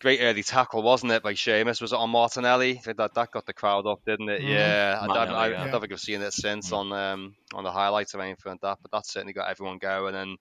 great 0.00 0.20
early 0.20 0.42
tackle, 0.42 0.82
wasn't 0.82 1.12
it, 1.12 1.22
by 1.22 1.34
Seamus? 1.34 1.80
Was 1.80 1.92
it 1.92 1.98
on 1.98 2.10
Martinelli? 2.10 2.80
That 2.84 3.14
that 3.14 3.30
got 3.30 3.46
the 3.46 3.52
crowd 3.52 3.86
up, 3.86 4.04
didn't 4.04 4.28
it? 4.28 4.42
Mm. 4.42 4.48
Yeah, 4.48 4.98
I, 5.00 5.06
I, 5.06 5.24
I, 5.24 5.64
I, 5.64 5.70
don't 5.70 5.80
think 5.80 5.92
I've 5.92 6.00
seen 6.00 6.22
it 6.22 6.32
since 6.32 6.70
mm. 6.70 6.76
on 6.76 6.92
um, 6.92 7.34
on 7.54 7.64
the 7.64 7.72
highlights 7.72 8.14
or 8.14 8.20
anything 8.20 8.52
like 8.52 8.60
that, 8.60 8.78
but 8.82 8.90
that 8.92 9.06
certainly 9.06 9.32
got 9.32 9.50
everyone 9.50 9.78
going. 9.78 10.14
And 10.14 10.38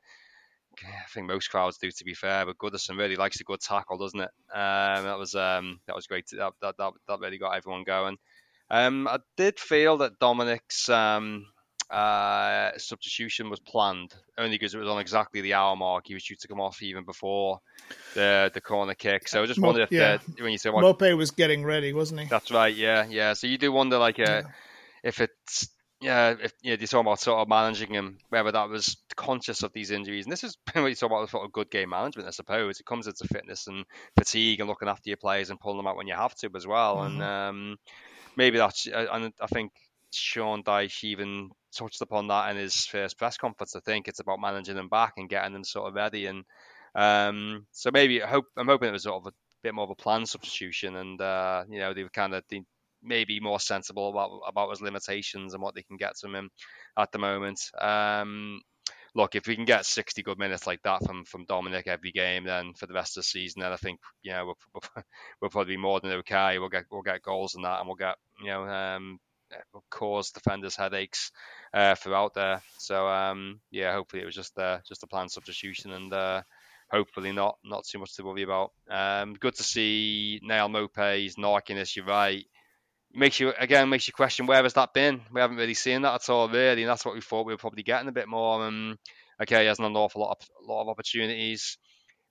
I 0.82 1.10
think 1.14 1.28
most 1.28 1.50
crowds 1.50 1.78
do, 1.78 1.92
to 1.92 2.04
be 2.04 2.14
fair. 2.14 2.46
But 2.46 2.58
Goodison 2.58 2.98
really 2.98 3.16
likes 3.16 3.40
a 3.40 3.44
good 3.44 3.62
tackle, 3.62 3.98
doesn't 3.98 4.20
it? 4.20 4.30
Um, 4.54 5.04
that 5.04 5.18
was 5.18 5.36
um, 5.36 5.80
that 5.88 5.96
was 5.96 6.08
great. 6.08 6.28
To, 6.28 6.36
that, 6.38 6.54
that 6.62 6.78
that 6.78 6.94
that 7.08 7.20
really 7.20 7.38
got 7.38 7.56
everyone 7.56 7.84
going. 7.84 8.18
Um, 8.70 9.08
I 9.08 9.20
did 9.38 9.60
feel 9.60 9.98
that 9.98 10.20
Dominic's 10.20 10.90
um, 10.90 11.46
uh, 11.94 12.78
substitution 12.78 13.50
was 13.50 13.60
planned 13.60 14.16
only 14.38 14.56
because 14.58 14.74
it 14.74 14.80
was 14.80 14.88
on 14.88 15.00
exactly 15.00 15.42
the 15.42 15.54
hour 15.54 15.76
mark. 15.76 16.08
He 16.08 16.16
was 16.16 16.24
due 16.24 16.36
to 16.36 16.48
come 16.48 16.60
off 16.60 16.82
even 16.82 17.06
before 17.06 17.60
the 18.16 18.50
the 18.54 18.62
corner 18.62 18.96
kick. 18.96 19.28
So 19.28 19.44
I 19.44 19.46
just 19.46 19.60
wondered 19.60 19.84
if 19.84 19.92
yeah. 19.92 20.18
the, 20.18 20.44
when 20.44 20.52
you 20.52 20.58
say 20.58 20.72
what, 20.72 20.84
Maupay 20.84 21.16
was 21.16 21.32
getting 21.32 21.64
ready, 21.64 21.94
wasn't 21.94 22.22
he? 22.22 22.28
That's 22.28 22.52
right. 22.52 22.76
Yeah, 22.76 23.06
yeah. 23.08 23.34
So 23.34 23.48
you 23.48 23.58
do 23.58 23.72
wonder 23.72 24.00
like 24.00 24.20
uh, 24.20 24.24
yeah. 24.24 24.42
if 25.04 25.22
it's 25.22 25.70
yeah, 26.02 26.32
if 26.32 26.52
you 26.62 26.72
know, 26.72 26.78
you're 26.80 26.88
talking 26.88 27.08
about 27.08 27.20
sort 27.20 27.40
of 27.40 27.48
managing 27.48 27.94
him, 27.94 28.18
whether 28.30 28.52
that 28.52 28.70
was 28.70 28.98
conscious 29.16 29.64
of 29.64 29.72
these 29.72 29.92
injuries, 29.92 30.26
and 30.26 30.32
this 30.34 30.44
is 30.44 30.58
what 30.74 30.88
you 30.88 30.96
talk 30.96 31.12
about 31.12 31.30
sort 31.30 31.46
of 31.46 31.54
good 31.54 31.70
game 31.70 31.90
management, 31.90 32.28
I 32.28 32.32
suppose. 32.32 32.80
It 32.80 32.86
comes 32.86 33.08
into 33.08 33.28
fitness 33.28 33.68
and 33.68 33.86
fatigue 34.18 34.60
and 34.60 34.68
looking 34.68 34.90
after 34.90 35.10
your 35.10 35.18
players 35.18 35.50
and 35.50 35.60
pulling 35.60 35.78
them 35.78 35.88
out 35.88 35.96
when 35.96 36.08
you 36.08 36.16
have 36.16 36.36
to 36.36 36.50
as 36.56 36.68
well. 36.68 36.98
Mm-hmm. 36.98 37.22
And 37.22 37.24
um, 37.24 37.78
maybe 38.36 38.58
that's, 38.58 38.88
uh, 38.88 39.06
and 39.14 39.32
I 39.40 39.48
think 39.48 39.72
Sean 40.16 40.64
Dyche 40.64 41.04
even 41.04 41.50
touched 41.76 42.02
upon 42.02 42.28
that 42.28 42.52
in 42.52 42.58
his 42.58 42.86
first 42.86 43.18
press 43.18 43.38
conference. 43.38 43.76
I 43.76 43.80
think 43.80 44.08
it's 44.08 44.20
about 44.20 44.40
managing 44.40 44.76
them 44.76 44.90
back 44.90 45.14
and 45.18 45.30
getting 45.30 45.54
them 45.54 45.64
sort 45.64 45.88
of 45.88 45.96
ready. 45.96 46.28
And 46.28 46.44
um, 46.96 47.66
so 47.72 47.90
maybe 47.92 48.22
I 48.22 48.28
hope 48.28 48.46
I'm 48.58 48.68
hoping 48.68 48.90
it 48.90 48.94
was 48.94 49.04
sort 49.04 49.22
of 49.24 49.28
a 49.28 49.36
bit 49.64 49.74
more 49.74 49.86
of 49.86 49.90
a 49.90 49.96
planned 49.96 50.30
substitution, 50.30 50.96
and 50.96 51.20
uh, 51.22 51.64
you 51.70 51.80
know 51.80 51.94
they 51.94 52.04
were 52.04 52.10
kind 52.10 52.34
of 52.34 52.44
maybe 53.02 53.40
more 53.40 53.60
sensible 53.60 54.10
about 54.10 54.42
about 54.48 54.70
his 54.70 54.82
limitations 54.82 55.54
and 55.54 55.64
what 55.64 55.76
they 55.76 55.84
can 55.84 55.98
get 55.98 56.18
from 56.18 56.36
him 56.36 56.50
at 56.98 57.12
the 57.12 57.20
moment. 57.20 57.60
Um, 57.80 58.62
look, 59.16 59.36
if 59.36 59.48
we 59.48 59.56
can 59.56 59.66
get 59.66 59.86
60 59.86 60.24
good 60.24 60.40
minutes 60.40 60.68
like 60.68 60.82
that 60.84 61.06
from 61.06 61.26
from 61.26 61.46
Dominic 61.46 61.88
every 61.88 62.12
game, 62.12 62.46
then 62.46 62.74
for 62.74 62.88
the 62.88 62.94
rest 62.94 63.18
of 63.18 63.22
the 63.22 63.28
season, 63.28 63.62
then 63.62 63.72
I 63.72 63.78
think 63.78 64.00
you 64.22 64.32
know 64.32 64.54
we'll, 64.74 64.84
we'll 65.42 65.52
probably 65.52 65.76
be 65.76 65.82
more 65.82 66.00
than 66.00 66.12
okay. 66.12 66.60
We'll 66.60 66.70
get 66.70 66.86
we'll 66.92 67.02
get 67.02 67.22
goals 67.22 67.56
in 67.56 67.64
that, 67.64 67.80
and 67.80 67.88
we'll 67.88 67.96
get 67.96 68.16
you 68.42 68.48
know 68.50 68.66
um, 68.68 69.20
cause 69.90 70.32
defenders 70.32 70.76
headaches 70.76 71.32
uh, 71.74 71.96
throughout 71.96 72.34
there. 72.34 72.62
So 72.80 73.08
um, 73.08 73.60
yeah, 73.72 73.94
hopefully 73.94 74.22
it 74.22 74.26
was 74.26 74.36
just 74.36 74.58
uh, 74.58 74.80
just 74.88 75.04
a 75.04 75.08
planned 75.08 75.32
substitution, 75.32 75.92
and 75.92 76.14
uh, 76.14 76.42
hopefully 76.92 77.32
not 77.32 77.58
not 77.64 77.86
too 77.86 78.00
much 78.00 78.16
to 78.16 78.24
worry 78.24 78.44
about. 78.44 78.72
Um, 78.90 79.34
good 79.34 79.56
to 79.56 79.64
see 79.64 80.40
Neal 80.44 80.70
Maupay's 80.70 81.38
knockiness. 81.38 81.96
You're 81.96 82.06
right 82.06 82.46
makes 83.14 83.40
you 83.40 83.54
again 83.58 83.90
makes 83.90 84.08
you 84.08 84.14
question 84.14 84.46
where 84.46 84.64
has 84.64 84.74
that 84.74 84.94
been? 84.94 85.22
We 85.32 85.42
haven't 85.42 85.58
really 85.58 85.74
seen 85.74 86.02
that 86.02 86.16
at 86.16 86.30
all, 86.30 86.50
really, 86.50 86.82
and 86.82 86.90
that's 86.90 87.06
what 87.06 87.14
we 87.14 87.22
thought 87.22 87.46
we 87.46 87.54
were 87.54 87.58
probably 87.58 87.84
getting 87.84 88.10
a 88.10 88.14
bit 88.14 88.28
more. 88.28 88.66
Um, 88.66 88.98
okay, 89.42 89.62
he 89.62 89.68
hasn't 89.68 89.88
an 89.88 89.96
awful 89.96 90.22
lot 90.22 90.38
of 90.40 90.68
lot 90.68 90.82
of 90.82 90.90
opportunities. 90.90 91.78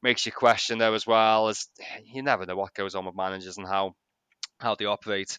Makes 0.03 0.27
you 0.27 0.33
question 0.33 0.79
there 0.79 0.95
as 0.95 1.07
well. 1.07 1.49
As 1.49 1.69
you 2.05 2.23
never 2.23 2.45
know 2.45 2.57
what 2.57 2.75
goes 2.75 2.95
on 2.95 3.07
with 3.07 3.17
managers 3.17 3.59
and 3.59 3.67
how 3.67 3.95
how 4.59 4.75
they 4.75 4.85
operate. 4.85 5.39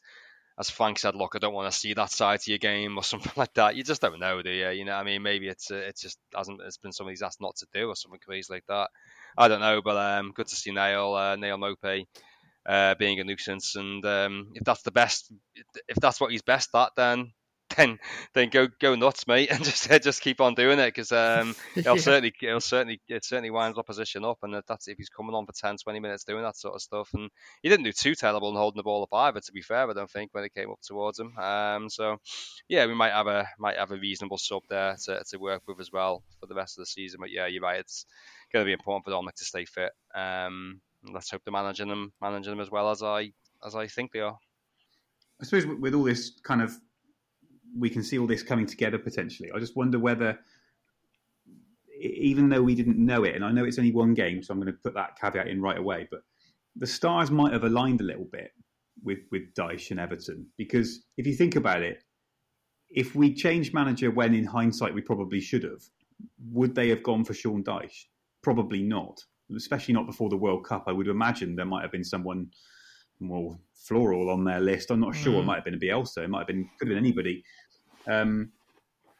As 0.59 0.69
Frank 0.69 0.99
said, 0.99 1.15
look, 1.15 1.35
I 1.35 1.39
don't 1.39 1.53
want 1.53 1.71
to 1.71 1.77
see 1.77 1.93
that 1.95 2.11
side 2.11 2.41
to 2.41 2.51
your 2.51 2.59
game 2.59 2.97
or 2.97 3.03
something 3.11 3.33
like 3.35 3.53
that. 3.55 3.75
You 3.75 3.83
just 3.83 4.01
don't 4.01 4.19
know, 4.19 4.41
do 4.41 4.51
you? 4.51 4.69
You 4.69 4.85
know, 4.85 4.93
I 4.93 5.03
mean, 5.03 5.21
maybe 5.23 5.47
it's 5.47 5.71
uh, 5.71 5.75
it's 5.75 6.01
just 6.01 6.19
hasn't 6.35 6.61
it's 6.61 6.77
been 6.77 6.91
something 6.91 7.11
he's 7.11 7.21
asked 7.21 7.41
not 7.41 7.55
to 7.57 7.67
do 7.73 7.89
or 7.89 7.95
something 7.95 8.19
crazy 8.23 8.53
like 8.53 8.65
that. 8.67 8.89
I 9.37 9.47
don't 9.47 9.61
know, 9.61 9.81
but 9.81 9.97
um, 9.97 10.31
good 10.33 10.47
to 10.47 10.55
see 10.55 10.71
Neal 10.71 11.13
uh, 11.15 11.35
Neal 11.35 11.57
Maupay 11.57 12.05
uh, 12.65 12.95
being 12.95 13.19
a 13.19 13.23
nuisance. 13.23 13.75
And 13.75 14.05
um, 14.05 14.51
if 14.53 14.63
that's 14.63 14.83
the 14.83 14.91
best, 14.91 15.31
if 15.87 15.97
that's 15.97 16.19
what 16.21 16.31
he's 16.31 16.41
best 16.41 16.69
at, 16.75 16.91
then 16.95 17.31
then 17.75 17.99
then 18.33 18.49
go 18.49 18.67
go 18.79 18.95
nuts, 18.95 19.27
mate, 19.27 19.49
and 19.51 19.63
just 19.63 19.89
just 20.01 20.21
keep 20.21 20.41
on 20.41 20.55
doing 20.55 20.79
it 20.79 20.87
because 20.87 21.11
um, 21.11 21.55
it'll 21.75 21.95
yeah. 21.95 22.01
certainly 22.01 22.33
it'll 22.41 22.59
certainly 22.59 23.01
it 23.07 23.23
certainly 23.25 23.51
winds 23.51 23.77
opposition 23.77 24.25
up, 24.25 24.39
and 24.43 24.61
that's 24.67 24.87
if 24.87 24.97
he's 24.97 25.09
coming 25.09 25.35
on 25.35 25.45
for 25.45 25.53
10, 25.53 25.77
20 25.77 25.99
minutes 25.99 26.23
doing 26.23 26.43
that 26.43 26.57
sort 26.57 26.75
of 26.75 26.81
stuff. 26.81 27.09
And 27.13 27.29
he 27.61 27.69
didn't 27.69 27.85
do 27.85 27.91
too 27.91 28.15
terrible 28.15 28.49
in 28.49 28.55
holding 28.55 28.77
the 28.77 28.83
ball 28.83 29.03
up 29.03 29.13
either, 29.13 29.39
to 29.39 29.51
be 29.51 29.61
fair. 29.61 29.89
I 29.89 29.93
don't 29.93 30.09
think 30.09 30.33
when 30.33 30.43
it 30.43 30.53
came 30.53 30.71
up 30.71 30.81
towards 30.81 31.19
him. 31.19 31.37
Um, 31.37 31.89
so 31.89 32.17
yeah, 32.67 32.85
we 32.85 32.95
might 32.95 33.13
have 33.13 33.27
a 33.27 33.47
might 33.59 33.77
have 33.77 33.91
a 33.91 33.97
reasonable 33.97 34.37
sub 34.37 34.63
there 34.69 34.95
to, 35.05 35.23
to 35.29 35.37
work 35.37 35.61
with 35.67 35.79
as 35.79 35.91
well 35.91 36.23
for 36.39 36.47
the 36.47 36.55
rest 36.55 36.77
of 36.77 36.81
the 36.81 36.87
season. 36.87 37.19
But 37.21 37.31
yeah, 37.31 37.47
you're 37.47 37.61
right, 37.61 37.79
it's 37.79 38.05
going 38.51 38.63
to 38.63 38.67
be 38.67 38.73
important 38.73 39.05
for 39.05 39.11
Dominic 39.11 39.35
to 39.35 39.45
stay 39.45 39.65
fit. 39.65 39.91
Um, 40.13 40.81
let's 41.11 41.29
hope 41.31 41.41
they're 41.43 41.51
managing 41.51 41.89
them, 41.89 42.13
managing 42.21 42.51
them 42.51 42.61
as 42.61 42.71
well 42.71 42.89
as 42.89 43.03
I 43.03 43.31
as 43.65 43.75
I 43.75 43.87
think 43.87 44.11
they 44.11 44.19
are. 44.19 44.37
I 45.41 45.45
suppose 45.45 45.65
with 45.65 45.93
all 45.93 46.03
this 46.03 46.31
kind 46.43 46.61
of, 46.61 46.77
we 47.77 47.89
can 47.89 48.03
see 48.03 48.17
all 48.19 48.27
this 48.27 48.43
coming 48.43 48.65
together 48.65 48.97
potentially. 48.97 49.51
I 49.53 49.59
just 49.59 49.75
wonder 49.75 49.99
whether, 49.99 50.39
even 51.99 52.49
though 52.49 52.61
we 52.61 52.75
didn't 52.75 52.97
know 52.97 53.23
it, 53.23 53.35
and 53.35 53.43
I 53.43 53.51
know 53.51 53.65
it's 53.65 53.79
only 53.79 53.91
one 53.91 54.13
game, 54.13 54.43
so 54.43 54.53
I'm 54.53 54.59
going 54.59 54.71
to 54.71 54.79
put 54.83 54.93
that 54.95 55.19
caveat 55.19 55.47
in 55.47 55.61
right 55.61 55.77
away, 55.77 56.07
but 56.11 56.21
the 56.75 56.87
stars 56.87 57.31
might 57.31 57.53
have 57.53 57.63
aligned 57.63 58.01
a 58.01 58.05
little 58.05 58.27
bit 58.31 58.51
with 59.03 59.19
with 59.31 59.53
Dyche 59.53 59.91
and 59.91 59.99
Everton 59.99 60.47
because 60.57 61.03
if 61.17 61.27
you 61.27 61.35
think 61.35 61.55
about 61.55 61.81
it, 61.81 62.03
if 62.89 63.15
we 63.15 63.33
changed 63.33 63.73
manager 63.73 64.11
when 64.11 64.33
in 64.33 64.45
hindsight 64.45 64.93
we 64.93 65.01
probably 65.01 65.39
should 65.39 65.63
have, 65.63 65.81
would 66.51 66.73
they 66.73 66.89
have 66.89 67.03
gone 67.03 67.25
for 67.25 67.33
Sean 67.33 67.63
Dyche? 67.63 68.05
Probably 68.41 68.81
not 68.81 69.19
especially 69.55 69.93
not 69.93 70.05
before 70.05 70.29
the 70.29 70.37
World 70.37 70.65
Cup. 70.65 70.85
I 70.87 70.91
would 70.91 71.07
imagine 71.07 71.55
there 71.55 71.65
might 71.65 71.81
have 71.81 71.91
been 71.91 72.03
someone 72.03 72.47
more 73.19 73.57
floral 73.75 74.29
on 74.29 74.43
their 74.43 74.59
list. 74.59 74.91
I'm 74.91 74.99
not 74.99 75.15
sure. 75.15 75.33
Mm. 75.33 75.39
It 75.39 75.45
might 75.45 75.55
have 75.55 75.65
been 75.65 75.73
a 75.75 75.77
Bielsa. 75.77 76.23
It 76.23 76.29
might 76.29 76.39
have 76.39 76.47
been 76.47 76.69
could 76.79 76.87
have 76.87 76.95
been 76.95 76.97
anybody. 76.97 77.43
Um, 78.07 78.51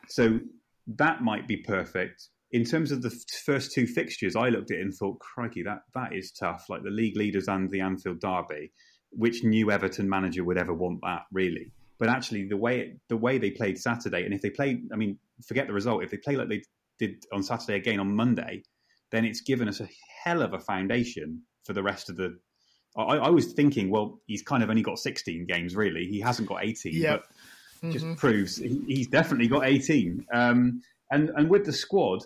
so 0.07 0.39
that 0.87 1.21
might 1.21 1.47
be 1.47 1.57
perfect. 1.57 2.27
In 2.51 2.63
terms 2.63 2.91
of 2.91 3.01
the 3.01 3.09
first 3.45 3.71
two 3.71 3.87
fixtures, 3.87 4.35
I 4.35 4.49
looked 4.49 4.71
at 4.71 4.77
it 4.77 4.81
and 4.81 4.93
thought, 4.93 5.19
crikey, 5.19 5.63
that 5.63 5.79
that 5.95 6.13
is 6.13 6.31
tough. 6.31 6.65
Like 6.69 6.83
the 6.83 6.91
league 6.91 7.17
leaders 7.17 7.47
and 7.47 7.69
the 7.71 7.81
Anfield 7.81 8.19
Derby, 8.19 8.71
which 9.11 9.43
new 9.43 9.71
Everton 9.71 10.09
manager 10.09 10.43
would 10.43 10.57
ever 10.57 10.73
want 10.73 10.99
that, 11.01 11.23
really? 11.31 11.71
But 11.99 12.09
actually, 12.09 12.47
the 12.47 12.57
way 12.57 12.79
it, 12.79 12.99
the 13.09 13.17
way 13.17 13.37
they 13.37 13.51
played 13.51 13.77
Saturday, 13.77 14.25
and 14.25 14.33
if 14.33 14.41
they 14.41 14.49
played, 14.49 14.83
I 14.91 14.97
mean, 14.97 15.17
forget 15.47 15.67
the 15.67 15.73
result. 15.73 16.03
If 16.03 16.11
they 16.11 16.17
play 16.17 16.35
like 16.35 16.49
they 16.49 16.61
did 16.99 17.23
on 17.33 17.43
Saturday 17.43 17.77
again 17.77 17.99
on 17.99 18.15
Monday, 18.15 18.63
then 19.11 19.25
it's 19.25 19.41
given 19.41 19.67
us 19.67 19.79
a 19.79 19.87
hell 20.23 20.41
of 20.41 20.53
a 20.53 20.59
foundation 20.59 21.43
for 21.63 21.73
the 21.73 21.83
rest 21.83 22.09
of 22.09 22.17
the. 22.17 22.37
I, 22.95 23.17
I 23.17 23.29
was 23.29 23.53
thinking, 23.53 23.89
well, 23.89 24.19
he's 24.27 24.43
kind 24.43 24.61
of 24.61 24.69
only 24.69 24.83
got 24.83 24.99
16 24.99 25.45
games, 25.47 25.75
really. 25.75 26.05
He 26.05 26.19
hasn't 26.19 26.47
got 26.47 26.63
18, 26.63 26.93
yep. 26.93 27.21
but 27.21 27.35
mm-hmm. 27.83 27.91
just 27.91 28.17
proves 28.17 28.57
he, 28.57 28.81
he's 28.87 29.07
definitely 29.07 29.47
got 29.47 29.65
18. 29.65 30.25
Um, 30.33 30.81
and 31.11 31.29
and 31.35 31.49
with 31.49 31.65
the 31.65 31.73
squad, 31.73 32.25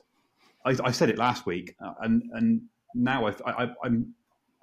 I, 0.65 0.75
I 0.83 0.91
said 0.91 1.09
it 1.09 1.17
last 1.17 1.45
week, 1.45 1.75
uh, 1.83 1.93
and 2.01 2.23
and 2.33 2.61
now 2.93 3.27
I, 3.27 3.33
I, 3.45 3.67
I'm 3.83 4.13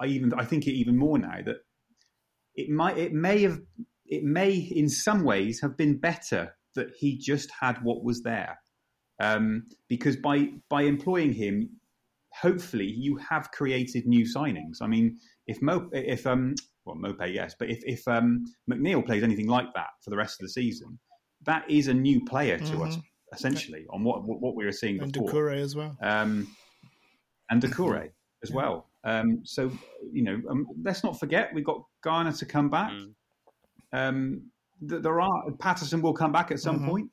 I 0.01 0.07
even 0.07 0.33
I 0.35 0.45
think 0.45 0.67
it 0.67 0.73
even 0.73 0.97
more 0.97 1.19
now 1.19 1.39
that 1.45 1.57
it 2.55 2.71
might 2.71 2.97
it 2.99 3.13
may 3.13 3.43
have 3.43 3.61
it 4.07 4.23
may 4.23 4.53
in 4.55 4.89
some 4.89 5.25
ways 5.25 5.61
have 5.61 5.77
been 5.77 5.99
better 5.99 6.57
that 6.75 6.89
he 6.99 7.17
just 7.17 7.51
had 7.61 7.83
what 7.83 8.03
was 8.03 8.23
there 8.23 8.59
um, 9.21 9.67
because 9.89 10.17
by 10.17 10.49
by 10.69 10.83
employing 10.83 11.33
him 11.33 11.69
hopefully 12.41 12.87
you 12.87 13.17
have 13.17 13.51
created 13.53 14.07
new 14.07 14.25
signings. 14.25 14.79
I 14.81 14.87
mean, 14.87 15.19
if 15.47 15.63
Mo, 15.63 15.89
if 15.93 16.27
um, 16.27 16.55
well, 16.85 16.97
Maupay, 16.97 17.33
yes, 17.33 17.55
but 17.59 17.71
if 17.71 17.83
if 17.85 18.07
um, 18.09 18.45
McNeil 18.71 19.05
plays 19.05 19.23
anything 19.23 19.49
like 19.49 19.73
that 19.75 19.89
for 20.03 20.11
the 20.11 20.17
rest 20.17 20.41
of 20.41 20.47
the 20.47 20.51
season, 20.51 20.99
that 21.45 21.69
is 21.69 21.89
a 21.89 21.95
new 21.95 22.25
player 22.25 22.59
to 22.59 22.65
mm-hmm. 22.65 22.83
us 22.83 22.99
essentially 23.33 23.87
on 23.91 24.05
what 24.05 24.25
what 24.25 24.55
we 24.55 24.65
were 24.65 24.73
seeing 24.73 25.01
and 25.01 25.13
before. 25.13 25.51
And 25.51 25.61
as 25.61 25.75
well. 25.75 25.97
Um, 26.03 26.49
and 27.51 27.63
Doucouré 27.63 28.11
as 28.43 28.51
yeah. 28.51 28.57
well. 28.57 28.87
Um, 29.05 29.41
so 29.45 29.71
you 30.13 30.23
know, 30.23 30.41
um, 30.51 30.67
let's 30.83 31.05
not 31.05 31.19
forget 31.19 31.53
we've 31.55 31.65
got 31.65 31.83
Garner 32.03 32.33
to 32.33 32.47
come 32.47 32.71
back. 32.71 32.93
Mm. 32.93 33.13
Um, 33.93 34.43
th- 34.89 35.03
there 35.03 35.21
are 35.21 35.51
Patterson 35.59 36.03
will 36.03 36.15
come 36.15 36.33
back 36.33 36.51
at 36.51 36.61
some 36.61 36.77
mm-hmm. 36.77 36.89
point. 36.89 37.11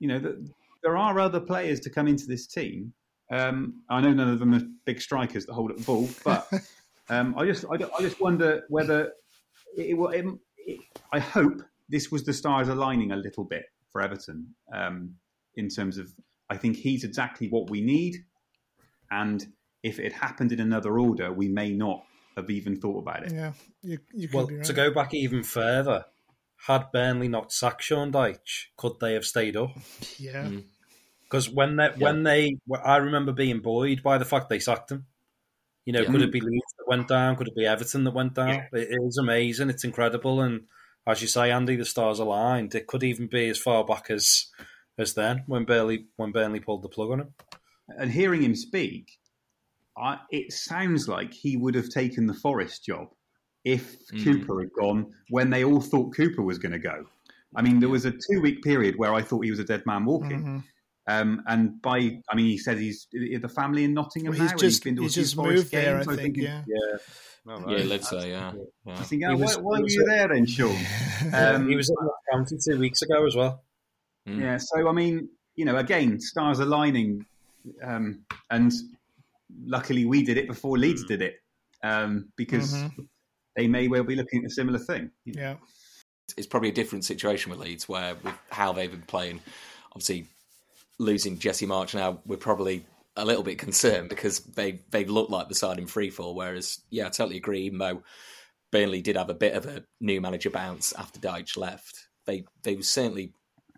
You 0.00 0.08
know, 0.08 0.20
th- 0.20 0.36
there 0.82 0.96
are 0.96 1.18
other 1.18 1.40
players 1.40 1.80
to 1.80 1.90
come 1.90 2.06
into 2.06 2.26
this 2.26 2.46
team 2.46 2.92
um, 3.30 3.82
I 3.90 4.00
know 4.00 4.12
none 4.12 4.30
of 4.30 4.38
them 4.38 4.54
are 4.54 4.62
big 4.84 5.00
strikers 5.00 5.46
that 5.46 5.52
hold 5.52 5.70
up 5.70 5.76
the 5.76 5.84
ball, 5.84 6.08
but 6.24 6.48
um, 7.10 7.34
I 7.36 7.46
just 7.46 7.64
I, 7.64 7.74
I, 7.74 8.00
just 8.00 8.20
wonder 8.20 8.64
whether 8.68 9.12
it, 9.76 9.96
it, 9.96 10.38
it, 10.66 10.80
I 11.12 11.18
hope 11.18 11.62
this 11.88 12.10
was 12.10 12.24
the 12.24 12.32
stars 12.32 12.68
aligning 12.68 13.12
a 13.12 13.16
little 13.16 13.44
bit 13.44 13.66
for 13.90 14.00
Everton 14.00 14.54
um, 14.72 15.14
in 15.54 15.68
terms 15.68 15.98
of 15.98 16.12
I 16.50 16.56
think 16.56 16.76
he's 16.76 17.04
exactly 17.04 17.48
what 17.48 17.70
we 17.70 17.80
need, 17.80 18.16
and 19.10 19.46
if 19.82 19.98
it 19.98 20.12
happened 20.12 20.52
in 20.52 20.60
another 20.60 20.98
order, 20.98 21.32
we 21.32 21.48
may 21.48 21.70
not 21.70 22.04
have 22.36 22.50
even 22.50 22.80
thought 22.80 22.98
about 22.98 23.24
it. 23.24 23.32
Yeah, 23.32 23.52
you, 23.82 23.98
you 24.12 24.28
well, 24.32 24.46
right. 24.46 24.64
to 24.64 24.72
go 24.72 24.90
back 24.92 25.14
even 25.14 25.42
further, 25.42 26.04
had 26.66 26.90
Burnley 26.92 27.28
not 27.28 27.52
sacked 27.52 27.82
Sean 27.82 28.12
Dyche, 28.12 28.66
could 28.76 28.94
they 29.00 29.14
have 29.14 29.24
stayed 29.24 29.56
up? 29.56 29.70
Yeah. 30.18 30.44
Mm. 30.44 30.64
Because 31.22 31.50
when 31.50 31.76
they 31.76 31.84
yeah. 31.84 31.96
when 31.98 32.22
they, 32.22 32.56
I 32.82 32.96
remember 32.96 33.32
being 33.32 33.60
buoyed 33.60 34.02
by 34.02 34.18
the 34.18 34.24
fact 34.24 34.48
they 34.48 34.58
sacked 34.58 34.90
him. 34.90 35.06
You 35.88 35.94
know, 35.94 36.02
yeah. 36.02 36.10
could 36.10 36.20
it 36.20 36.32
be 36.32 36.42
Leeds 36.42 36.74
that 36.76 36.86
went 36.86 37.08
down? 37.08 37.34
Could 37.36 37.48
it 37.48 37.56
be 37.56 37.64
Everton 37.64 38.04
that 38.04 38.12
went 38.12 38.34
down? 38.34 38.48
Yeah. 38.48 38.66
It 38.74 38.98
is 39.06 39.16
amazing. 39.16 39.70
It's 39.70 39.84
incredible, 39.84 40.42
and 40.42 40.64
as 41.06 41.22
you 41.22 41.28
say, 41.28 41.50
Andy, 41.50 41.76
the 41.76 41.86
stars 41.86 42.18
aligned. 42.18 42.74
It 42.74 42.86
could 42.86 43.02
even 43.02 43.26
be 43.26 43.48
as 43.48 43.56
far 43.56 43.86
back 43.86 44.10
as 44.10 44.48
as 44.98 45.14
then 45.14 45.44
when 45.46 45.64
Burnley 45.64 46.04
when 46.16 46.30
Burnley 46.30 46.60
pulled 46.60 46.82
the 46.82 46.90
plug 46.90 47.12
on 47.12 47.20
him. 47.20 47.34
And 47.88 48.12
hearing 48.12 48.42
him 48.42 48.54
speak, 48.54 49.12
I, 49.96 50.18
it 50.30 50.52
sounds 50.52 51.08
like 51.08 51.32
he 51.32 51.56
would 51.56 51.74
have 51.74 51.88
taken 51.88 52.26
the 52.26 52.34
Forest 52.34 52.84
job 52.84 53.08
if 53.64 53.96
mm. 54.08 54.22
Cooper 54.22 54.60
had 54.60 54.72
gone 54.78 55.10
when 55.30 55.48
they 55.48 55.64
all 55.64 55.80
thought 55.80 56.14
Cooper 56.14 56.42
was 56.42 56.58
going 56.58 56.72
to 56.72 56.78
go. 56.78 57.06
I 57.56 57.62
mean, 57.62 57.80
there 57.80 57.88
was 57.88 58.04
a 58.04 58.10
two 58.10 58.42
week 58.42 58.62
period 58.62 58.96
where 58.98 59.14
I 59.14 59.22
thought 59.22 59.42
he 59.42 59.50
was 59.50 59.60
a 59.60 59.64
dead 59.64 59.86
man 59.86 60.04
walking. 60.04 60.40
Mm-hmm. 60.40 60.58
Um, 61.08 61.42
and 61.46 61.80
by, 61.80 62.20
I 62.28 62.36
mean, 62.36 62.46
he 62.46 62.58
said 62.58 62.78
he's 62.78 63.08
the 63.10 63.48
family 63.48 63.84
in 63.84 63.94
Nottingham 63.94 64.32
well, 64.32 64.42
he's 64.42 64.50
now. 64.50 64.56
Just, 64.58 64.84
he's, 64.84 64.98
he's 64.98 65.14
just 65.14 65.36
moved 65.38 65.72
there, 65.72 65.98
I 65.98 66.04
think. 66.16 66.36
yeah. 66.36 66.62
yeah. 66.66 66.98
Oh, 67.50 67.60
right. 67.60 67.78
Yeah, 67.78 67.84
let's 67.84 68.10
say, 68.10 68.30
yeah. 68.30 68.52
yeah. 68.84 69.02
Think, 69.04 69.22
oh, 69.26 69.36
was, 69.36 69.56
why, 69.56 69.62
why 69.62 69.80
were 69.80 69.88
you 69.88 70.04
there 70.06 70.28
then, 70.28 70.46
Sean? 70.46 70.76
Um, 71.32 71.68
he 71.68 71.76
was 71.76 71.88
in 71.88 71.96
the 71.98 72.12
county 72.30 72.56
two 72.62 72.78
weeks 72.78 73.00
ago 73.02 73.26
as 73.26 73.34
well. 73.34 73.62
Mm. 74.28 74.40
Yeah. 74.40 74.56
So 74.58 74.88
I 74.88 74.92
mean, 74.92 75.30
you 75.56 75.64
know, 75.64 75.76
again, 75.76 76.20
stars 76.20 76.60
aligning, 76.60 77.24
um, 77.82 78.20
and 78.50 78.70
luckily 79.64 80.04
we 80.04 80.22
did 80.22 80.36
it 80.36 80.46
before 80.46 80.76
Leeds 80.76 81.04
mm. 81.04 81.08
did 81.08 81.22
it 81.22 81.36
um, 81.82 82.30
because 82.36 82.74
mm-hmm. 82.74 83.02
they 83.56 83.66
may 83.66 83.88
well 83.88 84.04
be 84.04 84.14
looking 84.14 84.44
at 84.44 84.50
a 84.50 84.54
similar 84.54 84.78
thing. 84.78 85.10
Yeah. 85.24 85.56
It's 86.36 86.46
probably 86.46 86.68
a 86.68 86.72
different 86.72 87.04
situation 87.04 87.50
with 87.50 87.60
Leeds 87.60 87.88
where 87.88 88.14
with 88.22 88.34
how 88.50 88.72
they've 88.72 88.90
been 88.90 89.02
playing, 89.02 89.40
obviously 89.92 90.26
losing 90.98 91.38
Jesse 91.38 91.66
Marsch 91.66 91.94
now, 91.94 92.20
we're 92.26 92.36
probably 92.36 92.86
a 93.16 93.24
little 93.24 93.42
bit 93.42 93.58
concerned 93.58 94.08
because 94.08 94.40
they 94.40 94.80
they 94.90 95.04
look 95.04 95.30
like 95.30 95.48
the 95.48 95.54
side 95.54 95.78
in 95.78 95.86
free 95.86 96.10
fall. 96.10 96.34
Whereas, 96.34 96.80
yeah, 96.90 97.06
I 97.06 97.10
totally 97.10 97.36
agree. 97.36 97.70
Mo 97.70 98.02
Burnley 98.70 99.02
did 99.02 99.16
have 99.16 99.30
a 99.30 99.34
bit 99.34 99.54
of 99.54 99.66
a 99.66 99.84
new 100.00 100.20
manager 100.20 100.50
bounce 100.50 100.92
after 100.92 101.20
Dyche 101.20 101.56
left. 101.56 102.08
They 102.26 102.44
they 102.62 102.80
certainly 102.80 103.32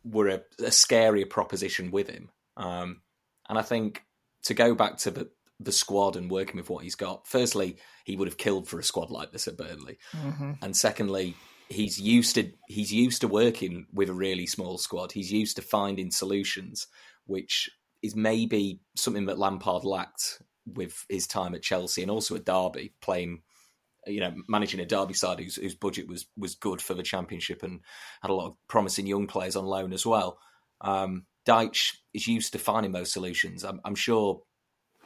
were 0.04 0.28
a, 0.28 0.40
a 0.58 0.70
scarier 0.70 1.28
proposition 1.28 1.90
with 1.90 2.08
him. 2.08 2.30
Um, 2.56 3.02
and 3.48 3.58
I 3.58 3.62
think 3.62 4.02
to 4.44 4.54
go 4.54 4.74
back 4.74 4.98
to 4.98 5.10
the 5.10 5.30
the 5.60 5.72
squad 5.72 6.16
and 6.16 6.30
working 6.30 6.56
with 6.56 6.70
what 6.70 6.82
he's 6.82 6.94
got. 6.94 7.26
Firstly, 7.26 7.76
he 8.04 8.16
would 8.16 8.28
have 8.28 8.38
killed 8.38 8.66
for 8.66 8.78
a 8.78 8.82
squad 8.82 9.10
like 9.10 9.30
this 9.30 9.46
at 9.46 9.58
Burnley, 9.58 9.98
mm-hmm. 10.16 10.52
and 10.62 10.76
secondly, 10.76 11.36
he's 11.70 11.98
used 11.98 12.34
to 12.34 12.52
he's 12.66 12.92
used 12.92 13.22
to 13.22 13.28
working 13.28 13.86
with 13.92 14.10
a 14.10 14.14
really 14.14 14.46
small 14.46 14.76
squad. 14.76 15.12
He's 15.12 15.32
used 15.32 15.56
to 15.56 15.62
finding 15.62 16.10
solutions, 16.10 16.88
which 17.26 17.70
is 18.02 18.14
maybe 18.14 18.80
something 18.96 19.26
that 19.26 19.38
Lampard 19.38 19.84
lacked 19.84 20.42
with 20.66 21.04
his 21.08 21.26
time 21.26 21.54
at 21.54 21.62
Chelsea 21.62 22.02
and 22.02 22.10
also 22.10 22.36
at 22.36 22.44
Derby, 22.44 22.92
playing 23.00 23.42
you 24.06 24.20
know, 24.20 24.34
managing 24.48 24.80
a 24.80 24.86
Derby 24.86 25.14
side 25.14 25.38
whose, 25.38 25.56
whose 25.56 25.74
budget 25.74 26.08
was 26.08 26.26
was 26.36 26.54
good 26.54 26.82
for 26.82 26.94
the 26.94 27.02
championship 27.02 27.62
and 27.62 27.80
had 28.22 28.30
a 28.30 28.34
lot 28.34 28.48
of 28.48 28.56
promising 28.68 29.06
young 29.06 29.26
players 29.26 29.56
on 29.56 29.64
loan 29.64 29.92
as 29.92 30.04
well. 30.04 30.38
Um, 30.80 31.26
Dyche 31.46 31.96
is 32.14 32.26
used 32.26 32.52
to 32.52 32.58
finding 32.58 32.92
those 32.92 33.12
solutions. 33.12 33.64
I'm, 33.64 33.80
I'm 33.84 33.94
sure 33.94 34.42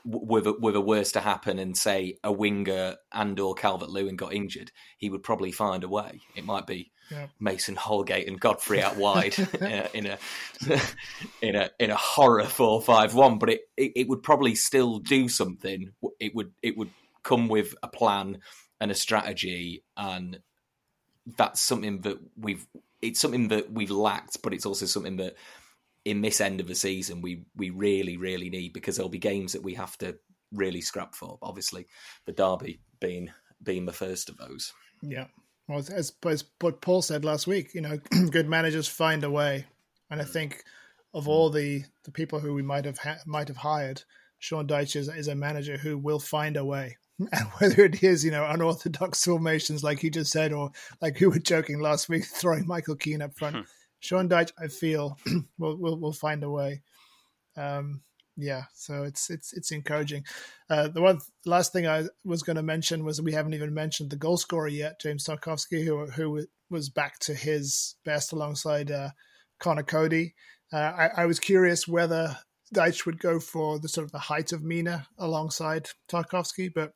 with 0.04 0.46
a, 0.46 0.52
with 0.52 0.76
a 0.76 0.80
worse 0.80 1.12
to 1.12 1.20
happen 1.20 1.58
and 1.58 1.76
say 1.76 2.18
a 2.22 2.32
winger 2.32 2.96
and 3.12 3.38
or 3.40 3.54
Calvert 3.54 3.88
Lewin 3.88 4.16
got 4.16 4.34
injured, 4.34 4.70
he 4.98 5.08
would 5.10 5.22
probably 5.22 5.52
find 5.52 5.84
a 5.84 5.88
way. 5.88 6.20
It 6.34 6.44
might 6.44 6.66
be 6.66 6.92
yeah. 7.10 7.26
Mason 7.38 7.76
Holgate 7.76 8.28
and 8.28 8.40
Godfrey 8.40 8.82
out 8.82 8.96
wide 8.96 9.38
in, 9.60 9.66
a, 9.66 9.88
in 9.94 10.06
a 10.06 10.18
in 11.42 11.56
a 11.56 11.70
in 11.78 11.90
a 11.90 11.96
horror 11.96 12.44
four 12.44 12.80
five 12.82 13.14
one, 13.14 13.38
but 13.38 13.50
it, 13.50 13.62
it, 13.76 13.92
it 13.96 14.08
would 14.08 14.22
probably 14.22 14.54
still 14.54 14.98
do 14.98 15.28
something. 15.28 15.92
It 16.20 16.34
would 16.34 16.52
it 16.62 16.76
would 16.76 16.90
come 17.22 17.48
with 17.48 17.74
a 17.82 17.88
plan 17.88 18.38
and 18.80 18.90
a 18.90 18.94
strategy, 18.94 19.84
and 19.96 20.40
that's 21.36 21.60
something 21.60 22.00
that 22.02 22.18
we've 22.38 22.66
it's 23.02 23.20
something 23.20 23.48
that 23.48 23.72
we've 23.72 23.90
lacked, 23.90 24.42
but 24.42 24.54
it's 24.54 24.66
also 24.66 24.86
something 24.86 25.16
that 25.16 25.34
in 26.04 26.20
this 26.20 26.40
end 26.40 26.60
of 26.60 26.66
the 26.66 26.74
season 26.74 27.22
we 27.22 27.44
we 27.56 27.70
really 27.70 28.16
really 28.16 28.50
need 28.50 28.72
because 28.72 28.96
there'll 28.96 29.08
be 29.08 29.18
games 29.18 29.52
that 29.52 29.62
we 29.62 29.74
have 29.74 29.96
to 29.98 30.16
really 30.52 30.80
scrap 30.80 31.14
for. 31.14 31.38
Obviously, 31.42 31.86
the 32.26 32.32
derby 32.32 32.80
being 33.00 33.30
being 33.62 33.86
the 33.86 33.92
first 33.92 34.28
of 34.28 34.36
those. 34.36 34.72
Yeah, 35.02 35.26
well, 35.68 35.78
as, 35.78 35.90
as 35.90 36.44
what 36.60 36.80
Paul 36.80 37.02
said 37.02 37.24
last 37.24 37.46
week, 37.46 37.74
you 37.74 37.80
know, 37.80 37.98
good 38.30 38.48
managers 38.48 38.88
find 38.88 39.24
a 39.24 39.30
way, 39.30 39.66
and 40.10 40.20
I 40.20 40.24
think 40.24 40.62
of 41.12 41.28
all 41.28 41.50
the 41.50 41.84
the 42.04 42.10
people 42.10 42.40
who 42.40 42.54
we 42.54 42.62
might 42.62 42.84
have 42.84 42.98
ha- 42.98 43.20
might 43.26 43.48
have 43.48 43.58
hired, 43.58 44.02
Sean 44.38 44.66
Dyche 44.66 44.96
is, 44.96 45.08
is 45.08 45.28
a 45.28 45.34
manager 45.34 45.76
who 45.76 45.98
will 45.98 46.20
find 46.20 46.56
a 46.56 46.64
way. 46.64 46.96
And 47.32 47.46
whether 47.58 47.84
it 47.84 48.02
is, 48.02 48.24
you 48.24 48.32
know, 48.32 48.44
unorthodox 48.44 49.24
formations 49.24 49.84
like 49.84 50.00
he 50.00 50.10
just 50.10 50.32
said, 50.32 50.52
or 50.52 50.72
like 51.00 51.20
we 51.20 51.28
were 51.28 51.38
joking 51.38 51.78
last 51.78 52.08
week, 52.08 52.24
throwing 52.26 52.66
Michael 52.66 52.96
Keane 52.96 53.22
up 53.22 53.36
front, 53.36 53.54
hmm. 53.54 53.62
Sean 54.04 54.28
Dyche, 54.28 54.52
I 54.58 54.68
feel, 54.68 55.16
will 55.58 55.76
will 55.76 55.98
will 55.98 56.12
find 56.12 56.44
a 56.44 56.50
way. 56.50 56.82
Um, 57.56 58.02
yeah, 58.36 58.64
so 58.74 59.04
it's 59.04 59.30
it's 59.30 59.54
it's 59.54 59.70
encouraging. 59.70 60.24
Uh, 60.68 60.88
the 60.88 61.00
one 61.00 61.20
last 61.46 61.72
thing 61.72 61.86
I 61.86 62.04
was 62.22 62.42
going 62.42 62.56
to 62.56 62.62
mention 62.62 63.04
was 63.04 63.22
we 63.22 63.32
haven't 63.32 63.54
even 63.54 63.72
mentioned 63.72 64.10
the 64.10 64.16
goal 64.16 64.36
scorer 64.36 64.68
yet, 64.68 65.00
James 65.00 65.24
Tarkowski, 65.24 65.84
who 65.84 66.06
who 66.06 66.46
was 66.68 66.90
back 66.90 67.18
to 67.20 67.34
his 67.34 67.94
best 68.04 68.32
alongside 68.32 68.90
uh, 68.90 69.10
Conor 69.58 69.84
Coady. 69.84 70.34
Uh, 70.70 70.76
I, 70.76 71.10
I, 71.22 71.26
was 71.26 71.38
curious 71.38 71.86
whether 71.86 72.36
Dyche 72.74 73.06
would 73.06 73.20
go 73.20 73.38
for 73.38 73.78
the 73.78 73.88
sort 73.88 74.04
of 74.04 74.12
the 74.12 74.18
height 74.18 74.52
of 74.52 74.64
Mina 74.64 75.06
alongside 75.18 75.90
Tarkowski, 76.08 76.72
but 76.74 76.92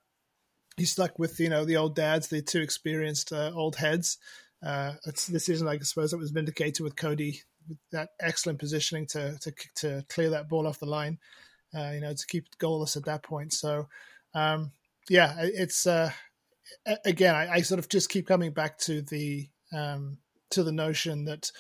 he 0.77 0.85
stuck 0.85 1.19
with 1.19 1.41
you 1.41 1.49
know 1.49 1.65
the 1.65 1.77
old 1.77 1.95
dads, 1.95 2.29
the 2.29 2.43
two 2.43 2.61
experienced 2.61 3.33
uh, 3.33 3.51
old 3.55 3.77
heads. 3.77 4.19
Uh, 4.65 4.93
it's 5.07 5.29
a 5.29 5.33
decision 5.33 5.69
I 5.69 5.79
suppose 5.79 6.11
that 6.11 6.19
was 6.19 6.31
vindicated 6.31 6.81
with 6.81 6.97
Coady 6.97 7.43
that 7.93 8.11
excellent 8.21 8.59
positioning 8.59 9.07
to 9.07 9.39
to 9.39 9.53
to 9.77 10.05
clear 10.09 10.31
that 10.31 10.49
ball 10.49 10.67
off 10.67 10.81
the 10.81 10.87
line. 10.87 11.19
Uh, 11.75 11.91
you 11.95 12.01
know, 12.01 12.15
to 12.15 12.27
keep 12.27 12.47
goalless 12.59 12.97
at 12.97 13.05
that 13.05 13.23
point. 13.23 13.53
So, 13.53 13.89
um, 14.33 14.73
yeah, 15.11 15.35
it's 15.39 15.87
uh, 15.87 16.11
again, 17.05 17.35
I, 17.35 17.57
I, 17.57 17.61
sort 17.61 17.79
of 17.79 17.91
just 17.91 18.09
keep 18.09 18.27
coming 18.27 18.53
back 18.53 18.79
to 18.81 19.03
the 19.03 19.49
um, 19.73 20.17
to 20.51 20.63
the 20.63 20.73
notion 20.73 21.25
that 21.27 21.51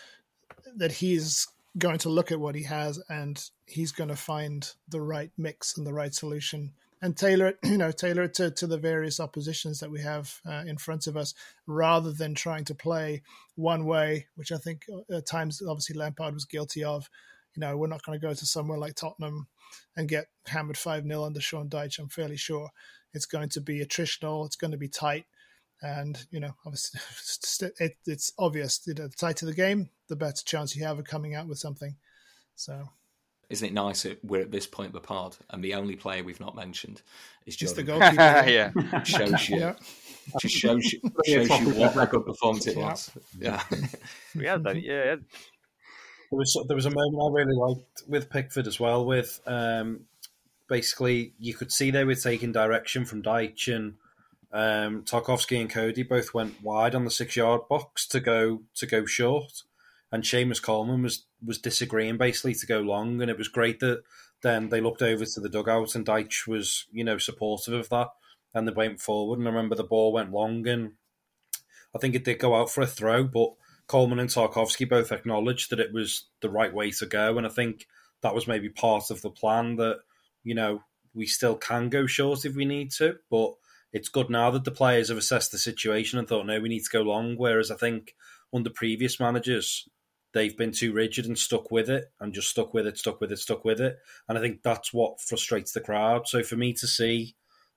that 0.76 0.92
he's 0.92 1.46
going 1.76 1.98
to 1.98 2.08
look 2.08 2.32
at 2.32 2.40
what 2.40 2.54
he 2.54 2.62
has 2.62 3.00
and 3.08 3.42
he's 3.66 3.92
going 3.92 4.08
to 4.08 4.16
find 4.16 4.72
the 4.88 5.00
right 5.00 5.30
mix 5.36 5.76
and 5.76 5.86
the 5.86 5.92
right 5.92 6.14
solution 6.14 6.72
and 7.02 7.16
tailor 7.16 7.48
it, 7.48 7.58
you 7.64 7.78
know, 7.78 7.92
tailor 7.92 8.22
it 8.24 8.34
to, 8.34 8.50
to 8.50 8.66
the 8.66 8.78
various 8.78 9.20
oppositions 9.20 9.80
that 9.80 9.90
we 9.90 10.00
have 10.00 10.40
uh, 10.46 10.64
in 10.66 10.76
front 10.76 11.06
of 11.06 11.16
us, 11.16 11.34
rather 11.66 12.12
than 12.12 12.34
trying 12.34 12.64
to 12.66 12.74
play 12.74 13.22
one 13.54 13.84
way, 13.84 14.26
which 14.34 14.52
I 14.52 14.58
think 14.58 14.84
uh, 14.92 15.16
at 15.16 15.26
times 15.26 15.62
obviously 15.66 15.96
Lampard 15.96 16.34
was 16.34 16.44
guilty 16.44 16.84
of. 16.84 17.08
You 17.54 17.60
know, 17.60 17.76
we're 17.76 17.88
not 17.88 18.04
going 18.04 18.18
to 18.18 18.26
go 18.26 18.34
to 18.34 18.46
somewhere 18.46 18.78
like 18.78 18.94
Tottenham 18.94 19.48
and 19.96 20.08
get 20.08 20.26
hammered 20.46 20.78
five 20.78 21.04
0 21.04 21.24
under 21.24 21.40
Sean 21.40 21.68
Dyche. 21.68 21.98
I'm 21.98 22.08
fairly 22.08 22.36
sure 22.36 22.70
it's 23.14 23.26
going 23.26 23.48
to 23.50 23.60
be 23.60 23.84
attritional. 23.84 24.46
It's 24.46 24.56
going 24.56 24.70
to 24.70 24.76
be 24.76 24.88
tight, 24.88 25.24
and 25.82 26.24
you 26.30 26.40
know, 26.40 26.52
obviously, 26.64 27.70
it, 27.80 27.96
it's 28.06 28.32
obvious. 28.38 28.80
You 28.86 28.94
know, 28.94 29.08
the 29.08 29.16
tighter 29.16 29.46
the 29.46 29.54
game, 29.54 29.90
the 30.08 30.16
better 30.16 30.44
chance 30.44 30.76
you 30.76 30.84
have 30.84 30.98
of 30.98 31.04
coming 31.04 31.34
out 31.34 31.48
with 31.48 31.58
something. 31.58 31.96
So 32.54 32.88
isn't 33.50 33.68
it 33.68 33.72
nice 33.72 34.02
that 34.02 34.22
we're 34.24 34.42
at 34.42 34.50
this 34.50 34.66
point 34.66 34.88
of 34.88 34.92
the 34.92 35.00
pod 35.00 35.36
and 35.50 35.64
the 35.64 35.74
only 35.74 35.96
player 35.96 36.22
we've 36.22 36.40
not 36.40 36.54
mentioned 36.54 37.02
is 37.46 37.56
just 37.56 37.76
the 37.76 37.82
goalkeeper? 37.82 38.14
yeah, 38.46 38.70
shows 39.04 39.48
you, 39.48 39.58
yeah. 39.58 39.74
just 40.40 40.54
shows 40.54 40.92
you, 40.92 41.00
shows 41.26 41.48
you 41.48 41.70
what 41.74 41.96
a 41.96 42.06
good 42.06 42.26
performance 42.26 42.66
it 42.66 42.76
was. 42.76 43.10
Yeah, 43.38 43.62
we 44.34 44.46
had 44.46 44.64
that. 44.64 44.82
Yeah, 44.82 45.16
there 46.30 46.38
was 46.38 46.56
there 46.66 46.76
was 46.76 46.86
a 46.86 46.90
moment 46.90 47.22
I 47.22 47.32
really 47.32 47.54
liked 47.54 48.02
with 48.06 48.30
Pickford 48.30 48.66
as 48.66 48.78
well. 48.78 49.04
With 49.04 49.40
um, 49.46 50.00
basically, 50.68 51.32
you 51.38 51.54
could 51.54 51.72
see 51.72 51.90
they 51.90 52.04
were 52.04 52.14
taking 52.14 52.52
direction 52.52 53.06
from 53.06 53.22
Dyche 53.22 53.74
and 53.74 53.94
um, 54.52 55.04
Tarkowski 55.04 55.60
and 55.60 55.70
Coady 55.70 56.02
both 56.02 56.34
went 56.34 56.62
wide 56.62 56.94
on 56.94 57.04
the 57.04 57.10
six 57.10 57.36
yard 57.36 57.62
box 57.68 58.06
to 58.08 58.20
go 58.20 58.62
to 58.74 58.86
go 58.86 59.06
short 59.06 59.62
and 60.10 60.22
Seamus 60.22 60.62
Coleman 60.62 61.02
was 61.02 61.24
was 61.44 61.58
disagreeing 61.58 62.16
basically 62.16 62.54
to 62.54 62.66
go 62.66 62.80
long, 62.80 63.20
and 63.20 63.30
it 63.30 63.38
was 63.38 63.48
great 63.48 63.80
that 63.80 64.02
then 64.42 64.68
they 64.68 64.80
looked 64.80 65.02
over 65.02 65.24
to 65.24 65.40
the 65.40 65.48
dugout 65.48 65.94
and 65.94 66.06
Dyche 66.06 66.46
was 66.46 66.86
you 66.92 67.04
know 67.04 67.18
supportive 67.18 67.74
of 67.74 67.88
that, 67.90 68.08
and 68.54 68.66
they 68.66 68.72
went 68.72 69.00
forward. 69.00 69.38
And 69.38 69.48
I 69.48 69.50
remember 69.50 69.74
the 69.74 69.84
ball 69.84 70.12
went 70.12 70.32
long, 70.32 70.66
and 70.66 70.92
I 71.94 71.98
think 71.98 72.14
it 72.14 72.24
did 72.24 72.38
go 72.38 72.54
out 72.54 72.70
for 72.70 72.82
a 72.82 72.86
throw, 72.86 73.24
but 73.24 73.54
Coleman 73.86 74.18
and 74.18 74.28
Tarkowski 74.28 74.88
both 74.88 75.12
acknowledged 75.12 75.70
that 75.70 75.80
it 75.80 75.92
was 75.92 76.26
the 76.40 76.50
right 76.50 76.72
way 76.72 76.90
to 76.92 77.06
go, 77.06 77.38
and 77.38 77.46
I 77.46 77.50
think 77.50 77.86
that 78.22 78.34
was 78.34 78.48
maybe 78.48 78.68
part 78.68 79.10
of 79.10 79.22
the 79.22 79.30
plan 79.30 79.76
that 79.76 80.00
you 80.42 80.54
know 80.54 80.82
we 81.14 81.26
still 81.26 81.56
can 81.56 81.88
go 81.88 82.06
short 82.06 82.44
if 82.44 82.54
we 82.54 82.64
need 82.64 82.92
to, 82.92 83.16
but 83.30 83.54
it's 83.92 84.08
good 84.08 84.30
now 84.30 84.50
that 84.50 84.64
the 84.64 84.70
players 84.70 85.08
have 85.08 85.18
assessed 85.18 85.52
the 85.52 85.58
situation 85.58 86.18
and 86.18 86.28
thought, 86.28 86.46
no, 86.46 86.60
we 86.60 86.68
need 86.68 86.84
to 86.84 86.90
go 86.90 87.02
long. 87.02 87.36
Whereas 87.36 87.70
I 87.70 87.76
think 87.76 88.14
under 88.52 88.70
previous 88.70 89.18
managers, 89.18 89.88
they've 90.32 90.56
been 90.56 90.72
too 90.72 90.92
rigid 90.92 91.26
and 91.26 91.38
stuck 91.38 91.70
with 91.70 91.88
it 91.88 92.12
and 92.20 92.34
just 92.34 92.50
stuck 92.50 92.74
with 92.74 92.86
it, 92.86 92.98
stuck 92.98 93.20
with 93.20 93.32
it, 93.32 93.38
stuck 93.38 93.64
with 93.64 93.80
it. 93.80 93.98
And 94.28 94.36
I 94.36 94.40
think 94.40 94.62
that's 94.62 94.92
what 94.92 95.20
frustrates 95.20 95.72
the 95.72 95.80
crowd. 95.80 96.28
So 96.28 96.42
for 96.42 96.56
me 96.56 96.72
to 96.74 96.86
see 96.86 97.34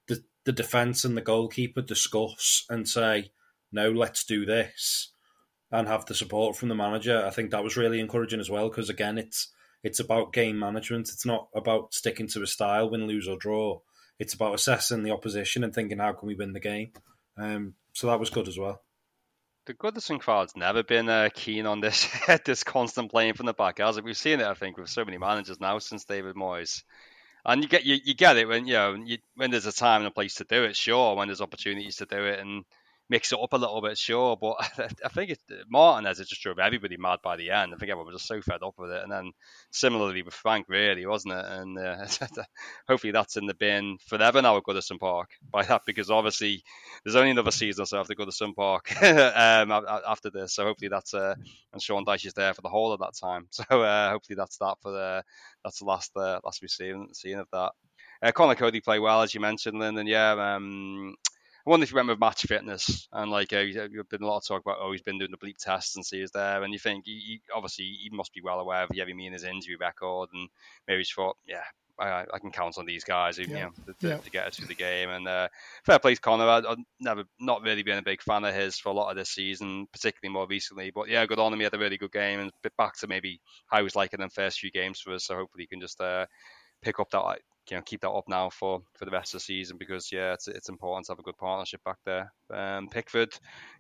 the, 0.08 0.24
the 0.46 0.52
defence 0.52 1.06
and 1.06 1.16
the 1.16 1.22
goalkeeper 1.22 1.82
discuss 1.82 2.66
and 2.70 2.88
say, 2.88 3.32
no, 3.72 3.92
let's 3.92 4.24
do 4.26 4.46
this 4.46 5.14
and 5.72 5.88
have 5.88 6.06
the 6.06 6.16
support 6.16 6.58
from 6.58 6.70
the 6.70 6.76
manager, 6.76 7.26
I 7.26 7.30
think 7.30 7.52
that 7.52 7.64
was 7.64 7.78
really 7.78 8.00
encouraging 8.00 8.42
as 8.42 8.50
well. 8.50 8.68
Because 8.70 8.90
again, 8.90 9.18
it's 9.18 9.50
it's 9.84 10.00
about 10.00 10.34
game 10.34 10.60
management. 10.60 11.10
It's 11.10 11.26
not 11.26 11.48
about 11.56 11.94
sticking 11.94 12.28
to 12.30 12.44
a 12.44 12.48
style, 12.48 12.90
win, 12.90 13.08
lose, 13.08 13.28
or 13.28 13.38
draw. 13.38 13.80
It's 14.20 14.34
about 14.34 14.54
assessing 14.54 15.02
the 15.02 15.12
opposition 15.12 15.64
and 15.64 15.74
thinking, 15.74 15.98
how 15.98 16.12
can 16.14 16.28
we 16.28 16.36
win 16.36 16.54
the 16.54 16.60
game? 16.60 16.92
Um, 17.38 17.74
so 17.94 18.08
that 18.08 18.20
was 18.20 18.30
good 18.30 18.48
as 18.48 18.60
well 18.60 18.82
the 19.72 19.78
Goodison 19.78 20.20
crowd's 20.20 20.56
never 20.56 20.84
been 20.84 21.08
uh, 21.08 21.30
keen 21.34 21.66
on 21.66 21.80
this 21.80 22.10
this 22.46 22.64
constant 22.64 23.10
playing 23.10 23.36
from 23.36 23.46
the 23.46 23.54
back, 23.54 23.80
As? 23.80 24.02
We've 24.02 24.18
seen 24.18 24.40
it, 24.40 24.46
I 24.46 24.54
think, 24.54 24.78
with 24.78 24.90
so 24.90 25.06
many 25.06 25.18
managers 25.18 25.60
now 25.60 25.80
since 25.80 26.04
David 26.04 26.36
Moyes. 26.36 26.84
And 27.46 27.64
you 27.64 27.70
get 27.70 27.86
you, 27.86 27.98
you 28.04 28.14
get 28.14 28.38
it 28.38 28.48
when 28.48 28.68
you 28.68 28.74
know 28.74 28.94
you, 28.94 29.18
when 29.36 29.50
there's 29.50 29.66
a 29.66 29.72
time 29.72 30.02
and 30.02 30.08
a 30.08 30.12
place 30.12 30.36
to 30.36 30.44
do 30.44 30.64
it, 30.64 30.76
sure. 30.76 31.16
When 31.16 31.28
there's 31.28 31.42
opportunities 31.42 31.98
to 31.98 32.06
do 32.06 32.26
it, 32.26 32.40
and 32.40 32.66
mix 33.12 33.34
it 33.34 33.40
up 33.40 33.52
a 33.52 33.58
little 33.58 33.82
bit, 33.82 33.98
sure. 33.98 34.38
But 34.38 34.56
I 35.06 35.10
think 35.10 35.32
it, 35.32 35.40
Martinez 35.70 36.20
it 36.20 36.30
just 36.30 36.42
drove 36.42 36.60
everybody 36.60 36.96
mad 36.96 37.20
by 37.22 37.36
the 37.36 37.52
end. 37.52 37.74
I 37.74 37.78
think 37.78 37.92
everyone 37.92 38.12
was 38.12 38.22
just 38.22 38.28
so 38.28 38.42
fed 38.42 38.64
up 38.64 38.76
with 38.78 38.90
it. 38.90 39.04
And 39.04 39.12
then 39.12 39.34
similarly 39.70 40.24
with 40.24 40.34
Frank, 40.34 40.68
really, 40.70 41.06
wasn't 41.06 41.34
it? 41.34 41.46
And 41.46 41.78
uh, 41.78 42.08
hopefully 42.88 43.12
that's 43.12 43.36
in 43.36 43.48
the 43.48 43.54
bin 43.54 43.98
forever 44.08 44.42
now 44.42 44.56
at 44.56 44.64
Goodison 44.64 44.98
Park 44.98 45.32
by 45.52 45.64
that, 45.64 45.82
because 45.86 46.10
obviously 46.10 46.64
there's 47.04 47.18
only 47.18 47.32
another 47.32 47.52
season 47.52 47.84
or 47.84 47.86
so 47.86 48.00
after 48.00 48.16
Goodison 48.16 48.56
Park 48.56 48.92
um, 49.04 49.72
after 50.08 50.30
this. 50.30 50.56
So 50.56 50.64
hopefully 50.64 50.90
that's 50.90 51.14
uh, 51.14 51.36
and 51.74 51.82
Sean 51.82 52.06
Dyche 52.06 52.28
is 52.28 52.34
there 52.34 52.54
for 52.54 52.62
the 52.62 52.70
whole 52.70 52.94
of 52.94 53.02
that 53.02 53.14
time. 53.14 53.48
So 53.52 53.84
uh, 53.84 54.10
hopefully 54.10 54.38
that's 54.38 54.58
that 54.58 54.78
for 54.82 54.92
the 54.92 55.24
that's 55.64 55.80
the 55.80 55.86
last 55.86 56.12
uh, 56.16 56.40
last 56.44 56.62
we've 56.62 56.72
seen 56.72 57.14
seen 57.14 57.40
of 57.40 57.48
that. 57.52 57.74
Uh, 58.24 58.32
Conor 58.32 58.56
Coady 58.56 58.82
played 58.82 59.00
well, 59.00 59.22
as 59.22 59.34
you 59.34 59.40
mentioned, 59.40 59.80
Lynn, 59.80 59.98
and 59.98 60.08
yeah, 60.08 60.56
um, 60.56 61.16
I 61.66 61.70
wonder 61.70 61.84
if 61.84 61.92
you 61.92 61.96
went 61.96 62.10
with 62.10 62.20
match 62.20 62.42
fitness 62.44 63.08
and 63.12 63.30
like 63.30 63.54
uh, 63.54 63.60
you've 63.60 64.10
been 64.10 64.24
a 64.24 64.28
lot 64.28 64.38
of 64.38 64.48
talk 64.48 64.62
about 64.62 64.78
oh 64.80 64.92
he's 64.92 65.02
been 65.02 65.20
doing 65.20 65.32
the 65.32 65.38
bleep 65.38 65.58
tests 65.58 65.96
and 65.96 66.06
see 66.06 66.22
he's 66.22 66.32
there 66.32 66.64
and 66.64 66.74
you 66.74 66.80
think 66.80 67.06
he, 67.06 67.20
he, 67.20 67.42
obviously 67.56 67.86
he 67.86 68.10
must 68.12 68.34
be 68.34 68.42
well 68.42 68.60
aware 68.60 68.84
of 68.84 68.90
Yerry 68.90 69.16
Mina's 69.16 69.44
injury 69.44 69.76
record 69.76 70.30
and 70.34 70.50
maybe 70.88 71.00
he's 71.00 71.12
thought 71.12 71.38
yeah 71.48 71.64
I, 72.02 72.26
I, 72.34 72.40
can 72.40 72.52
count 72.52 72.78
on 72.78 72.86
these 72.86 73.04
guys 73.04 73.38
who, 73.38 73.44
yeah. 73.44 73.50
you 73.50 73.64
know, 73.64 73.72
to, 74.00 74.08
yeah. 74.08 74.18
to, 74.18 74.30
get 74.32 74.48
us 74.48 74.56
through 74.56 74.68
the 74.68 74.76
game. 74.76 75.10
And 75.10 75.28
uh, 75.28 75.50
fair 75.86 76.00
play 76.00 76.16
to 76.16 76.22
Conor. 76.22 76.48
I, 76.48 76.62
have 76.68 76.78
never 77.00 77.24
not 77.40 77.62
really 77.62 77.84
been 77.84 77.98
a 77.98 78.04
big 78.04 78.22
fan 78.22 78.44
of 78.44 78.56
his 78.56 78.78
for 78.78 78.90
a 78.90 78.94
lot 78.94 79.12
of 79.12 79.18
this 79.18 79.30
season, 79.30 79.88
particularly 79.92 80.34
more 80.34 80.48
recently. 80.48 80.92
But 80.92 81.10
yeah, 81.10 81.26
good 81.26 81.40
on 81.40 81.54
him. 81.54 81.60
He 81.60 81.64
had 81.64 81.74
a 81.74 81.80
really 81.80 81.98
good 81.98 82.12
game 82.12 82.40
and 82.40 82.52
back 82.78 82.98
to 83.00 83.08
maybe 83.08 83.40
how 83.68 83.78
he 83.78 83.84
was 83.84 83.96
like 83.96 84.14
in 84.14 84.22
the 84.22 84.30
first 84.30 84.60
few 84.60 84.72
games 84.72 85.00
for 85.00 85.14
us. 85.14 85.26
So 85.26 85.36
hopefully 85.36 85.64
he 85.64 85.68
can 85.68 85.82
just 85.82 86.02
uh, 86.02 86.26
pick 86.82 87.00
up 87.00 87.12
that 87.12 87.20
you 87.72 87.78
know 87.78 87.84
keep 87.84 88.02
that 88.02 88.12
up 88.12 88.28
now 88.28 88.50
for 88.50 88.82
for 88.96 89.06
the 89.06 89.12
rest 89.12 89.34
of 89.34 89.40
the 89.40 89.46
season 89.46 89.78
because 89.78 90.12
yeah, 90.12 90.34
it's 90.34 90.50
it's 90.50 90.68
important 90.68 91.06
to 91.06 91.14
have 91.14 91.20
a 91.20 91.24
good 91.24 91.38
partnership 91.38 91.82
back 91.86 91.96
there. 92.06 92.34
Um, 92.54 92.90
Pickford, 92.90 93.34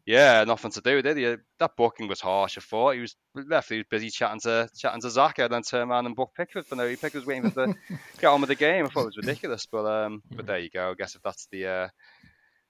yeah, 0.05 0.45
nothing 0.45 0.71
to 0.71 0.81
do, 0.81 1.01
did 1.01 1.17
he? 1.17 1.35
That 1.59 1.75
booking 1.75 2.07
was 2.07 2.21
harsh. 2.21 2.57
I 2.57 2.61
thought 2.61 2.95
he 2.95 3.01
was 3.01 3.17
left. 3.35 3.69
He 3.69 3.77
was 3.77 3.85
busy 3.91 4.09
chatting 4.09 4.39
to 4.41 4.69
chatting 4.77 5.01
to 5.01 5.33
and 5.37 5.53
then 5.53 5.61
turned 5.61 5.91
around 5.91 6.05
and 6.05 6.15
booked 6.15 6.37
Pickford 6.37 6.65
for 6.65 6.75
no. 6.75 6.87
Pickford 6.87 7.15
was 7.15 7.25
waiting 7.25 7.51
for 7.51 7.67
the 7.67 7.75
get 8.19 8.27
on 8.27 8.39
with 8.39 8.47
the 8.47 8.55
game. 8.55 8.85
I 8.85 8.87
thought 8.87 9.01
it 9.01 9.07
was 9.07 9.17
ridiculous, 9.17 9.65
but 9.65 9.85
um, 9.85 10.23
but 10.31 10.45
there 10.45 10.59
you 10.59 10.69
go. 10.69 10.91
I 10.91 10.93
guess 10.93 11.15
if 11.15 11.21
that's 11.21 11.47
the 11.51 11.67
uh, 11.67 11.87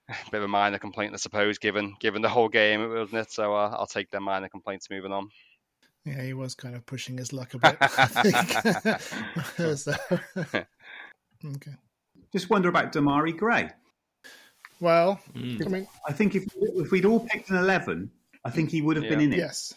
bit 0.31 0.39
of 0.39 0.45
a 0.45 0.47
minor 0.47 0.79
complaint, 0.79 1.13
I 1.13 1.17
suppose, 1.17 1.59
given 1.59 1.93
given 1.99 2.23
the 2.23 2.29
whole 2.29 2.49
game, 2.49 2.89
wasn't 2.89 3.21
it? 3.21 3.31
So 3.31 3.53
uh, 3.53 3.75
I'll 3.77 3.85
take 3.85 4.09
their 4.09 4.21
minor 4.21 4.49
complaints 4.49 4.89
moving 4.89 5.11
on. 5.11 5.29
Yeah, 6.03 6.23
he 6.23 6.33
was 6.33 6.55
kind 6.55 6.75
of 6.75 6.83
pushing 6.87 7.17
his 7.17 7.31
luck 7.31 7.53
a 7.53 7.59
bit. 7.59 7.77
So, 9.75 9.93
Okay. 11.43 11.75
Just 12.31 12.49
wonder 12.49 12.69
about 12.69 12.93
Demarai 12.93 13.35
Gray. 13.35 13.69
Well, 14.79 15.19
mm. 15.35 15.65
I 15.65 15.69
mean, 15.69 15.87
I 16.07 16.11
think 16.11 16.35
if 16.35 16.45
if 16.55 16.91
we'd 16.91 17.05
all 17.05 17.19
picked 17.19 17.49
an 17.49 17.57
eleven, 17.57 18.09
I 18.43 18.49
think 18.49 18.71
he 18.71 18.81
would 18.81 18.95
have 18.95 19.05
yeah. 19.05 19.11
been 19.11 19.21
in 19.21 19.33
it. 19.33 19.37
Yes. 19.37 19.73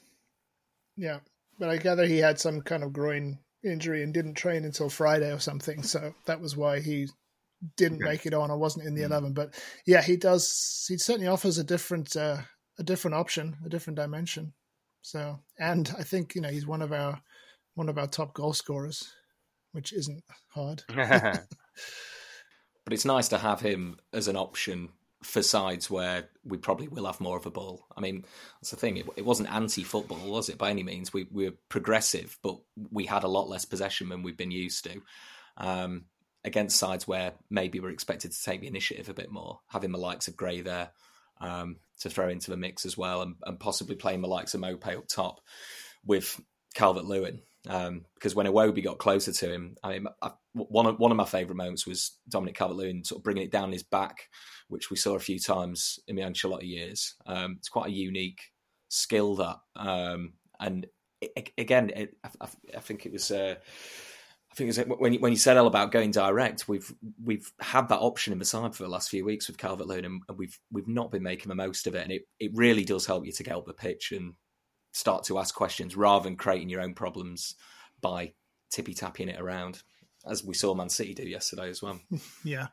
Yeah, 0.96 1.18
but 1.58 1.68
I 1.68 1.76
gather 1.76 2.06
he 2.06 2.18
had 2.18 2.40
some 2.40 2.62
kind 2.62 2.82
of 2.82 2.92
groin 2.92 3.38
injury 3.64 4.02
and 4.02 4.14
didn't 4.14 4.34
train 4.34 4.64
until 4.64 4.88
Friday 4.88 5.32
or 5.32 5.38
something, 5.38 5.82
so 5.82 6.14
that 6.26 6.40
was 6.40 6.56
why 6.56 6.80
he 6.80 7.08
didn't 7.76 8.02
okay. 8.02 8.10
make 8.10 8.26
it 8.26 8.34
on 8.34 8.50
or 8.50 8.58
wasn't 8.58 8.86
in 8.86 8.94
the 8.94 9.02
mm. 9.02 9.06
eleven. 9.06 9.32
But 9.34 9.54
yeah, 9.86 10.02
he 10.02 10.16
does. 10.16 10.86
He 10.88 10.96
certainly 10.96 11.28
offers 11.28 11.58
a 11.58 11.64
different 11.64 12.16
uh, 12.16 12.38
a 12.78 12.82
different 12.82 13.14
option, 13.14 13.56
a 13.64 13.68
different 13.68 13.98
dimension. 13.98 14.54
So, 15.02 15.38
and 15.58 15.92
I 15.98 16.02
think 16.02 16.34
you 16.34 16.40
know 16.40 16.48
he's 16.48 16.66
one 16.66 16.82
of 16.82 16.92
our 16.92 17.20
one 17.74 17.90
of 17.90 17.98
our 17.98 18.06
top 18.06 18.32
goal 18.32 18.54
scorers 18.54 19.12
which 19.74 19.92
isn't 19.92 20.22
hard. 20.50 20.84
but 20.88 21.46
it's 22.90 23.04
nice 23.04 23.28
to 23.28 23.38
have 23.38 23.60
him 23.60 23.98
as 24.12 24.28
an 24.28 24.36
option 24.36 24.90
for 25.24 25.42
sides 25.42 25.90
where 25.90 26.28
we 26.44 26.58
probably 26.58 26.86
will 26.86 27.06
have 27.06 27.20
more 27.20 27.36
of 27.36 27.46
a 27.46 27.50
ball. 27.50 27.86
I 27.96 28.00
mean, 28.00 28.24
that's 28.60 28.70
the 28.70 28.76
thing. 28.76 28.98
It, 28.98 29.06
it 29.16 29.24
wasn't 29.24 29.52
anti-football, 29.52 30.30
was 30.30 30.48
it? 30.48 30.58
By 30.58 30.70
any 30.70 30.84
means, 30.84 31.12
we, 31.12 31.26
we, 31.32 31.46
were 31.46 31.56
progressive, 31.68 32.38
but 32.42 32.58
we 32.92 33.06
had 33.06 33.24
a 33.24 33.28
lot 33.28 33.48
less 33.48 33.64
possession 33.64 34.10
than 34.10 34.22
we've 34.22 34.36
been 34.36 34.52
used 34.52 34.84
to. 34.84 35.02
Um, 35.56 36.04
against 36.44 36.78
sides 36.78 37.08
where 37.08 37.32
maybe 37.50 37.80
we're 37.80 37.90
expected 37.90 38.30
to 38.30 38.42
take 38.42 38.60
the 38.60 38.66
initiative 38.66 39.08
a 39.08 39.14
bit 39.14 39.32
more, 39.32 39.60
having 39.66 39.90
the 39.90 39.98
likes 39.98 40.28
of 40.28 40.36
Gray 40.36 40.60
there 40.60 40.90
um, 41.40 41.76
to 42.00 42.10
throw 42.10 42.28
into 42.28 42.50
the 42.50 42.56
mix 42.56 42.84
as 42.84 42.96
well, 42.96 43.22
and, 43.22 43.34
and 43.44 43.58
possibly 43.58 43.96
playing 43.96 44.20
the 44.20 44.28
likes 44.28 44.54
of 44.54 44.60
Mope 44.60 44.86
up 44.86 45.08
top 45.08 45.40
with 46.04 46.38
Calvert 46.74 47.06
Lewin 47.06 47.40
um, 47.68 48.04
because 48.14 48.34
when 48.34 48.46
Iwobi 48.46 48.84
got 48.84 48.98
closer 48.98 49.32
to 49.32 49.52
him, 49.52 49.76
I 49.82 49.90
mean, 49.90 50.06
I, 50.22 50.32
one 50.52 50.86
of 50.86 50.98
one 50.98 51.10
of 51.10 51.16
my 51.16 51.24
favourite 51.24 51.56
moments 51.56 51.86
was 51.86 52.18
Dominic 52.28 52.56
Calvert-Lewin 52.56 53.04
sort 53.04 53.20
of 53.20 53.24
bringing 53.24 53.44
it 53.44 53.50
down 53.50 53.72
his 53.72 53.82
back, 53.82 54.28
which 54.68 54.90
we 54.90 54.96
saw 54.96 55.14
a 55.14 55.20
few 55.20 55.38
times 55.38 55.98
in 56.06 56.16
the 56.16 56.22
Ancelotti 56.22 56.68
years. 56.68 57.14
Um, 57.26 57.56
it's 57.58 57.68
quite 57.68 57.88
a 57.88 57.94
unique 57.94 58.40
skill 58.88 59.36
that, 59.36 59.56
um, 59.76 60.34
and 60.60 60.86
it, 61.20 61.50
again, 61.56 61.90
it, 61.94 62.16
I, 62.24 62.46
I, 62.76 62.80
think 62.80 63.06
it 63.06 63.12
was. 63.12 63.30
Uh, 63.30 63.54
I 64.52 64.54
think 64.54 64.76
it 64.76 64.88
was 64.88 64.98
when 64.98 65.14
you, 65.14 65.20
when 65.20 65.32
you 65.32 65.38
said 65.38 65.56
all 65.56 65.66
about 65.66 65.90
going 65.90 66.10
direct, 66.10 66.68
we've 66.68 66.92
we've 67.22 67.50
had 67.60 67.88
that 67.88 67.98
option 67.98 68.32
in 68.32 68.38
the 68.38 68.44
side 68.44 68.74
for 68.74 68.82
the 68.82 68.90
last 68.90 69.08
few 69.08 69.24
weeks 69.24 69.48
with 69.48 69.58
Calvert 69.58 69.86
Lewin, 69.86 70.04
and 70.04 70.38
we've 70.38 70.58
we've 70.70 70.86
not 70.86 71.10
been 71.10 71.22
making 71.22 71.48
the 71.48 71.54
most 71.54 71.86
of 71.86 71.94
it. 71.94 72.02
And 72.02 72.12
it, 72.12 72.22
it 72.38 72.50
really 72.54 72.84
does 72.84 73.06
help 73.06 73.24
you 73.24 73.32
to 73.32 73.42
get 73.42 73.56
up 73.56 73.66
the 73.66 73.72
pitch 73.72 74.12
and 74.12 74.34
start 74.94 75.24
to 75.24 75.38
ask 75.38 75.54
questions 75.54 75.96
rather 75.96 76.22
than 76.22 76.36
creating 76.36 76.70
your 76.70 76.80
own 76.80 76.94
problems 76.94 77.56
by 78.00 78.32
tippy 78.70 78.94
tapping 78.94 79.28
it 79.28 79.40
around, 79.40 79.82
as 80.24 80.44
we 80.44 80.54
saw 80.54 80.72
Man 80.72 80.88
City 80.88 81.12
do 81.12 81.28
yesterday 81.28 81.68
as 81.68 81.82
well. 81.82 82.00
yeah. 82.44 82.68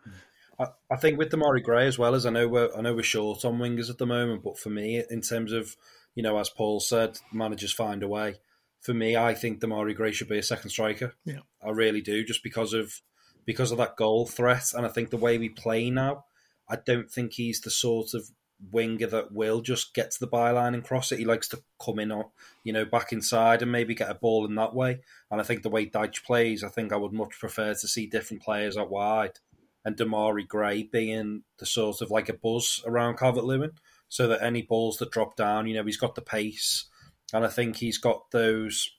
I, 0.59 0.67
I 0.89 0.95
think 0.97 1.17
with 1.17 1.31
Demarai 1.31 1.63
Gray 1.63 1.87
as 1.87 1.97
well 1.97 2.13
as 2.13 2.25
I 2.25 2.29
know 2.29 2.47
we're 2.47 2.69
I 2.77 2.81
know 2.81 2.93
we're 2.93 3.03
short 3.03 3.43
on 3.43 3.57
wingers 3.57 3.89
at 3.89 3.97
the 3.97 4.05
moment, 4.05 4.43
but 4.43 4.57
for 4.57 4.69
me, 4.69 5.03
in 5.09 5.21
terms 5.21 5.51
of 5.51 5.75
you 6.13 6.23
know, 6.23 6.37
as 6.37 6.49
Paul 6.49 6.79
said, 6.79 7.17
managers 7.33 7.73
find 7.73 8.03
a 8.03 8.07
way. 8.07 8.35
For 8.81 8.93
me, 8.93 9.15
I 9.15 9.33
think 9.33 9.59
Demarai 9.59 9.95
Gray 9.95 10.11
should 10.11 10.27
be 10.27 10.37
a 10.37 10.43
second 10.43 10.69
striker. 10.69 11.15
Yeah, 11.25 11.39
I 11.65 11.69
really 11.71 12.01
do, 12.01 12.23
just 12.23 12.43
because 12.43 12.73
of 12.73 13.01
because 13.45 13.71
of 13.71 13.79
that 13.79 13.95
goal 13.95 14.27
threat, 14.27 14.73
and 14.75 14.85
I 14.85 14.89
think 14.89 15.09
the 15.09 15.17
way 15.17 15.37
we 15.39 15.49
play 15.49 15.89
now, 15.89 16.25
I 16.69 16.77
don't 16.85 17.09
think 17.09 17.33
he's 17.33 17.61
the 17.61 17.71
sort 17.71 18.13
of 18.13 18.29
winger 18.71 19.07
that 19.07 19.31
will 19.31 19.61
just 19.61 19.93
get 19.93 20.11
to 20.11 20.19
the 20.19 20.27
byline 20.27 20.73
and 20.73 20.83
cross 20.83 21.11
it. 21.11 21.19
He 21.19 21.25
likes 21.25 21.47
to 21.49 21.61
come 21.83 21.99
in, 21.99 22.11
or 22.11 22.31
you 22.63 22.73
know, 22.73 22.85
back 22.85 23.11
inside 23.11 23.61
and 23.61 23.71
maybe 23.71 23.95
get 23.95 24.11
a 24.11 24.15
ball 24.15 24.45
in 24.45 24.55
that 24.55 24.75
way. 24.75 24.99
And 25.29 25.41
I 25.41 25.43
think 25.43 25.63
the 25.63 25.69
way 25.69 25.85
Dyche 25.85 26.23
plays, 26.23 26.63
I 26.63 26.69
think 26.69 26.91
I 26.93 26.97
would 26.97 27.13
much 27.13 27.39
prefer 27.39 27.73
to 27.73 27.87
see 27.87 28.05
different 28.05 28.43
players 28.43 28.77
out 28.77 28.91
wide 28.91 29.39
and 29.83 29.97
Demarai 29.97 30.47
Gray 30.47 30.83
being 30.83 31.43
the 31.57 31.65
sort 31.65 32.01
of 32.01 32.11
like 32.11 32.29
a 32.29 32.33
buzz 32.33 32.83
around 32.85 33.17
Calvert 33.17 33.45
Lewin, 33.45 33.71
so 34.09 34.27
that 34.27 34.43
any 34.43 34.61
balls 34.61 34.97
that 34.97 35.11
drop 35.11 35.35
down, 35.35 35.67
you 35.67 35.73
know, 35.73 35.83
he's 35.83 35.97
got 35.97 36.15
the 36.15 36.21
pace, 36.21 36.85
and 37.33 37.43
I 37.45 37.47
think 37.47 37.77
he's 37.77 37.97
got 37.97 38.29
those 38.31 38.91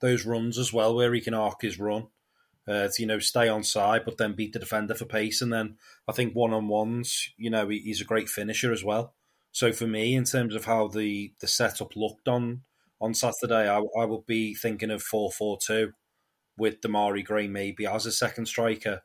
those 0.00 0.24
runs 0.24 0.58
as 0.58 0.72
well 0.72 0.94
where 0.94 1.12
he 1.12 1.20
can 1.20 1.34
arc 1.34 1.62
his 1.62 1.78
run 1.78 2.06
uh, 2.68 2.88
to 2.88 3.02
you 3.02 3.06
know 3.06 3.18
stay 3.18 3.48
on 3.48 3.62
side, 3.62 4.02
but 4.04 4.18
then 4.18 4.34
beat 4.34 4.52
the 4.52 4.58
defender 4.58 4.94
for 4.94 5.06
pace. 5.06 5.40
And 5.40 5.52
then 5.52 5.76
I 6.06 6.12
think 6.12 6.34
one 6.34 6.52
on 6.52 6.68
ones, 6.68 7.30
you 7.36 7.50
know, 7.50 7.68
he, 7.68 7.78
he's 7.78 8.00
a 8.00 8.04
great 8.04 8.28
finisher 8.28 8.72
as 8.72 8.84
well. 8.84 9.14
So 9.52 9.72
for 9.72 9.86
me, 9.86 10.14
in 10.14 10.24
terms 10.24 10.54
of 10.54 10.66
how 10.66 10.88
the 10.88 11.32
the 11.40 11.48
setup 11.48 11.96
looked 11.96 12.28
on 12.28 12.62
on 13.00 13.14
Saturday, 13.14 13.68
I, 13.68 13.78
I 13.78 14.04
will 14.04 14.24
be 14.26 14.54
thinking 14.54 14.90
of 14.90 15.02
four 15.02 15.30
four 15.32 15.58
two 15.64 15.92
with 16.56 16.80
Demarai 16.80 17.24
Gray 17.24 17.48
maybe 17.48 17.86
as 17.86 18.04
a 18.04 18.12
second 18.12 18.46
striker, 18.46 19.02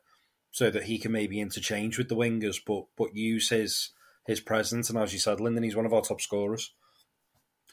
so 0.50 0.70
that 0.70 0.84
he 0.84 0.98
can 0.98 1.12
maybe 1.12 1.40
interchange 1.40 1.96
with 1.96 2.08
the 2.08 2.16
wingers, 2.16 2.58
but 2.64 2.84
but 2.96 3.16
use 3.16 3.48
his 3.48 3.90
his 4.26 4.40
presence. 4.40 4.90
And 4.90 4.98
as 4.98 5.12
you 5.12 5.18
said, 5.18 5.40
Lyndon, 5.40 5.62
he's 5.62 5.76
one 5.76 5.86
of 5.86 5.94
our 5.94 6.02
top 6.02 6.20
scorers. 6.20 6.72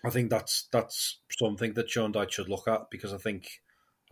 I 0.04 0.10
think 0.10 0.30
that's 0.30 0.68
that's 0.72 1.20
something 1.38 1.74
that 1.74 1.89
Sean 1.89 2.14
Dyche 2.14 2.32
should 2.32 2.50
look 2.50 2.68
at 2.68 2.89
because 2.89 3.14
I 3.14 3.18
think 3.18 3.48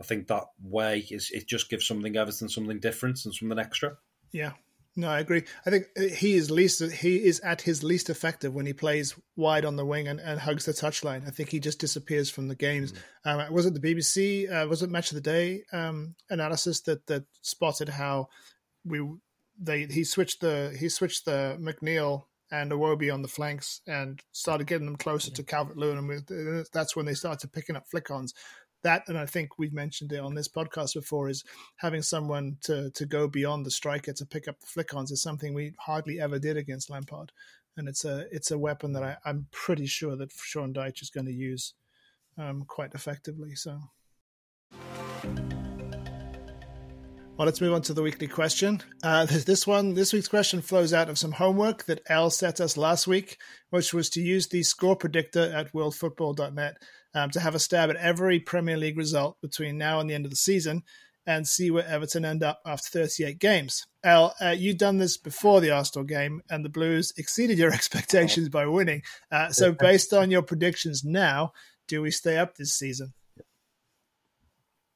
I 0.00 0.04
think 0.04 0.28
that 0.28 0.44
way 0.62 1.06
is 1.10 1.30
it 1.30 1.46
just 1.46 1.68
gives 1.68 1.86
something 1.86 2.16
Everton 2.16 2.48
something 2.48 2.80
different 2.80 3.24
and 3.24 3.34
something 3.34 3.58
extra. 3.58 3.98
Yeah, 4.32 4.52
no, 4.96 5.08
I 5.08 5.20
agree. 5.20 5.44
I 5.64 5.70
think 5.70 5.86
he 5.96 6.34
is 6.34 6.50
least 6.50 6.82
he 6.92 7.24
is 7.24 7.40
at 7.40 7.62
his 7.62 7.84
least 7.84 8.10
effective 8.10 8.54
when 8.54 8.66
he 8.66 8.72
plays 8.72 9.14
wide 9.36 9.64
on 9.64 9.76
the 9.76 9.84
wing 9.84 10.08
and, 10.08 10.18
and 10.18 10.40
hugs 10.40 10.64
the 10.64 10.72
touchline. 10.72 11.26
I 11.26 11.30
think 11.30 11.50
he 11.50 11.60
just 11.60 11.78
disappears 11.78 12.28
from 12.28 12.48
the 12.48 12.56
games. 12.56 12.92
Mm. 13.24 13.46
Um, 13.46 13.52
was 13.52 13.66
it 13.66 13.74
the 13.74 13.80
BBC? 13.80 14.50
Uh, 14.50 14.66
was 14.66 14.82
it 14.82 14.90
Match 14.90 15.10
of 15.10 15.14
the 15.16 15.20
Day 15.20 15.62
um, 15.72 16.16
analysis 16.28 16.80
that 16.82 17.06
that 17.06 17.24
spotted 17.42 17.88
how 17.88 18.28
we 18.84 19.06
they 19.58 19.84
he 19.84 20.02
switched 20.02 20.40
the 20.40 20.76
he 20.78 20.88
switched 20.88 21.24
the 21.24 21.56
McNeil 21.60 22.24
and 22.50 22.72
Iwobi 22.72 23.14
on 23.14 23.22
the 23.22 23.28
flanks 23.28 23.82
and 23.86 24.20
started 24.32 24.66
getting 24.66 24.86
them 24.86 24.96
closer 24.96 25.30
to 25.30 25.44
Calvert 25.44 25.76
Lewin, 25.76 25.98
and 25.98 26.66
that's 26.72 26.96
when 26.96 27.06
they 27.06 27.14
started 27.14 27.52
picking 27.52 27.76
up 27.76 27.86
flick 27.88 28.10
ons 28.10 28.34
that, 28.82 29.02
and 29.08 29.18
I 29.18 29.26
think 29.26 29.58
we've 29.58 29.72
mentioned 29.72 30.12
it 30.12 30.20
on 30.20 30.34
this 30.34 30.48
podcast 30.48 30.94
before, 30.94 31.28
is 31.28 31.44
having 31.76 32.02
someone 32.02 32.56
to 32.62 32.90
to 32.90 33.06
go 33.06 33.28
beyond 33.28 33.66
the 33.66 33.70
striker 33.70 34.12
to 34.12 34.26
pick 34.26 34.48
up 34.48 34.60
the 34.60 34.66
flick-ons 34.66 35.10
is 35.10 35.22
something 35.22 35.54
we 35.54 35.72
hardly 35.78 36.20
ever 36.20 36.38
did 36.38 36.56
against 36.56 36.90
Lampard, 36.90 37.32
and 37.76 37.88
it's 37.88 38.04
a 38.04 38.26
it's 38.32 38.50
a 38.50 38.58
weapon 38.58 38.92
that 38.94 39.02
I, 39.02 39.16
am 39.28 39.46
pretty 39.50 39.86
sure 39.86 40.16
that 40.16 40.32
Sean 40.32 40.72
Dyche 40.72 41.02
is 41.02 41.10
going 41.10 41.26
to 41.26 41.32
use 41.32 41.74
um, 42.38 42.64
quite 42.66 42.94
effectively. 42.94 43.54
So. 43.54 43.80
Well, 47.40 47.46
let's 47.46 47.62
move 47.62 47.72
on 47.72 47.80
to 47.82 47.94
the 47.94 48.02
weekly 48.02 48.26
question. 48.26 48.82
Uh, 49.02 49.24
this 49.46 49.66
one, 49.66 49.94
this 49.94 50.12
week's 50.12 50.28
question 50.28 50.60
flows 50.60 50.92
out 50.92 51.08
of 51.08 51.18
some 51.18 51.32
homework 51.32 51.86
that 51.86 52.02
Al 52.10 52.28
set 52.28 52.60
us 52.60 52.76
last 52.76 53.06
week, 53.06 53.38
which 53.70 53.94
was 53.94 54.10
to 54.10 54.20
use 54.20 54.48
the 54.48 54.62
score 54.62 54.94
predictor 54.94 55.50
at 55.50 55.72
worldfootball.net 55.72 56.76
um, 57.14 57.30
to 57.30 57.40
have 57.40 57.54
a 57.54 57.58
stab 57.58 57.88
at 57.88 57.96
every 57.96 58.40
Premier 58.40 58.76
League 58.76 58.98
result 58.98 59.38
between 59.40 59.78
now 59.78 60.00
and 60.00 60.10
the 60.10 60.12
end 60.12 60.26
of 60.26 60.30
the 60.30 60.36
season 60.36 60.82
and 61.24 61.48
see 61.48 61.70
where 61.70 61.86
Everton 61.86 62.26
end 62.26 62.42
up 62.42 62.60
after 62.66 63.06
38 63.06 63.38
games. 63.38 63.86
Al, 64.04 64.34
uh, 64.42 64.50
you've 64.50 64.76
done 64.76 64.98
this 64.98 65.16
before 65.16 65.62
the 65.62 65.70
Arsenal 65.70 66.04
game, 66.04 66.42
and 66.50 66.62
the 66.62 66.68
Blues 66.68 67.10
exceeded 67.16 67.56
your 67.56 67.72
expectations 67.72 68.50
by 68.50 68.66
winning. 68.66 69.00
Uh, 69.32 69.48
so, 69.48 69.72
based 69.72 70.12
on 70.12 70.30
your 70.30 70.42
predictions 70.42 71.04
now, 71.04 71.52
do 71.88 72.02
we 72.02 72.10
stay 72.10 72.36
up 72.36 72.56
this 72.56 72.74
season? 72.74 73.14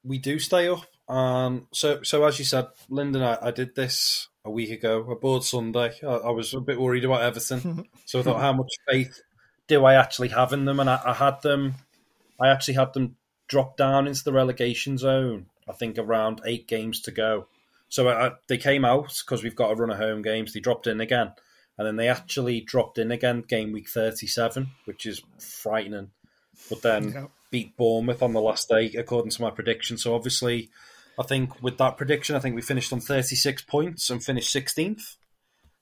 We 0.03 0.18
do 0.18 0.38
stay 0.38 0.68
up. 0.68 0.84
Um, 1.09 1.68
so, 1.72 2.02
so 2.02 2.24
as 2.24 2.38
you 2.38 2.44
said, 2.44 2.66
Lyndon, 2.88 3.22
I, 3.22 3.38
I 3.42 3.50
did 3.50 3.74
this 3.74 4.28
a 4.44 4.50
week 4.50 4.70
ago, 4.70 5.00
a 5.11 5.16
board 5.16 5.44
Sunday. 5.44 5.92
I, 6.02 6.07
I, 6.07 6.30
was 6.30 6.55
a 6.55 6.61
bit 6.61 6.80
worried 6.80 7.05
about 7.05 7.22
Everton, 7.22 7.86
so 8.07 8.20
I 8.20 8.22
thought, 8.22 8.40
how 8.40 8.52
much 8.52 8.72
faith 8.88 9.20
do 9.68 9.84
I 9.84 9.94
actually 9.94 10.28
have 10.28 10.52
in 10.52 10.64
them? 10.64 10.80
And 10.80 10.88
I, 10.88 11.00
I, 11.05 11.12
had 11.12 11.42
them, 11.42 11.74
I 12.40 12.48
actually 12.48 12.74
had 12.74 12.94
them 12.94 13.16
drop 13.48 13.76
down 13.76 14.07
into 14.07 14.24
the 14.24 14.32
relegation 14.32 14.96
zone. 14.96 15.46
I 15.68 15.72
think 15.72 15.98
around 15.98 16.40
eight 16.44 16.66
games 16.66 17.00
to 17.02 17.11
go. 17.11 17.48
So 17.88 18.09
I, 18.09 18.32
they 18.48 18.59
came 18.59 18.84
out 18.84 19.14
because 19.24 19.42
we've 19.42 19.57
got 19.57 19.70
a 19.70 19.74
run 19.74 19.90
of 19.90 19.98
home 19.98 20.22
games. 20.22 20.52
They 20.52 20.61
dropped 20.61 20.86
in 20.86 21.00
again, 21.00 21.32
and 21.78 21.86
then 21.86 21.96
they 21.96 22.09
actually 22.09 22.61
dropped 22.61 22.98
in 22.98 23.11
again 23.11 23.42
game 23.46 23.72
week 23.72 23.88
thirty-seven, 23.88 24.68
which 24.84 25.07
is 25.07 25.22
frightening. 25.38 26.11
But 26.68 26.82
then 26.82 27.28
beat 27.50 27.76
Bournemouth 27.76 28.22
on 28.22 28.32
the 28.32 28.40
last 28.40 28.68
day, 28.68 28.92
according 28.98 29.30
to 29.30 29.42
my 29.42 29.50
prediction. 29.50 29.96
So 29.96 30.14
obviously 30.14 30.70
I 31.18 31.22
think 31.22 31.62
with 31.62 31.78
that 31.78 31.96
prediction, 31.96 32.36
I 32.36 32.40
think 32.40 32.54
we 32.54 32.62
finished 32.62 32.92
on 32.92 33.00
36 33.00 33.62
points 33.62 34.10
and 34.10 34.22
finished 34.22 34.54
16th. 34.54 35.16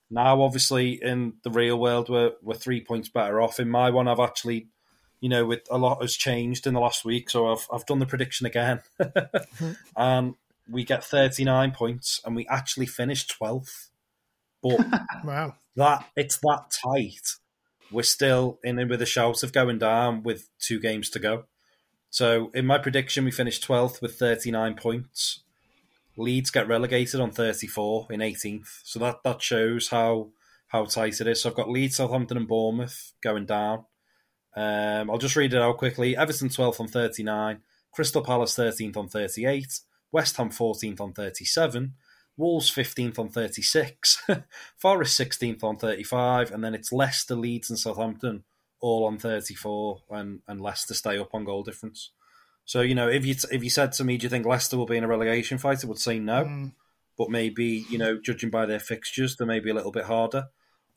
Now, 0.09 0.41
obviously, 0.41 1.01
in 1.01 1.33
the 1.43 1.49
real 1.49 1.79
world, 1.79 2.09
we're, 2.09 2.33
we're 2.41 2.53
three 2.53 2.81
points 2.81 3.09
better 3.09 3.41
off. 3.41 3.59
In 3.59 3.69
my 3.69 3.89
one, 3.89 4.07
I've 4.07 4.19
actually, 4.19 4.67
you 5.21 5.29
know, 5.29 5.45
with 5.45 5.61
a 5.71 5.77
lot 5.77 6.01
has 6.01 6.15
changed 6.15 6.67
in 6.67 6.75
the 6.75 6.79
last 6.79 7.03
week, 7.03 7.29
so 7.29 7.51
I've, 7.51 7.67
I've 7.71 7.85
done 7.85 7.99
the 7.99 8.05
prediction 8.05 8.45
again. 8.45 8.81
and 9.97 10.35
we 10.69 10.83
get 10.83 11.03
39 11.03 11.71
points 11.71 12.21
and 12.25 12.35
we 12.35 12.47
actually 12.47 12.85
finished 12.85 13.35
12th. 13.39 13.89
But 14.61 14.85
wow, 15.23 15.55
that 15.75 16.05
it's 16.15 16.37
that 16.37 16.65
tight. 16.71 17.35
We're 17.91 18.03
still 18.03 18.59
in 18.63 18.75
with 18.87 19.01
a 19.01 19.05
shout 19.05 19.43
of 19.43 19.51
going 19.51 19.79
down 19.79 20.23
with 20.23 20.49
two 20.59 20.79
games 20.79 21.09
to 21.11 21.19
go. 21.19 21.45
So 22.13 22.51
in 22.53 22.67
my 22.67 22.77
prediction, 22.77 23.25
we 23.25 23.31
finished 23.31 23.67
12th 23.67 23.99
with 23.99 24.19
39 24.19 24.75
points. 24.75 25.39
Leeds 26.15 26.51
get 26.51 26.67
relegated 26.67 27.19
on 27.19 27.31
34 27.31 28.05
in 28.11 28.19
18th. 28.19 28.81
So 28.83 28.99
that, 28.99 29.23
that 29.23 29.41
shows 29.41 29.87
how 29.87 30.29
how 30.67 30.85
tight 30.85 31.19
it 31.19 31.25
is. 31.25 31.41
So 31.41 31.49
I've 31.49 31.55
got 31.55 31.71
Leeds, 31.71 31.95
Southampton, 31.95 32.37
and 32.37 32.47
Bournemouth 32.47 33.13
going 33.23 33.47
down. 33.47 33.85
Um, 34.55 35.09
I'll 35.09 35.17
just 35.17 35.35
read 35.35 35.55
it 35.55 35.61
out 35.61 35.79
quickly. 35.79 36.15
Everton 36.15 36.49
12th 36.49 36.79
on 36.79 36.87
39, 36.87 37.61
Crystal 37.91 38.23
Palace 38.23 38.55
13th 38.55 38.95
on 38.95 39.07
38, 39.07 39.79
West 40.11 40.37
Ham 40.37 40.51
14th 40.51 41.01
on 41.01 41.13
37, 41.13 41.95
Wolves 42.37 42.69
15th 42.69 43.17
on 43.17 43.29
36, 43.29 44.29
Forest 44.77 45.19
16th 45.19 45.63
on 45.63 45.77
35, 45.77 46.51
and 46.51 46.63
then 46.63 46.75
it's 46.75 46.91
Leicester, 46.91 47.35
Leeds, 47.35 47.71
and 47.71 47.79
Southampton 47.79 48.43
all 48.83 49.05
on 49.05 49.17
34 49.17 50.01
and, 50.09 50.41
and 50.45 50.59
Leicester 50.59 50.93
stay 50.93 51.17
up 51.17 51.33
on 51.33 51.45
goal 51.45 51.63
difference. 51.63 52.11
So, 52.65 52.81
you 52.81 52.95
know, 52.95 53.07
if 53.07 53.25
you 53.25 53.35
if 53.51 53.63
you 53.63 53.69
said 53.69 53.93
to 53.93 54.03
me, 54.03 54.17
do 54.17 54.25
you 54.25 54.29
think 54.29 54.45
Leicester 54.45 54.77
will 54.77 54.85
be 54.85 54.97
in 54.97 55.05
a 55.05 55.07
relegation 55.07 55.57
fight? 55.57 55.83
I 55.83 55.87
would 55.87 55.99
say 55.99 56.19
no. 56.19 56.43
Mm. 56.43 56.73
But 57.17 57.29
maybe, 57.29 57.85
you 57.89 57.97
know, 57.97 58.19
judging 58.19 58.49
by 58.49 58.65
their 58.65 58.79
fixtures, 58.79 59.37
they 59.37 59.45
may 59.45 59.59
be 59.59 59.69
a 59.69 59.73
little 59.73 59.91
bit 59.91 60.05
harder. 60.05 60.47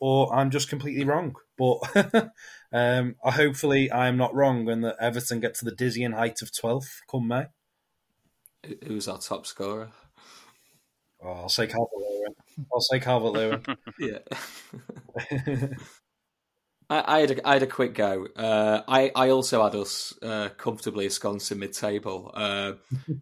Or 0.00 0.34
I'm 0.34 0.50
just 0.50 0.68
completely 0.68 1.04
wrong. 1.04 1.36
But 1.56 1.78
um, 2.72 3.14
I, 3.24 3.30
hopefully 3.30 3.90
I'm 3.92 4.16
not 4.16 4.34
wrong 4.34 4.68
and 4.68 4.84
that 4.84 4.96
Everton 5.00 5.40
get 5.40 5.54
to 5.56 5.64
the 5.64 5.74
dizzying 5.74 6.12
height 6.12 6.42
of 6.42 6.50
12th 6.50 7.02
come 7.10 7.28
May. 7.28 7.46
Who's 8.86 9.06
our 9.06 9.18
top 9.18 9.46
scorer? 9.46 9.90
Oh, 11.22 11.32
I'll 11.32 11.48
say 11.48 11.66
Calvert 11.66 11.88
Lewin. 11.96 12.34
I'll 12.72 12.80
say 12.80 12.98
Calvert 12.98 13.32
Lewin. 13.32 13.64
yeah. 14.00 15.68
I, 16.88 17.16
I, 17.16 17.20
had 17.20 17.30
a, 17.32 17.48
I 17.48 17.52
had 17.54 17.62
a 17.62 17.66
quick 17.66 17.94
go. 17.94 18.26
Uh, 18.36 18.82
I 18.86 19.10
I 19.14 19.30
also 19.30 19.64
had 19.64 19.74
us 19.74 20.14
uh, 20.22 20.50
comfortably 20.56 21.04
ensconced 21.04 21.50
in 21.50 21.58
mid-table, 21.58 22.30
uh, 22.34 22.72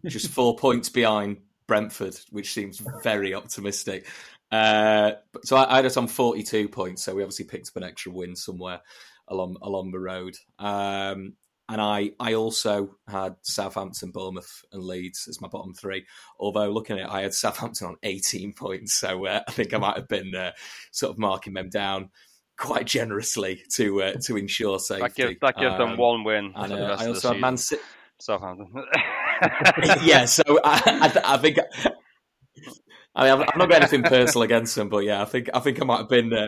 just 0.05 0.29
four 0.29 0.55
points 0.57 0.89
behind 0.89 1.37
Brentford, 1.67 2.15
which 2.29 2.53
seems 2.53 2.81
very 3.03 3.33
optimistic. 3.33 4.07
Uh, 4.51 5.13
so 5.43 5.57
I, 5.57 5.73
I, 5.73 5.75
had 5.77 5.85
us 5.85 5.97
on 5.97 6.07
forty-two 6.07 6.69
points. 6.69 7.03
So 7.03 7.15
we 7.15 7.23
obviously 7.23 7.45
picked 7.45 7.69
up 7.69 7.77
an 7.77 7.83
extra 7.83 8.11
win 8.11 8.35
somewhere 8.35 8.81
along 9.27 9.57
along 9.61 9.91
the 9.91 9.99
road. 9.99 10.35
Um, 10.59 11.33
and 11.67 11.81
I 11.81 12.11
I 12.19 12.35
also 12.35 12.95
had 13.07 13.35
Southampton, 13.41 14.11
Bournemouth, 14.11 14.63
and 14.71 14.83
Leeds 14.83 15.27
as 15.27 15.41
my 15.41 15.47
bottom 15.47 15.73
three. 15.73 16.05
Although 16.39 16.69
looking 16.69 16.99
at 16.99 17.07
it, 17.07 17.11
I 17.11 17.21
had 17.21 17.33
Southampton 17.33 17.87
on 17.87 17.97
eighteen 18.03 18.53
points, 18.53 18.93
so 18.93 19.25
uh, 19.25 19.41
I 19.47 19.51
think 19.51 19.73
I 19.73 19.79
might 19.79 19.97
have 19.97 20.07
been 20.07 20.35
uh, 20.35 20.51
sort 20.91 21.11
of 21.11 21.17
marking 21.17 21.53
them 21.53 21.69
down 21.69 22.11
quite 22.57 22.85
generously 22.85 23.63
to 23.73 24.01
uh, 24.01 24.13
to 24.23 24.37
ensure 24.37 24.79
safety. 24.79 25.01
That 25.01 25.15
gives, 25.15 25.39
that 25.41 25.57
gives 25.57 25.73
um, 25.73 25.79
them 25.79 25.97
one 25.97 26.23
win. 26.23 26.53
And 26.55 26.73
uh, 26.73 26.97
I 26.99 27.07
also 27.07 27.33
had 27.33 27.41
Man 27.41 27.57
City. 27.57 27.81
Southampton. 28.19 28.71
yeah, 30.03 30.25
so 30.25 30.43
I, 30.63 31.11
I, 31.25 31.35
I, 31.35 31.37
think. 31.37 31.57
I 33.15 33.23
mean, 33.23 33.45
I'm 33.47 33.57
not 33.57 33.69
got 33.69 33.81
anything 33.81 34.03
personal 34.03 34.43
against 34.43 34.75
them, 34.75 34.89
but 34.89 34.99
yeah, 34.99 35.21
I 35.21 35.25
think 35.25 35.49
I 35.53 35.59
think 35.59 35.81
I 35.81 35.85
might 35.85 35.99
have 35.99 36.09
been 36.09 36.33
uh, 36.33 36.47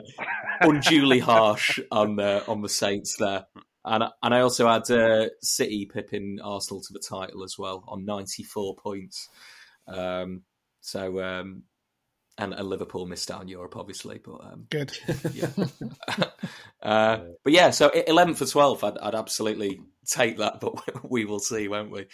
unduly 0.61 1.19
harsh 1.19 1.79
on 1.91 2.19
uh, 2.19 2.43
on 2.47 2.61
the 2.61 2.69
Saints 2.69 3.17
there, 3.17 3.45
and 3.85 4.03
and 4.23 4.33
I 4.33 4.41
also 4.41 4.67
had 4.67 4.89
uh, 4.89 5.27
City 5.41 5.89
pipping 5.91 6.39
Arsenal 6.43 6.81
to 6.81 6.93
the 6.93 6.99
title 6.99 7.43
as 7.43 7.55
well 7.57 7.83
on 7.87 8.05
94 8.05 8.75
points. 8.75 9.29
Um, 9.87 10.43
so 10.81 11.21
um, 11.21 11.63
and, 12.37 12.53
and 12.53 12.67
Liverpool 12.67 13.05
missed 13.05 13.31
out 13.31 13.41
on 13.41 13.47
Europe, 13.47 13.75
obviously. 13.75 14.19
But 14.23 14.41
um, 14.43 14.65
good, 14.69 14.91
yeah. 15.33 15.49
uh, 16.81 17.19
but 17.43 17.53
yeah, 17.53 17.71
so 17.71 17.89
eleven 17.89 18.35
for 18.35 18.45
twelve, 18.45 18.83
I'd, 18.83 18.97
I'd, 18.97 19.15
absolutely 19.15 19.81
take 20.05 20.37
that. 20.37 20.59
But 20.59 21.03
we 21.09 21.25
will 21.25 21.39
see, 21.39 21.67
won't 21.67 21.91
we? 21.91 22.07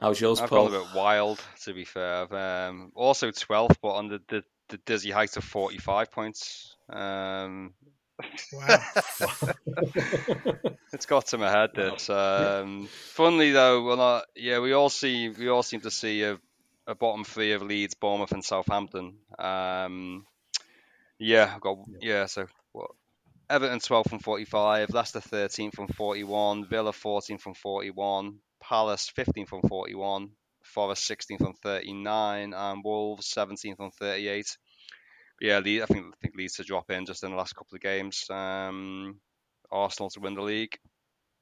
How's 0.00 0.20
yours, 0.20 0.40
I've 0.40 0.50
Paul? 0.50 0.68
Gone 0.68 0.76
a 0.76 0.84
bit 0.84 0.94
wild, 0.94 1.42
to 1.64 1.72
be 1.72 1.84
fair. 1.84 2.32
Um, 2.34 2.92
also 2.94 3.30
twelfth, 3.30 3.78
but 3.82 3.94
on 3.94 4.08
the, 4.08 4.20
the, 4.28 4.44
the 4.68 4.78
dizzy 4.78 5.10
height 5.10 5.36
of 5.36 5.44
forty-five 5.44 6.10
points. 6.12 6.76
Um, 6.90 7.74
wow. 8.52 8.82
it's 10.92 11.06
got 11.06 11.26
to 11.28 11.38
my 11.38 11.50
head. 11.50 11.70
That 11.74 12.10
um, 12.10 12.88
funnily 13.12 13.52
though, 13.52 13.82
well, 13.84 13.96
not, 13.96 14.24
yeah, 14.36 14.58
we 14.60 14.72
all 14.72 14.90
see 14.90 15.28
we 15.28 15.48
all 15.48 15.62
seem 15.62 15.80
to 15.82 15.90
see 15.90 16.22
a 16.22 16.38
a 16.88 16.94
bottom 16.94 17.22
three 17.22 17.52
of 17.52 17.62
Leeds, 17.62 17.94
Bournemouth, 17.94 18.32
and 18.32 18.44
Southampton. 18.44 19.18
Um, 19.38 20.26
yeah, 21.18 21.52
I've 21.54 21.60
got 21.60 21.76
yeah. 22.00 22.26
So 22.26 22.46
what? 22.72 22.90
Everton 23.50 23.78
12 23.78 24.06
from 24.08 24.18
45, 24.18 24.90
Leicester 24.92 25.20
13th 25.20 25.74
from 25.74 25.88
41, 25.88 26.66
Villa 26.66 26.92
14th 26.92 27.40
from 27.40 27.54
41, 27.54 28.38
Palace 28.60 29.10
15th 29.16 29.48
from 29.48 29.62
41, 29.62 30.30
Forest 30.64 31.10
16th 31.10 31.38
from 31.38 31.54
39, 31.54 32.52
and 32.52 32.84
Wolves 32.84 33.32
17th 33.32 33.76
from 33.76 33.90
38. 33.90 34.56
But 35.40 35.46
yeah, 35.46 35.58
I 35.58 35.62
think 35.62 35.82
I 35.82 36.16
think 36.20 36.34
Leeds 36.36 36.54
to 36.54 36.64
drop 36.64 36.90
in 36.90 37.06
just 37.06 37.22
in 37.22 37.30
the 37.30 37.36
last 37.36 37.54
couple 37.54 37.74
of 37.76 37.80
games. 37.80 38.24
Um, 38.28 39.20
Arsenal 39.70 40.10
to 40.10 40.20
win 40.20 40.34
the 40.34 40.42
league, 40.42 40.78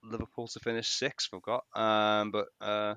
Liverpool 0.04 0.48
to 0.48 0.60
finish 0.60 0.88
sixth. 0.88 1.30
We've 1.32 1.42
got, 1.42 1.64
um, 1.74 2.30
but 2.30 2.46
uh, 2.60 2.94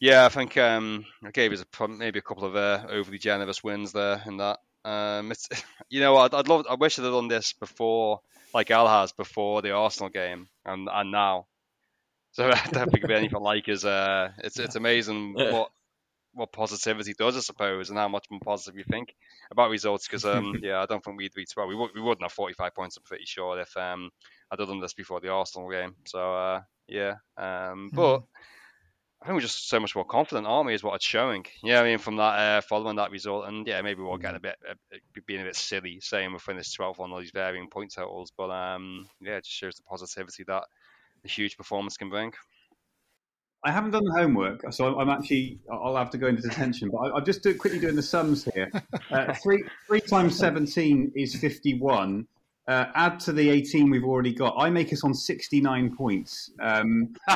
yeah, 0.00 0.24
I 0.24 0.28
think 0.28 0.56
um, 0.58 1.04
I 1.24 1.30
gave 1.30 1.52
us 1.52 1.64
a, 1.80 1.88
maybe 1.88 2.18
a 2.18 2.22
couple 2.22 2.44
of 2.44 2.56
uh, 2.56 2.86
overly 2.90 3.18
generous 3.18 3.62
wins 3.62 3.92
there 3.92 4.22
in 4.26 4.38
that. 4.38 4.58
Um, 4.84 5.30
it's 5.30 5.48
you 5.88 6.00
know 6.00 6.16
I'd, 6.16 6.34
I'd 6.34 6.48
love 6.48 6.66
I 6.68 6.74
wish 6.74 6.98
I'd 6.98 7.02
done 7.02 7.28
this 7.28 7.52
before 7.54 8.20
like 8.52 8.70
Al 8.70 8.86
has 8.86 9.12
before 9.12 9.62
the 9.62 9.72
Arsenal 9.72 10.10
game 10.10 10.48
and 10.64 10.88
and 10.92 11.10
now. 11.10 11.46
So 12.32 12.50
I 12.52 12.68
don't 12.70 12.90
think 12.90 13.04
of 13.04 13.10
anything 13.10 13.40
like 13.40 13.68
as 13.68 13.84
uh, 13.84 14.30
it's 14.38 14.58
it's 14.58 14.76
amazing 14.76 15.34
what 15.36 15.70
what 16.34 16.52
positivity 16.52 17.14
does 17.16 17.36
I 17.36 17.40
suppose 17.40 17.90
and 17.90 17.98
how 17.98 18.08
much 18.08 18.26
more 18.28 18.40
positive 18.40 18.76
you 18.76 18.84
think 18.90 19.14
about 19.52 19.70
results 19.70 20.06
because 20.06 20.24
um, 20.24 20.58
yeah 20.62 20.82
I 20.82 20.86
don't 20.86 21.02
think 21.02 21.16
we'd 21.16 21.36
reach 21.36 21.52
well 21.56 21.68
we 21.68 21.76
would 21.76 21.90
we 21.94 22.00
wouldn't 22.00 22.22
have 22.22 22.32
45 22.32 22.74
points 22.74 22.96
I'm 22.96 23.04
pretty 23.04 23.24
sure 23.24 23.58
if 23.60 23.76
um, 23.76 24.10
I'd 24.50 24.58
done 24.58 24.80
this 24.80 24.94
before 24.94 25.20
the 25.20 25.28
Arsenal 25.28 25.70
game 25.70 25.94
so 26.04 26.34
uh, 26.34 26.60
yeah 26.88 27.14
um, 27.36 27.90
but. 27.94 28.24
I 29.24 29.26
think 29.26 29.36
we're 29.36 29.40
just 29.40 29.70
so 29.70 29.80
much 29.80 29.96
more 29.96 30.04
confident, 30.04 30.46
aren't 30.46 30.66
we? 30.66 30.74
Is 30.74 30.82
what 30.82 30.96
it's 30.96 31.04
showing. 31.06 31.46
Yeah, 31.62 31.80
I 31.80 31.84
mean, 31.84 31.96
from 31.96 32.16
that 32.16 32.38
uh, 32.38 32.60
following 32.60 32.96
that 32.96 33.10
result, 33.10 33.46
and 33.46 33.66
yeah, 33.66 33.80
maybe 33.80 34.02
we're 34.02 34.18
getting 34.18 34.36
a 34.36 34.40
bit 34.40 34.56
uh, 34.68 34.98
being 35.26 35.40
a 35.40 35.44
bit 35.44 35.56
silly 35.56 35.98
saying 36.00 36.30
we're 36.30 36.38
finished 36.38 36.78
12th 36.78 37.00
on 37.00 37.10
all 37.10 37.20
these 37.20 37.30
varying 37.30 37.70
point 37.70 37.94
totals, 37.94 38.30
but 38.36 38.50
um, 38.50 39.08
yeah, 39.22 39.36
it 39.36 39.44
just 39.44 39.56
shows 39.56 39.76
the 39.76 39.82
positivity 39.84 40.44
that 40.46 40.64
a 41.24 41.28
huge 41.28 41.56
performance 41.56 41.96
can 41.96 42.10
bring. 42.10 42.34
I 43.64 43.70
haven't 43.72 43.92
done 43.92 44.04
the 44.04 44.12
homework, 44.12 44.70
so 44.74 45.00
I'm 45.00 45.08
actually 45.08 45.58
I'll 45.72 45.96
have 45.96 46.10
to 46.10 46.18
go 46.18 46.26
into 46.26 46.42
detention. 46.42 46.90
But 46.90 46.98
I, 46.98 47.16
am 47.16 47.24
just 47.24 47.42
do, 47.42 47.54
quickly 47.54 47.78
doing 47.78 47.96
the 47.96 48.02
sums 48.02 48.44
here. 48.52 48.70
Uh, 49.10 49.32
three 49.42 49.62
three 49.86 50.00
times 50.00 50.36
seventeen 50.36 51.12
is 51.14 51.34
fifty-one. 51.36 52.26
Uh, 52.66 52.86
add 52.94 53.20
to 53.20 53.32
the 53.32 53.50
18 53.50 53.90
we've 53.90 54.04
already 54.04 54.32
got. 54.32 54.54
I 54.58 54.70
make 54.70 54.92
us 54.92 55.04
on 55.04 55.12
69 55.12 55.94
points, 55.96 56.50
um, 56.62 57.14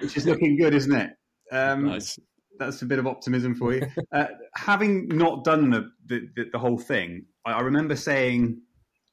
which 0.00 0.16
is 0.16 0.26
looking 0.26 0.56
good, 0.58 0.74
isn't 0.74 0.94
it? 0.94 1.10
Um, 1.50 1.86
nice. 1.86 2.18
That's 2.58 2.82
a 2.82 2.86
bit 2.86 2.98
of 2.98 3.06
optimism 3.06 3.54
for 3.54 3.74
you. 3.74 3.86
Uh, 4.12 4.26
having 4.54 5.08
not 5.08 5.44
done 5.44 5.70
the, 5.70 5.90
the, 6.06 6.28
the 6.52 6.58
whole 6.58 6.78
thing, 6.78 7.24
I, 7.46 7.52
I 7.52 7.60
remember 7.60 7.96
saying 7.96 8.60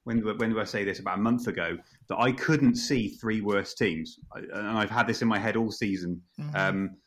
when 0.04 0.20
when 0.38 0.50
do 0.50 0.60
I 0.60 0.66
say 0.66 0.84
this 0.84 1.00
about 1.00 1.18
a 1.18 1.22
month 1.22 1.48
ago 1.48 1.78
that 2.10 2.18
I 2.20 2.32
couldn't 2.34 2.76
see 2.76 3.10
three 3.10 3.42
worse 3.42 3.74
teams, 3.74 4.20
and 4.34 4.78
I've 4.78 4.90
had 4.90 5.08
this 5.08 5.22
in 5.22 5.28
my 5.28 5.40
head 5.40 5.56
all 5.56 5.72
season. 5.72 6.22
Mm-hmm. 6.40 6.56
Um, 6.56 6.98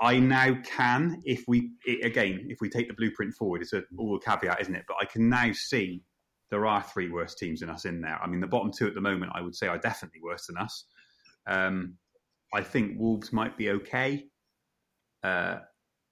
I 0.00 0.18
now 0.18 0.58
can, 0.62 1.22
if 1.24 1.44
we 1.48 1.70
again, 2.02 2.46
if 2.48 2.60
we 2.60 2.68
take 2.68 2.88
the 2.88 2.94
blueprint 2.94 3.34
forward, 3.34 3.62
it's 3.62 3.72
a, 3.72 3.82
all 3.96 4.16
a 4.16 4.20
caveat, 4.20 4.60
isn't 4.60 4.74
it? 4.74 4.84
But 4.86 4.98
I 5.00 5.06
can 5.06 5.28
now 5.28 5.52
see 5.52 6.02
there 6.50 6.66
are 6.66 6.82
three 6.82 7.08
worse 7.08 7.34
teams 7.34 7.60
than 7.60 7.70
us 7.70 7.86
in 7.86 8.00
there. 8.00 8.18
I 8.22 8.26
mean, 8.26 8.40
the 8.40 8.46
bottom 8.46 8.70
two 8.70 8.86
at 8.86 8.94
the 8.94 9.00
moment, 9.00 9.32
I 9.34 9.40
would 9.40 9.54
say, 9.54 9.68
are 9.68 9.78
definitely 9.78 10.20
worse 10.22 10.46
than 10.46 10.58
us. 10.58 10.84
Um, 11.46 11.94
I 12.54 12.62
think 12.62 12.98
Wolves 12.98 13.32
might 13.32 13.56
be 13.56 13.70
okay. 13.70 14.26
Uh, 15.22 15.58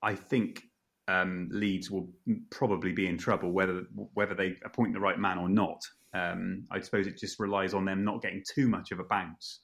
I 0.02 0.14
think 0.14 0.62
um, 1.08 1.48
Leeds 1.52 1.90
will 1.90 2.08
probably 2.50 2.92
be 2.92 3.06
in 3.06 3.18
trouble 3.18 3.52
whether 3.52 3.84
whether 4.14 4.34
they 4.34 4.56
appoint 4.64 4.94
the 4.94 5.00
right 5.00 5.18
man 5.18 5.38
or 5.38 5.48
not. 5.48 5.82
Um, 6.14 6.64
I 6.70 6.80
suppose 6.80 7.06
it 7.06 7.18
just 7.18 7.40
relies 7.40 7.74
on 7.74 7.84
them 7.84 8.04
not 8.04 8.22
getting 8.22 8.42
too 8.54 8.68
much 8.68 8.92
of 8.92 9.00
a 9.00 9.04
bounce. 9.04 9.60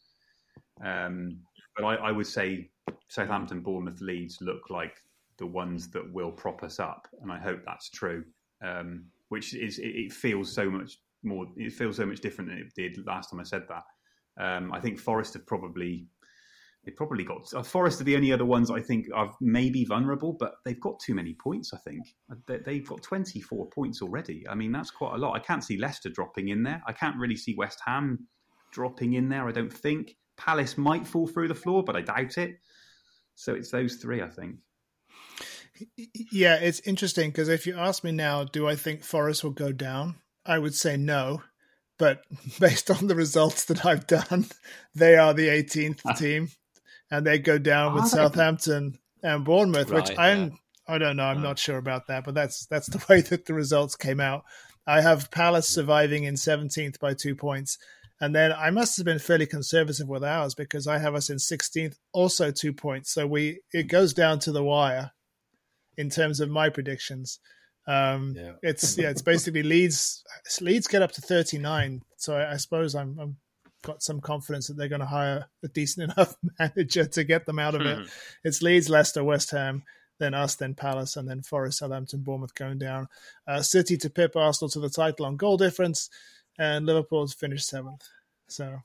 Um, 0.84 1.38
but 1.76 1.84
I, 1.84 1.94
I, 1.96 2.10
would 2.10 2.26
say 2.26 2.70
Southampton, 3.08 3.60
Bournemouth, 3.60 4.00
Leeds 4.00 4.38
look 4.40 4.70
like 4.70 4.96
the 5.38 5.46
ones 5.46 5.88
that 5.90 6.12
will 6.12 6.32
prop 6.32 6.62
us 6.62 6.78
up, 6.78 7.08
and 7.22 7.32
I 7.32 7.38
hope 7.38 7.60
that's 7.64 7.90
true. 7.90 8.24
Um, 8.62 9.06
which 9.28 9.54
is 9.54 9.78
it, 9.78 9.88
it, 9.88 10.12
feels 10.12 10.52
so 10.52 10.70
much 10.70 10.98
more. 11.22 11.46
It 11.56 11.72
feels 11.72 11.96
so 11.96 12.04
much 12.04 12.20
different 12.20 12.50
than 12.50 12.58
it 12.58 12.74
did 12.76 13.06
last 13.06 13.30
time 13.30 13.40
I 13.40 13.44
said 13.44 13.62
that. 13.68 13.84
Um, 14.42 14.72
I 14.72 14.80
think 14.80 14.98
Forest 14.98 15.34
have 15.34 15.46
probably 15.46 16.06
they 16.84 16.92
probably 16.92 17.24
got 17.24 17.52
uh, 17.54 17.62
Forest 17.62 18.00
are 18.00 18.04
the 18.04 18.16
only 18.16 18.32
other 18.32 18.44
ones 18.44 18.70
I 18.70 18.80
think 18.80 19.06
are 19.14 19.30
maybe 19.40 19.84
vulnerable, 19.84 20.32
but 20.32 20.54
they've 20.64 20.80
got 20.80 20.98
too 20.98 21.14
many 21.14 21.34
points. 21.34 21.72
I 21.74 21.78
think 21.78 22.06
uh, 22.30 22.56
they, 22.64 22.76
have 22.76 22.86
got 22.86 23.02
24 23.02 23.68
points 23.68 24.00
already. 24.00 24.46
I 24.48 24.54
mean, 24.54 24.72
that's 24.72 24.90
quite 24.90 25.14
a 25.14 25.18
lot. 25.18 25.36
I 25.36 25.40
can't 25.40 25.62
see 25.62 25.76
Leicester 25.76 26.08
dropping 26.08 26.48
in 26.48 26.62
there. 26.62 26.82
I 26.86 26.92
can't 26.92 27.16
really 27.18 27.36
see 27.36 27.54
West 27.54 27.80
Ham 27.86 28.26
dropping 28.72 29.14
in 29.14 29.28
there. 29.28 29.46
I 29.46 29.52
don't 29.52 29.72
think 29.72 30.16
Palace 30.38 30.78
might 30.78 31.06
fall 31.06 31.26
through 31.26 31.48
the 31.48 31.54
floor, 31.54 31.84
but 31.84 31.96
I 31.96 32.00
doubt 32.00 32.38
it. 32.38 32.56
So 33.40 33.54
it's 33.54 33.70
those 33.70 33.94
three, 33.94 34.20
I 34.20 34.28
think. 34.28 34.56
Yeah, 36.30 36.56
it's 36.56 36.80
interesting 36.80 37.30
because 37.30 37.48
if 37.48 37.66
you 37.66 37.74
ask 37.74 38.04
me 38.04 38.12
now, 38.12 38.44
do 38.44 38.68
I 38.68 38.76
think 38.76 39.02
Forest 39.02 39.42
will 39.42 39.50
go 39.52 39.72
down? 39.72 40.16
I 40.44 40.58
would 40.58 40.74
say 40.74 40.98
no. 40.98 41.42
But 41.98 42.22
based 42.60 42.90
on 42.90 43.06
the 43.06 43.14
results 43.14 43.64
that 43.64 43.86
I've 43.86 44.06
done, 44.06 44.44
they 44.94 45.16
are 45.16 45.32
the 45.32 45.48
18th 45.48 46.00
ah. 46.04 46.12
team 46.12 46.50
and 47.10 47.26
they 47.26 47.38
go 47.38 47.56
down 47.56 47.94
with 47.94 48.04
ah. 48.04 48.08
Southampton 48.08 48.98
and 49.22 49.42
Bournemouth, 49.42 49.88
right, 49.88 50.06
which 50.06 50.18
I'm 50.18 50.42
yeah. 50.42 50.56
I 50.86 50.98
don't 50.98 51.16
know, 51.16 51.24
I'm 51.24 51.38
ah. 51.38 51.42
not 51.42 51.58
sure 51.58 51.78
about 51.78 52.08
that, 52.08 52.24
but 52.24 52.34
that's 52.34 52.66
that's 52.66 52.88
the 52.88 53.02
way 53.08 53.22
that 53.22 53.46
the 53.46 53.54
results 53.54 53.96
came 53.96 54.20
out. 54.20 54.44
I 54.86 55.00
have 55.00 55.30
Palace 55.30 55.68
surviving 55.68 56.24
in 56.24 56.34
17th 56.34 57.00
by 57.00 57.14
two 57.14 57.34
points. 57.34 57.78
And 58.20 58.34
then 58.34 58.52
I 58.52 58.70
must 58.70 58.96
have 58.98 59.06
been 59.06 59.18
fairly 59.18 59.46
conservative 59.46 60.08
with 60.08 60.22
ours 60.22 60.54
because 60.54 60.86
I 60.86 60.98
have 60.98 61.14
us 61.14 61.30
in 61.30 61.38
16th, 61.38 61.96
also 62.12 62.50
two 62.50 62.72
points. 62.72 63.12
So 63.12 63.26
we 63.26 63.60
it 63.72 63.84
goes 63.84 64.12
down 64.12 64.40
to 64.40 64.52
the 64.52 64.62
wire 64.62 65.12
in 65.96 66.10
terms 66.10 66.40
of 66.40 66.50
my 66.50 66.68
predictions. 66.68 67.38
Um, 67.86 68.34
yeah. 68.36 68.52
it's 68.62 68.98
yeah, 68.98 69.10
it's 69.10 69.22
basically 69.22 69.62
Leeds. 69.62 70.22
Leeds 70.60 70.86
get 70.86 71.02
up 71.02 71.12
to 71.12 71.22
39. 71.22 72.02
So 72.16 72.36
I, 72.36 72.52
I 72.52 72.56
suppose 72.56 72.94
I'm, 72.94 73.18
I'm 73.18 73.36
got 73.82 74.02
some 74.02 74.20
confidence 74.20 74.66
that 74.68 74.76
they're 74.76 74.88
going 74.88 75.00
to 75.00 75.06
hire 75.06 75.46
a 75.62 75.68
decent 75.68 76.12
enough 76.16 76.36
manager 76.58 77.06
to 77.06 77.24
get 77.24 77.46
them 77.46 77.58
out 77.58 77.74
of 77.74 77.82
it. 77.82 78.08
It's 78.44 78.62
Leeds, 78.62 78.88
Leicester, 78.88 79.24
West 79.24 79.50
Ham, 79.52 79.82
then 80.18 80.34
us, 80.34 80.56
then 80.56 80.74
Palace, 80.74 81.16
and 81.16 81.28
then 81.28 81.42
Forest, 81.42 81.78
Southampton, 81.78 82.20
Bournemouth 82.20 82.54
going 82.54 82.78
down. 82.78 83.08
Uh, 83.46 83.62
City 83.62 83.96
to 83.98 84.10
pip 84.10 84.36
Arsenal 84.36 84.68
to 84.70 84.80
the 84.80 84.90
title 84.90 85.26
on 85.26 85.36
goal 85.36 85.56
difference, 85.56 86.10
and 86.60 86.86
Liverpool's 86.86 87.34
finished 87.34 87.66
seventh. 87.66 88.06
So, 88.48 88.78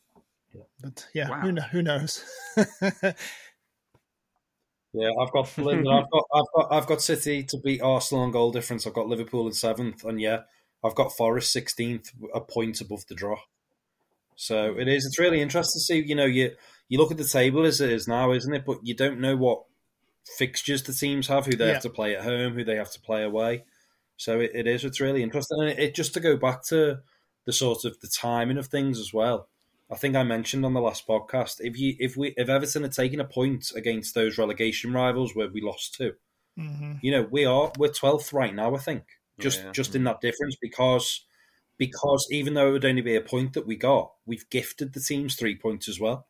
but 0.82 1.08
yeah, 1.14 1.30
wow. 1.30 1.42
who, 1.42 1.52
who 1.72 1.82
knows? 1.84 2.24
Yeah, 4.98 5.10
I've 5.22 5.32
got 5.32 5.50
I've 5.60 5.84
got 5.84 6.24
I've 6.34 6.46
got 6.56 6.68
I've 6.72 6.88
got 6.88 7.02
City 7.02 7.44
to 7.44 7.58
beat 7.58 7.82
Arsenal 7.82 8.24
on 8.24 8.32
goal 8.32 8.52
difference. 8.52 8.88
I've 8.88 8.94
got 8.94 9.08
Liverpool 9.08 9.46
in 9.46 9.52
seventh, 9.52 10.06
and 10.06 10.22
yeah, 10.22 10.44
I've 10.84 10.96
got 10.96 11.12
Forest 11.12 11.52
sixteenth, 11.52 12.12
a 12.34 12.40
point 12.40 12.80
above 12.80 13.06
the 13.08 13.16
draw. 13.16 13.38
So 14.38 14.74
hmm. 14.74 14.80
it 14.80 14.88
is. 14.88 15.06
It's 15.06 15.20
really 15.20 15.42
interesting 15.42 15.80
to 15.80 15.84
see. 15.84 16.08
You 16.08 16.16
know, 16.16 16.26
you 16.26 16.52
you 16.88 16.98
look 16.98 17.12
at 17.12 17.18
the 17.18 17.26
table 17.26 17.66
as 17.66 17.82
it 17.82 17.90
is 17.90 18.08
now, 18.08 18.32
isn't 18.32 18.54
it? 18.54 18.64
But 18.66 18.80
you 18.84 18.96
don't 18.96 19.20
know 19.20 19.36
what 19.36 19.64
fixtures 20.38 20.84
the 20.84 20.94
teams 20.94 21.28
have, 21.28 21.46
who 21.46 21.58
they 21.58 21.68
yeah. 21.68 21.74
have 21.74 21.84
to 21.84 21.90
play 21.90 22.16
at 22.16 22.24
home, 22.24 22.54
who 22.54 22.64
they 22.64 22.78
have 22.78 22.92
to 22.94 23.02
play 23.02 23.24
away. 23.24 23.66
So 24.16 24.40
it, 24.40 24.52
it 24.54 24.66
is. 24.66 24.86
It's 24.86 25.02
really 25.02 25.24
interesting, 25.24 25.60
and 25.60 25.70
it, 25.72 25.80
it, 25.80 25.96
just 25.96 26.14
to 26.14 26.22
go 26.22 26.38
back 26.38 26.64
to 26.68 27.00
the 27.46 27.54
sort 27.54 27.86
of 27.86 28.00
the 28.02 28.08
timing 28.08 28.58
of 28.58 28.68
things 28.68 29.00
as 29.00 29.14
well. 29.14 29.50
I 29.92 29.96
think 29.96 30.16
I 30.16 30.24
mentioned 30.24 30.66
on 30.66 30.74
the 30.74 30.82
last 30.82 31.08
podcast 31.08 31.58
if 31.60 31.78
you 31.78 31.96
if 32.00 32.18
we 32.18 32.34
if 32.38 32.50
Everton 32.50 32.84
had 32.84 32.92
taken 32.92 33.20
a 33.20 33.26
point 33.26 33.72
against 33.76 34.16
those 34.16 34.38
relegation 34.38 34.94
rivals 34.94 35.36
where 35.36 35.50
we 35.50 35.62
lost 35.62 35.94
to, 35.96 36.14
mm-hmm. 36.58 36.94
you 37.02 37.12
know, 37.12 37.28
we 37.30 37.46
are 37.46 37.72
we're 37.78 37.90
twelfth 37.90 38.34
right 38.34 38.54
now. 38.54 38.76
I 38.76 38.80
think 38.80 39.04
just 39.40 39.64
yeah. 39.64 39.72
just 39.72 39.96
in 39.96 40.04
that 40.06 40.22
difference 40.22 40.56
because 40.60 41.26
because 41.78 42.28
even 42.32 42.54
though 42.54 42.70
it 42.70 42.72
would 42.72 42.86
only 42.86 43.02
be 43.02 43.16
a 43.16 43.22
point 43.22 43.54
that 43.54 43.68
we 43.68 43.76
got, 43.76 44.12
we've 44.26 44.50
gifted 44.50 44.94
the 44.94 45.00
teams 45.00 45.36
three 45.36 45.56
points 45.56 45.88
as 45.88 46.00
well. 46.00 46.28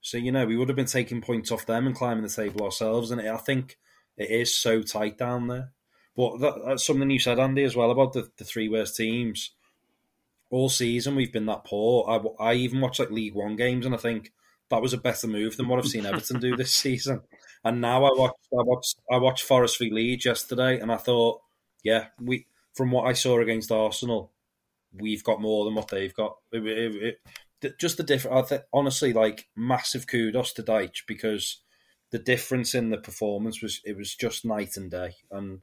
So 0.00 0.16
you 0.16 0.30
know 0.30 0.46
we 0.46 0.56
would 0.56 0.68
have 0.68 0.76
been 0.76 0.86
taking 0.86 1.20
points 1.20 1.50
off 1.50 1.66
them 1.66 1.86
and 1.86 1.96
climbing 1.96 2.22
the 2.22 2.28
table 2.28 2.64
ourselves, 2.64 3.10
and 3.10 3.20
I 3.20 3.36
think 3.36 3.78
it 4.16 4.30
is 4.30 4.56
so 4.56 4.82
tight 4.82 5.18
down 5.18 5.48
there. 5.48 5.72
But 6.16 6.38
that, 6.38 6.54
that's 6.66 6.86
something 6.86 7.10
you 7.10 7.18
said, 7.18 7.38
Andy, 7.38 7.62
as 7.64 7.74
well 7.74 7.90
about 7.90 8.12
the, 8.12 8.30
the 8.36 8.44
three 8.44 8.68
worst 8.68 8.96
teams. 8.96 9.52
All 10.50 10.68
season 10.68 11.14
we've 11.14 11.32
been 11.32 11.46
that 11.46 11.64
poor. 11.64 12.08
I, 12.40 12.44
I 12.44 12.54
even 12.54 12.80
watched 12.80 13.00
like 13.00 13.10
League 13.10 13.34
One 13.34 13.56
games, 13.56 13.86
and 13.86 13.94
I 13.94 13.98
think 13.98 14.32
that 14.68 14.82
was 14.82 14.92
a 14.92 14.98
better 14.98 15.26
move 15.26 15.56
than 15.56 15.68
what 15.68 15.78
I've 15.78 15.86
seen 15.86 16.06
Everton 16.06 16.40
do 16.40 16.56
this 16.56 16.72
season. 16.74 17.22
And 17.64 17.80
now 17.80 18.04
I 18.04 18.10
watched 18.16 18.48
I 18.52 18.62
watched 18.62 18.96
I 19.10 19.18
watched 19.18 19.44
Forest 19.44 19.78
v 19.78 19.90
Leeds 19.90 20.24
yesterday, 20.24 20.80
and 20.80 20.90
I 20.90 20.96
thought, 20.96 21.40
yeah, 21.82 22.06
we 22.20 22.46
from 22.74 22.90
what 22.90 23.06
I 23.06 23.12
saw 23.12 23.40
against 23.40 23.72
Arsenal, 23.72 24.32
we've 24.92 25.24
got 25.24 25.40
more 25.40 25.64
than 25.64 25.74
what 25.74 25.88
they've 25.88 26.14
got. 26.14 26.36
It, 26.52 26.66
it, 26.66 27.20
it, 27.62 27.78
just 27.78 27.96
the 27.96 28.02
difference. 28.02 28.52
Honestly, 28.72 29.12
like 29.12 29.48
massive 29.56 30.06
kudos 30.06 30.52
to 30.54 30.62
Dyche 30.62 31.02
because 31.06 31.58
the 32.10 32.18
difference 32.18 32.74
in 32.74 32.90
the 32.90 32.98
performance 32.98 33.62
was 33.62 33.80
it 33.84 33.96
was 33.96 34.14
just 34.14 34.44
night 34.44 34.76
and 34.76 34.90
day. 34.90 35.16
And 35.30 35.60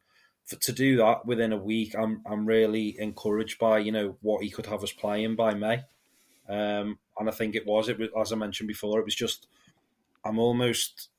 for, 0.48 0.56
to 0.56 0.72
do 0.72 0.98
that 0.98 1.26
within 1.26 1.54
a 1.54 1.58
week, 1.58 1.94
I'm 1.98 2.22
I'm 2.26 2.46
really 2.46 2.96
encouraged 3.00 3.60
by 3.60 3.80
you 3.80 3.92
know 3.92 4.18
what 4.22 4.44
he 4.44 4.50
could 4.50 4.66
have 4.66 4.84
us 4.84 4.92
playing 4.92 5.36
by 5.36 5.54
May. 5.54 5.84
Um, 6.50 7.00
and 7.20 7.28
I 7.28 7.32
think 7.32 7.56
it 7.56 7.68
was 7.68 7.90
it 7.90 8.00
was 8.00 8.10
as 8.20 8.32
I 8.32 8.36
mentioned 8.36 8.68
before, 8.68 9.00
it 9.00 9.06
was 9.06 9.16
just 9.16 9.48
I'm 10.26 10.40
almost 10.40 11.10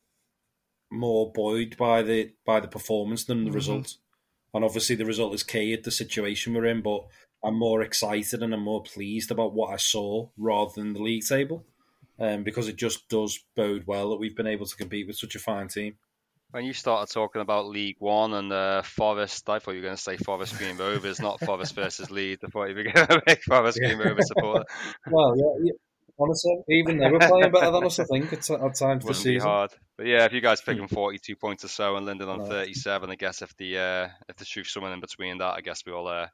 more 0.90 1.30
buoyed 1.32 1.76
by 1.76 2.02
the 2.02 2.32
by 2.46 2.60
the 2.60 2.68
performance 2.68 3.24
than 3.24 3.44
the 3.44 3.50
mm-hmm. 3.50 3.56
result. 3.56 3.96
And 4.54 4.64
obviously, 4.64 4.96
the 4.96 5.04
result 5.04 5.34
is 5.34 5.42
key 5.42 5.74
at 5.74 5.84
the 5.84 5.90
situation 5.90 6.54
we're 6.54 6.64
in. 6.64 6.80
But 6.80 7.06
I'm 7.44 7.56
more 7.56 7.82
excited 7.82 8.42
and 8.42 8.54
I'm 8.54 8.62
more 8.62 8.82
pleased 8.82 9.30
about 9.30 9.52
what 9.52 9.72
I 9.72 9.76
saw 9.76 10.28
rather 10.36 10.72
than 10.74 10.94
the 10.94 11.02
league 11.02 11.26
table, 11.26 11.66
um, 12.18 12.44
because 12.44 12.66
it 12.66 12.76
just 12.76 13.08
does 13.08 13.38
bode 13.54 13.86
well 13.86 14.10
that 14.10 14.16
we've 14.16 14.36
been 14.36 14.46
able 14.46 14.66
to 14.66 14.76
compete 14.76 15.06
with 15.06 15.16
such 15.16 15.34
a 15.34 15.38
fine 15.38 15.68
team. 15.68 15.96
When 16.50 16.64
you 16.64 16.72
started 16.72 17.12
talking 17.12 17.42
about 17.42 17.66
League 17.66 17.96
One 17.98 18.32
and 18.32 18.50
uh, 18.50 18.82
Forest, 18.82 19.48
I 19.50 19.58
thought 19.58 19.72
you 19.72 19.78
were 19.78 19.88
going 19.88 19.96
to 19.96 20.02
say 20.02 20.16
Forest 20.16 20.56
Green 20.56 20.78
Rovers, 20.78 21.20
not 21.20 21.40
Forest 21.40 21.74
versus 21.74 22.10
Leeds. 22.10 22.42
I 22.42 22.48
thought 22.48 22.70
you 22.70 22.74
were 22.74 22.84
going 22.84 22.94
to 23.06 23.22
make 23.26 23.42
Forest 23.42 23.78
Green 23.78 23.98
Rovers 23.98 24.28
support. 24.28 24.66
well, 25.10 25.34
yeah, 25.36 25.64
yeah, 25.64 25.72
honestly, 26.18 26.56
even 26.68 26.98
they 26.98 27.10
were 27.10 27.18
playing 27.18 27.52
better 27.52 27.70
than 27.70 27.84
us. 27.84 27.98
I 27.98 28.04
think 28.04 28.32
at, 28.32 28.50
at 28.50 28.74
times 28.74 29.04
this 29.04 29.18
season. 29.18 29.46
hard, 29.46 29.70
but 29.96 30.06
yeah, 30.06 30.24
if 30.24 30.32
you 30.32 30.40
guys 30.40 30.60
pick 30.60 30.76
them 30.78 30.88
forty-two 30.88 31.36
points 31.36 31.64
or 31.64 31.68
so 31.68 31.96
and 31.96 32.06
Lyndon 32.06 32.28
on 32.28 32.46
thirty-seven, 32.46 33.10
I 33.10 33.16
guess 33.16 33.42
if 33.42 33.54
the 33.56 33.78
uh, 33.78 34.08
if 34.28 34.36
the 34.36 34.44
truth's 34.44 34.72
somewhere 34.72 34.92
in 34.92 35.00
between 35.00 35.38
that, 35.38 35.54
I 35.54 35.60
guess 35.60 35.82
we'll 35.86 36.08
uh, 36.08 36.28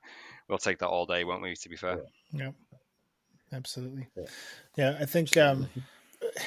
we'll 0.49 0.59
take 0.59 0.79
that 0.79 0.89
all 0.89 1.07
day, 1.07 1.25
won't 1.25 1.43
we? 1.43 1.55
To 1.55 1.69
be 1.69 1.77
fair. 1.77 2.03
Yeah, 2.33 2.53
absolutely. 3.53 4.09
Yeah, 4.17 4.25
yeah 4.77 4.97
I 5.01 5.07
think 5.07 5.37
um, 5.37 5.69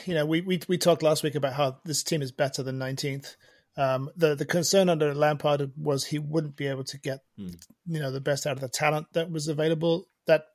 you 0.06 0.14
know 0.14 0.26
we, 0.26 0.42
we 0.42 0.62
we 0.68 0.78
talked 0.78 1.04
last 1.04 1.24
week 1.24 1.36
about 1.36 1.54
how 1.54 1.80
this 1.84 2.04
team 2.04 2.22
is 2.22 2.32
better 2.32 2.64
than 2.64 2.80
19th. 2.80 3.36
Um, 3.78 4.10
the 4.16 4.34
the 4.34 4.46
concern 4.46 4.90
under 4.90 5.14
Lampard 5.14 5.72
was 5.78 6.06
he 6.06 6.18
wouldn't 6.18 6.56
be 6.56 6.68
able 6.68 6.84
to 6.86 6.98
get 6.98 7.20
mm. 7.40 7.56
you 7.86 8.00
know 8.00 8.12
the 8.12 8.20
best 8.20 8.48
out 8.48 8.54
of 8.54 8.62
the 8.62 8.70
talent 8.70 9.08
that 9.14 9.32
was 9.32 9.48
available. 9.48 10.08
That 10.26 10.46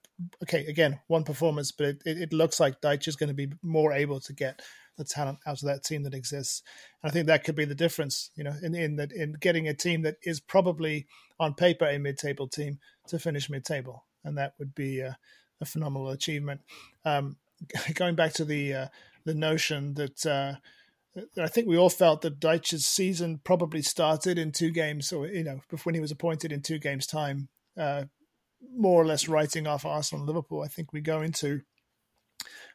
okay, 0.43 0.67
again, 0.67 1.01
one 1.07 1.25
performance, 1.25 1.71
but 1.71 1.87
it, 1.87 2.03
it, 2.05 2.19
it 2.19 2.33
looks 2.33 2.59
like 2.59 2.81
Dyche 2.81 3.09
is 3.09 3.17
going 3.17 3.29
to 3.29 3.35
be 3.35 3.53
more 3.63 3.93
able 3.93 4.21
to 4.21 4.33
get 4.33 4.61
the 4.99 5.05
talent 5.05 5.39
out 5.47 5.63
of 5.63 5.69
that 5.69 5.85
team 5.85 6.03
that 6.03 6.15
exists. 6.15 6.63
And 7.03 7.11
I 7.11 7.13
think 7.13 7.27
that 7.27 7.45
could 7.45 7.55
be 7.55 7.65
the 7.65 7.75
difference, 7.75 8.31
you 8.35 8.45
know, 8.45 8.55
in 8.61 8.75
in 8.75 8.97
that 8.97 9.13
in 9.13 9.35
getting 9.41 9.69
a 9.69 9.75
team 9.75 10.03
that 10.03 10.17
is 10.25 10.41
probably 10.41 11.07
on 11.39 11.55
paper 11.55 11.87
a 11.87 11.99
mid-table 11.99 12.49
team 12.49 12.79
to 13.09 13.19
finish 13.19 13.49
mid-table, 13.49 14.05
and 14.25 14.37
that 14.37 14.55
would 14.59 14.75
be 14.75 14.99
a, 15.01 15.17
a 15.61 15.65
phenomenal 15.65 16.11
achievement. 16.11 16.61
Um, 17.05 17.37
going 17.95 18.17
back 18.17 18.33
to 18.35 18.45
the 18.45 18.75
uh, 18.75 18.87
the 19.25 19.35
notion 19.35 19.95
that. 19.95 20.27
Uh, 20.27 20.55
I 21.39 21.47
think 21.47 21.69
we 21.69 21.77
all 21.77 21.91
felt 21.91 22.23
that 22.23 22.41
Dyche's 22.41 22.87
season 22.87 23.41
probably 23.45 23.83
started 23.83 24.39
in 24.39 24.51
two 24.53 24.71
games, 24.71 25.13
or 25.13 25.27
you 25.27 25.45
know, 25.45 25.61
when 25.85 25.95
he 25.95 26.01
was 26.01 26.11
appointed 26.11 26.53
in 26.53 26.63
two 26.63 26.79
games' 26.79 27.07
time, 27.07 27.49
uh, 27.77 28.05
more 28.75 29.01
or 29.01 29.05
less 29.05 29.29
writing 29.29 29.67
off 29.67 29.85
Arsenal 29.85 30.23
and 30.23 30.29
Liverpool. 30.29 30.63
I 30.63 30.69
think 30.69 30.93
we 30.93 31.01
go 31.01 31.21
into 31.21 31.63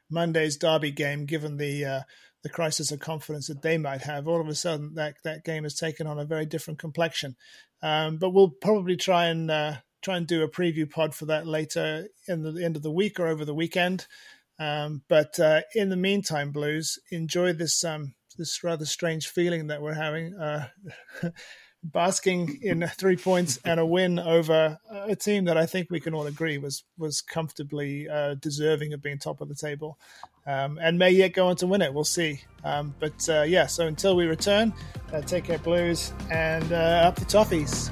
Monday's 0.09 0.57
derby 0.57 0.91
game, 0.91 1.25
given 1.25 1.57
the 1.57 1.85
uh, 1.85 2.01
the 2.43 2.49
crisis 2.49 2.91
of 2.91 2.99
confidence 2.99 3.47
that 3.47 3.63
they 3.63 3.77
might 3.77 4.01
have. 4.01 4.27
All 4.27 4.41
of 4.41 4.47
a 4.47 4.55
sudden, 4.55 4.93
that 4.95 5.15
that 5.23 5.43
game 5.43 5.63
has 5.63 5.75
taken 5.75 6.05
on 6.05 6.19
a 6.19 6.25
very 6.25 6.45
different 6.45 6.79
complexion. 6.79 7.35
Um, 7.81 8.17
but 8.17 8.31
we'll 8.31 8.49
probably 8.49 8.97
try 8.97 9.27
and 9.27 9.49
uh, 9.49 9.77
try 10.01 10.17
and 10.17 10.27
do 10.27 10.43
a 10.43 10.49
preview 10.49 10.89
pod 10.89 11.15
for 11.15 11.25
that 11.25 11.47
later 11.47 12.07
in 12.27 12.43
the 12.43 12.63
end 12.63 12.75
of 12.75 12.83
the 12.83 12.91
week 12.91 13.19
or 13.19 13.27
over 13.27 13.45
the 13.45 13.53
weekend. 13.55 14.05
Um, 14.59 15.03
but 15.07 15.39
uh, 15.39 15.61
in 15.75 15.89
the 15.89 15.97
meantime, 15.97 16.51
Blues, 16.51 16.97
enjoy 17.11 17.53
this 17.53 17.83
um, 17.83 18.15
this 18.37 18.63
rather 18.63 18.85
strange 18.85 19.27
feeling 19.27 19.67
that 19.67 19.81
we're 19.81 19.93
having, 19.93 20.33
uh, 20.35 20.67
basking 21.83 22.59
in 22.61 22.85
three 22.97 23.17
points 23.17 23.59
and 23.65 23.79
a 23.79 23.85
win 23.85 24.19
over 24.19 24.77
a 24.91 25.15
team 25.15 25.45
that 25.45 25.57
I 25.57 25.65
think 25.65 25.89
we 25.89 25.99
can 25.99 26.13
all 26.13 26.27
agree 26.27 26.57
was 26.57 26.83
was 26.97 27.21
comfortably 27.21 28.07
uh, 28.09 28.35
deserving 28.35 28.93
of 28.93 29.01
being 29.01 29.19
top 29.19 29.41
of 29.41 29.49
the 29.49 29.55
table, 29.55 29.99
um, 30.45 30.79
and 30.81 30.97
may 30.97 31.11
yet 31.11 31.33
go 31.33 31.47
on 31.47 31.55
to 31.57 31.67
win 31.67 31.81
it. 31.81 31.93
We'll 31.93 32.03
see. 32.03 32.41
Um, 32.63 32.93
but 32.99 33.27
uh, 33.29 33.43
yeah, 33.43 33.67
so 33.67 33.87
until 33.87 34.15
we 34.15 34.25
return, 34.25 34.73
uh, 35.13 35.21
take 35.21 35.45
care, 35.45 35.59
Blues, 35.59 36.13
and 36.31 36.71
uh, 36.71 37.03
up 37.05 37.15
the 37.15 37.25
Toffees. 37.25 37.91